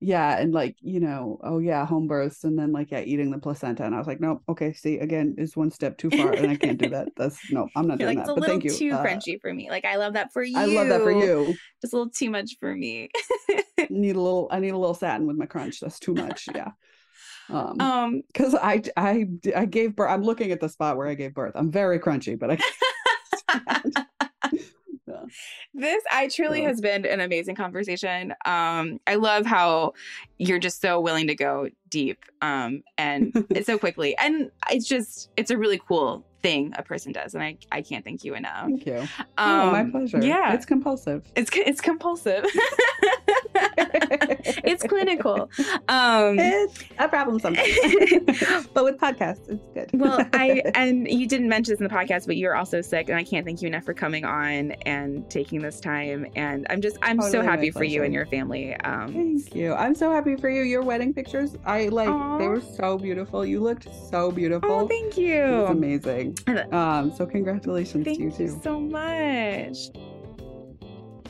yeah 0.00 0.38
and 0.38 0.54
like 0.54 0.76
you 0.80 0.98
know 0.98 1.38
oh 1.44 1.58
yeah 1.58 1.84
home 1.84 2.08
births 2.08 2.44
and 2.44 2.58
then 2.58 2.72
like 2.72 2.90
yeah 2.90 3.00
eating 3.00 3.30
the 3.30 3.38
placenta 3.38 3.84
and 3.84 3.94
i 3.94 3.98
was 3.98 4.06
like 4.06 4.20
nope 4.20 4.42
okay 4.48 4.72
see 4.72 4.98
again 4.98 5.34
is 5.36 5.54
one 5.56 5.70
step 5.70 5.98
too 5.98 6.08
far 6.10 6.32
and 6.32 6.50
i 6.50 6.56
can't 6.56 6.78
do 6.78 6.88
that 6.88 7.08
that's 7.16 7.38
no 7.50 7.68
i'm 7.76 7.86
not 7.86 7.98
You're 7.98 8.08
doing 8.08 8.18
like, 8.18 8.26
it's 8.26 8.28
that 8.28 8.32
a 8.32 8.34
but 8.34 8.40
little 8.42 8.60
thank 8.60 8.64
you 8.64 8.72
too 8.74 8.94
Uh, 8.94 9.04
crunchy 9.04 9.38
for 9.40 9.52
me. 9.52 9.68
Like 9.68 9.84
I 9.84 9.96
love 9.96 10.14
that 10.14 10.32
for 10.32 10.42
you. 10.42 10.56
i 10.56 10.64
love 10.64 10.88
that 10.88 11.02
for 11.02 11.10
you 11.12 11.54
Just 11.82 11.92
a 11.92 11.96
little 11.98 12.10
too 12.10 12.30
much 12.30 12.56
for 12.58 12.74
me. 12.74 13.10
need 13.90 14.16
a 14.16 14.20
little 14.20 14.48
i 14.50 14.58
need 14.58 14.70
a 14.70 14.78
little 14.78 14.94
satin 14.94 15.26
with 15.26 15.36
my 15.36 15.46
crunch 15.46 15.80
that's 15.80 15.98
too 15.98 16.14
much 16.14 16.48
yeah 16.54 16.70
um 17.50 17.80
um, 17.80 18.22
because 18.28 18.54
i 18.54 18.80
i 18.96 19.26
i 19.54 19.64
gave 19.66 19.96
birth 19.96 20.10
i'm 20.10 20.22
looking 20.22 20.50
at 20.52 20.60
the 20.60 20.68
spot 20.68 20.96
where 20.96 21.08
i 21.08 21.14
gave 21.14 21.34
birth 21.34 21.52
i'm 21.56 21.70
very 21.70 21.98
crunchy 21.98 22.38
but 22.38 22.52
i 22.52 22.58
Yeah. 25.10 25.24
this 25.74 26.02
I 26.10 26.28
truly 26.28 26.60
So- 26.62 26.66
has 26.68 26.80
been 26.80 27.04
an 27.06 27.20
amazing 27.20 27.54
conversation. 27.56 28.32
Um, 28.44 29.00
I 29.06 29.16
love 29.16 29.46
how 29.46 29.92
you're 30.38 30.58
just 30.58 30.80
so 30.80 31.00
willing 31.00 31.26
to 31.26 31.34
go 31.34 31.68
deep 31.88 32.24
um 32.42 32.82
and 32.98 33.32
so 33.64 33.78
quickly. 33.78 34.16
And 34.18 34.50
it's 34.70 34.86
just 34.86 35.30
it's 35.36 35.50
a 35.50 35.58
really 35.58 35.80
cool 35.88 36.24
thing 36.42 36.72
a 36.78 36.82
person 36.82 37.12
does. 37.12 37.34
And 37.34 37.42
I, 37.42 37.58
I 37.70 37.82
can't 37.82 38.02
thank 38.04 38.24
you 38.24 38.34
enough. 38.34 38.64
thank 38.66 38.86
you 38.86 39.06
oh 39.38 39.70
my 39.72 39.80
Um, 39.80 39.90
pleasure 39.90 40.22
Yeah. 40.22 40.54
it's 40.54 40.64
compulsive 40.66 41.22
It's 41.36 41.50
it's 41.54 41.80
compulsive. 41.80 42.44
it's 44.64 44.82
clinical. 44.84 45.50
Um 45.88 46.38
it's 46.38 46.84
a 46.98 47.08
problem 47.08 47.38
sometimes 47.38 47.68
but 48.74 48.84
with 48.84 48.98
podcasts 48.98 49.48
it's 49.48 49.64
good 49.74 49.90
well, 50.00 50.24
I 50.32 50.62
and 50.74 51.08
you 51.08 51.26
didn't 51.26 51.48
mention 51.48 51.72
this 51.72 51.80
in 51.80 51.84
the 51.84 51.94
podcast, 51.94 52.26
but 52.26 52.36
you're 52.36 52.54
also 52.56 52.80
sick, 52.80 53.08
and 53.08 53.18
I 53.18 53.24
can't 53.24 53.44
thank 53.44 53.62
you 53.62 53.68
enough 53.68 53.84
for 53.84 53.94
coming 53.94 54.24
on 54.24 54.72
and 54.86 55.28
taking 55.30 55.60
this 55.60 55.80
time. 55.80 56.26
And 56.34 56.66
I'm 56.70 56.80
just 56.80 56.96
I'm 57.02 57.20
so 57.20 57.26
Totally 57.26 57.46
my 57.46 57.50
happy 57.52 57.70
for 57.70 57.84
you 57.84 58.02
and 58.02 58.12
your 58.14 58.26
family. 58.26 58.74
Um, 58.76 59.12
Thank 59.12 59.54
you. 59.54 59.74
I'm 59.74 59.94
so 59.94 60.10
happy 60.10 60.36
for 60.36 60.48
you. 60.48 60.62
Your 60.62 60.82
wedding 60.82 61.12
pictures, 61.12 61.56
I 61.64 61.88
like 61.88 62.08
Aw. 62.08 62.38
they 62.38 62.48
were 62.48 62.60
so 62.60 62.98
beautiful. 62.98 63.44
You 63.44 63.60
looked 63.60 63.88
so 64.08 64.30
beautiful. 64.30 64.70
oh, 64.70 64.88
thank 64.88 65.16
It 65.18 65.60
was 65.62 65.70
amazing. 65.70 66.36
Um, 66.72 67.12
so 67.14 67.26
congratulations 67.26 68.04
Thank 68.04 68.18
to 68.18 68.24
you 68.24 68.30
too. 68.30 68.42
you 68.44 68.48
too. 68.50 68.60
so 68.62 68.80
much. 68.80 70.09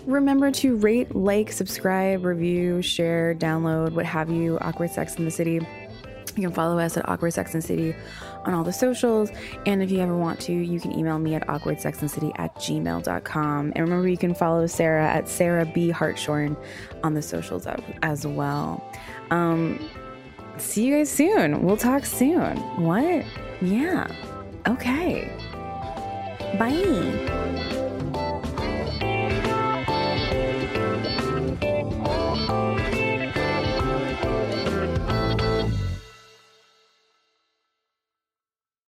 Remember 0.06 0.50
to 0.50 0.76
rate, 0.76 1.14
like, 1.14 1.52
subscribe, 1.52 2.24
review, 2.24 2.82
share, 2.82 3.34
download, 3.34 3.92
what 3.92 4.06
have 4.06 4.30
you, 4.30 4.58
Awkward 4.60 4.90
Sex 4.90 5.16
in 5.16 5.24
the 5.24 5.30
City. 5.30 5.60
You 6.36 6.42
can 6.48 6.52
follow 6.52 6.78
us 6.78 6.96
at 6.96 7.08
Awkward 7.08 7.32
Sex 7.32 7.54
and 7.54 7.62
City 7.62 7.94
on 8.44 8.54
all 8.54 8.64
the 8.64 8.72
socials. 8.72 9.30
And 9.66 9.82
if 9.82 9.90
you 9.90 10.00
ever 10.00 10.16
want 10.16 10.40
to, 10.40 10.52
you 10.52 10.80
can 10.80 10.96
email 10.96 11.18
me 11.18 11.34
at 11.34 11.46
awkwardsexandcity 11.48 12.32
at 12.38 12.54
gmail.com. 12.56 13.72
And 13.74 13.78
remember, 13.78 14.08
you 14.08 14.16
can 14.16 14.34
follow 14.34 14.66
Sarah 14.66 15.08
at 15.08 15.28
Sarah 15.28 15.66
B. 15.66 15.90
Hartshorne 15.90 16.56
on 17.02 17.14
the 17.14 17.22
socials 17.22 17.66
as 18.02 18.26
well. 18.26 18.82
Um, 19.30 19.78
see 20.56 20.86
you 20.86 20.96
guys 20.96 21.10
soon. 21.10 21.62
We'll 21.62 21.76
talk 21.76 22.04
soon. 22.04 22.56
What? 22.82 23.24
Yeah. 23.60 24.10
Okay. 24.66 25.30
Bye. 26.58 27.79